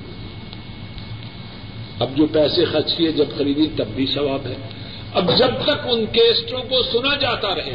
اب 1.98 2.16
جو 2.16 2.26
پیسے 2.26 2.64
خرچ 2.64 2.96
کیے 2.96 3.12
جب 3.12 3.24
خریدی 3.36 3.66
تب 3.76 3.86
بھی 3.86 4.06
ثواب 4.06 4.46
ہے۔ 4.46 4.56
اب 5.14 5.38
جب 5.38 5.64
تک 5.64 5.86
ان 5.90 6.06
کیسٹوں 6.06 6.62
کو 6.62 6.82
سنا 6.82 7.16
جاتا 7.16 7.54
رہے۔ 7.54 7.74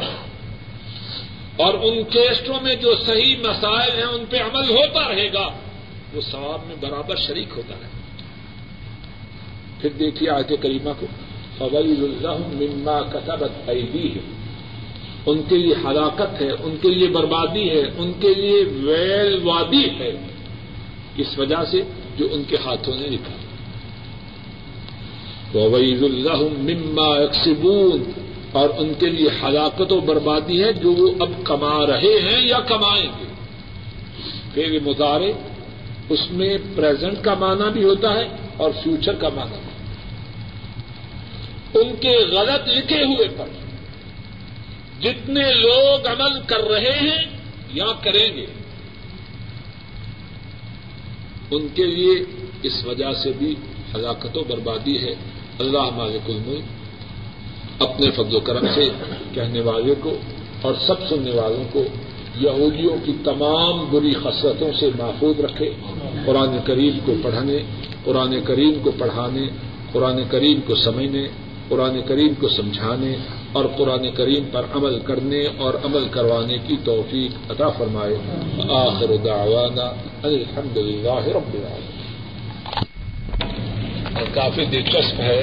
اور 1.56 1.74
ان 1.74 2.04
کیسٹوں 2.04 2.60
میں 2.62 2.74
جو 2.74 2.94
صحیح 3.06 3.36
مسائل 3.36 3.96
ہیں 3.96 4.06
ان 4.06 4.24
پہ 4.30 4.36
عمل 4.36 4.70
ہوتا 4.70 5.08
رہے 5.08 5.32
گا، 5.32 5.48
وہ 6.14 6.20
ثواب 6.20 6.60
میں 6.66 6.76
برابر 6.80 7.16
شریک 7.16 7.48
ہوتا 7.56 7.74
رہے۔ 7.80 7.88
پھر 9.80 9.90
دیکھیے 9.90 10.30
آج 10.30 10.52
کریمہ 10.60 10.90
کو۔ 11.00 11.06
فویل 11.58 12.04
اللہ 12.04 12.36
مما 12.38 13.00
کتبت 13.00 13.68
ایدی 13.68 14.14
ہے 14.14 14.41
ان 15.26 15.42
کے 15.48 15.56
لیے 15.56 15.74
ہلاکت 15.84 16.42
ہے، 16.42 16.50
ان 16.50 16.76
کے 16.82 16.88
لیے 16.88 17.08
بربادی 17.08 17.70
ہے، 17.70 17.82
ان 17.98 18.12
کے 18.20 18.34
لیے 18.34 18.64
ویل 18.64 19.40
وادی 19.42 19.90
ہے۔ 19.98 20.12
اس 21.16 21.38
وجہ 21.38 21.64
سے 21.70 21.82
جو 22.16 22.28
ان 22.30 22.42
کے 22.48 22.56
ہاتھوں 22.64 22.94
نے 22.96 23.06
لکھا۔ 23.06 23.34
وویز 25.58 26.02
اللہ 26.02 26.36
مما 26.36 27.06
اکسبون 27.06 28.02
اور 28.52 28.68
ان 28.78 28.92
کے 28.98 29.06
لیے 29.06 29.28
ہلاکت 29.42 29.92
و 29.92 30.00
بربادی 30.00 30.64
ہے 30.64 30.72
جو 30.72 30.92
وہ 30.92 31.10
اب 31.20 31.30
کما 31.44 31.86
رہے 31.86 32.20
ہیں 32.20 32.48
یا 32.48 32.60
کمائیں 32.60 33.08
گے۔ 33.20 33.24
پھر 34.54 34.78
مظاہرے 34.82 35.32
اس 36.08 36.20
میں 36.30 36.58
پریزنٹ 36.76 37.22
کا 37.22 37.34
معنی 37.34 37.70
بھی 37.72 37.84
ہوتا 37.84 38.14
ہے 38.14 38.28
اور 38.56 38.70
فیوچر 38.82 39.14
کا 39.14 39.28
معنی 39.28 39.56
بھی۔ 39.56 39.72
ان 41.80 41.96
کے 42.00 42.24
غلط 42.30 42.68
لکھے 42.68 43.04
ہوئے 43.04 43.28
پر۔ 43.36 43.61
جتنے 45.02 45.54
لوگ 45.54 46.06
عمل 46.06 46.40
کر 46.46 46.60
رہے 46.60 46.98
ہیں 47.00 47.24
یا 47.72 47.86
کریں 48.02 48.36
گے، 48.36 48.46
ان 51.50 51.66
کے 51.74 51.86
لیے 51.86 52.12
اس 52.62 52.86
وجہ 52.86 53.12
سے 53.22 53.32
بھی 53.38 53.54
ہلاکت 53.94 54.36
و 54.36 54.44
بربادی 54.48 54.98
ہے۔ 54.98 55.14
اللہ 55.58 55.90
مالک 55.96 56.30
الملک 56.30 57.82
اپنے 57.82 58.10
فضل 58.10 58.36
و 58.36 58.40
کرم 58.40 58.66
سے 58.74 58.84
کہنے 59.34 59.60
والے 59.60 59.94
کو 60.00 60.16
اور 60.62 60.74
سب 60.86 61.08
سننے 61.08 61.30
والوں 61.30 61.64
کو 61.72 61.84
یہودیوں 62.40 62.96
کی 63.04 63.12
تمام 63.24 63.84
بری 63.90 64.14
خسرتوں 64.14 64.72
سے 64.80 64.90
محفوظ 64.98 65.40
رکھے، 65.40 65.70
قرآن 66.26 66.56
کریم 66.64 66.98
کو 67.04 67.14
پڑھنے، 67.22 67.58
قرآن 68.04 68.40
کریم 68.44 68.72
کو 68.82 68.90
پڑھانے، 68.98 69.46
قرآن 69.92 70.22
کریم 70.30 70.60
کو 70.66 70.74
سمجھنے، 70.74 71.28
قرآن 71.68 72.00
کریم 72.02 72.34
کو 72.34 72.48
سمجھانے 72.48 73.16
اور 73.52 73.64
قرآن 73.76 74.10
کریم 74.10 74.44
پر 74.52 74.62
عمل 74.74 75.00
کرنے 75.00 75.44
اور 75.58 75.74
عمل 75.74 76.08
کروانے 76.10 76.56
کی 76.66 76.76
توفیق 76.84 77.50
عطا 77.50 77.68
فرمائے۔ 77.68 78.16
آخر 78.70 79.16
دعوانا 79.24 79.92
الحمد 80.22 80.76
للہ 80.76 81.26
رب 81.26 81.54
العالمین۔ 81.54 82.02
اور 84.16 84.24
کافی 84.34 84.64
دلچسپ 84.64 85.20
ہے 85.20 85.42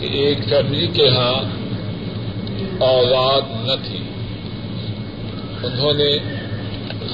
کہ 0.00 0.06
ایک 0.06 0.38
فیملی 0.48 0.86
کے 0.86 1.08
ہاں 1.08 1.64
اولاد 2.82 3.40
نہ 3.50 3.86
تھی، 3.86 3.98
انہوں 5.66 5.92
نے 5.92 6.18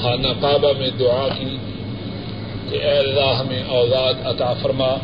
خانہ 0.02 0.28
کعبہ 0.40 0.78
میں 0.78 0.90
دعا 0.98 1.28
کی 1.40 1.56
کہ 2.70 2.76
اے 2.76 2.98
اللہ 2.98 3.36
ہمیں 3.38 3.62
اولاد 3.68 4.14
عطا 4.24 4.52
فرما۔ 4.52 4.96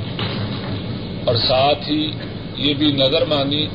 اور 1.24 1.34
ساتھ 1.34 1.90
ہی 1.90 2.10
یہ 2.56 2.74
بھی 2.74 2.92
نظر 2.92 3.24
مانی 3.24 3.66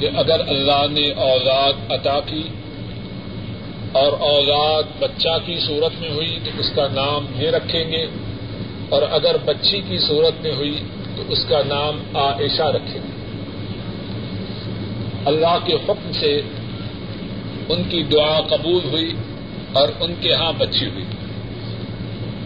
کہ 0.00 0.08
اگر 0.14 0.40
اللہ 0.48 0.86
نے 0.90 1.10
اولاد 1.10 1.72
عطا 1.92 2.20
کی 2.26 2.42
اور 3.92 4.12
اولاد 4.12 4.82
بچہ 4.98 5.38
کی 5.46 5.58
صورت 5.66 6.00
میں 6.00 6.10
ہوئی 6.10 6.38
تو 6.44 6.50
اس 6.58 6.70
کا 6.74 6.86
نام 6.92 7.26
یہ 7.36 7.50
رکھیں 7.50 7.92
گے 7.92 8.06
اور 8.88 9.02
اگر 9.10 9.36
بچی 9.44 9.80
کی 9.88 9.98
صورت 9.98 10.42
میں 10.42 10.52
ہوئی 10.52 10.80
تو 11.16 11.22
اس 11.28 11.44
کا 11.48 11.62
نام 11.66 12.16
عائشہ 12.16 12.62
رکھیں 12.62 13.02
گے۔ 13.02 13.20
اللہ 15.26 15.58
کے 15.66 15.74
حکم 15.74 16.12
سے 16.20 16.40
ان 17.68 17.82
کی 17.88 18.02
دعا 18.02 18.40
قبول 18.40 18.80
ہوئی 18.92 19.12
اور 19.72 19.88
ان 20.00 20.14
کے 20.20 20.34
ہاں 20.34 20.52
بچی 20.58 20.86
ہوئی۔ 20.86 21.04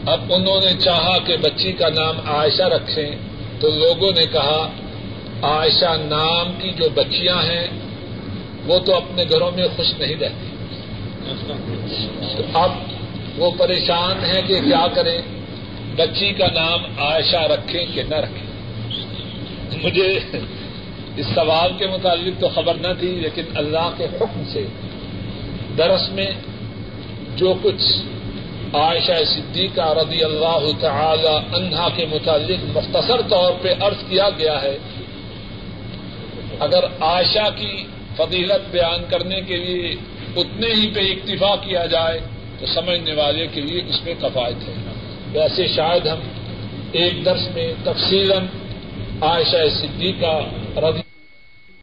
اب 0.06 0.20
انہوں 0.32 0.60
نے 0.64 0.72
چاہا 0.80 1.18
کہ 1.18 1.36
بچی 1.36 1.72
کا 1.72 1.88
نام 1.88 2.16
عائشہ 2.26 2.62
رکھیں 2.62 3.10
تو 3.60 3.70
لوگوں 3.70 4.12
نے 4.16 4.26
کہا 4.26 4.70
عائشہ 5.44 5.96
نام 6.00 6.52
کی 6.62 6.70
جو 6.70 6.88
بچیاں 6.94 7.42
ہیں، 7.42 7.66
وہ 8.66 8.78
تو 8.78 8.96
اپنے 8.96 9.24
گھروں 9.30 9.50
میں 9.56 9.66
خوش 9.76 9.92
نہیں 9.98 10.16
رہتی۔ 10.20 10.46
اب 12.54 12.70
وہ 13.36 13.50
پریشان 13.58 14.24
ہیں 14.24 14.42
کہ 14.42 14.60
کیا 14.60 14.86
کریں۔ 14.94 15.22
بچی 15.96 16.32
کا 16.32 16.46
نام 16.54 16.80
عائشہ 16.98 17.36
رکھیں 17.36 17.86
کہ 17.94 18.02
نہ 18.02 18.14
رکھیں۔ 18.14 18.46
مجھے 19.84 20.18
اس 21.16 21.26
سوال 21.34 21.72
کے 21.78 21.86
متعلق 21.86 22.40
تو 22.40 22.48
خبر 22.54 22.74
نہ 22.74 22.92
تھی، 22.98 23.08
لیکن 23.08 23.42
اللہ 23.54 23.90
کے 23.96 24.04
حکم 24.04 24.42
سے 24.52 24.66
درس 25.78 26.08
میں 26.08 26.30
جو 27.36 27.54
کچھ 27.62 27.98
عائشہ 28.76 29.24
صدیقہ 29.24 29.92
رضی 29.92 30.24
اللہ 30.24 30.66
تعالی 30.80 31.56
عنہا 31.56 31.88
کے 31.96 32.06
متعلق 32.06 32.76
مختصر 32.76 33.20
طور 33.28 33.52
پہ 33.62 33.74
عرض 33.80 34.04
کیا 34.08 34.28
گیا 34.38 34.62
ہے 34.62 34.78
اگر 36.60 36.84
عائشہ 37.00 37.48
کی 37.56 37.84
فضیلت 38.16 38.70
بیان 38.70 39.04
کرنے 39.10 39.40
کے 39.40 39.56
لیے 39.56 39.96
اتنے 40.36 40.66
ہی 40.66 40.90
پہ 40.94 41.00
اکتفا 41.00 41.56
کیا 41.56 41.86
جائے 41.86 42.20
تو 42.58 42.66
سمجھنے 42.66 43.14
والے 43.14 43.46
کے 43.46 43.60
لیے 43.60 43.82
اس 43.88 44.04
میں 44.04 44.14
کفایت 44.20 44.68
ہے۔ 44.68 44.74
ویسے 45.32 45.66
شاید 45.66 46.06
ہم 46.06 46.18
ایک 46.92 47.24
درس 47.24 47.48
میں 47.54 47.72
تفصیل 47.84 48.32
عائشہ 49.20 49.68
صدیقہ 49.80 50.40
رضی 50.78 51.13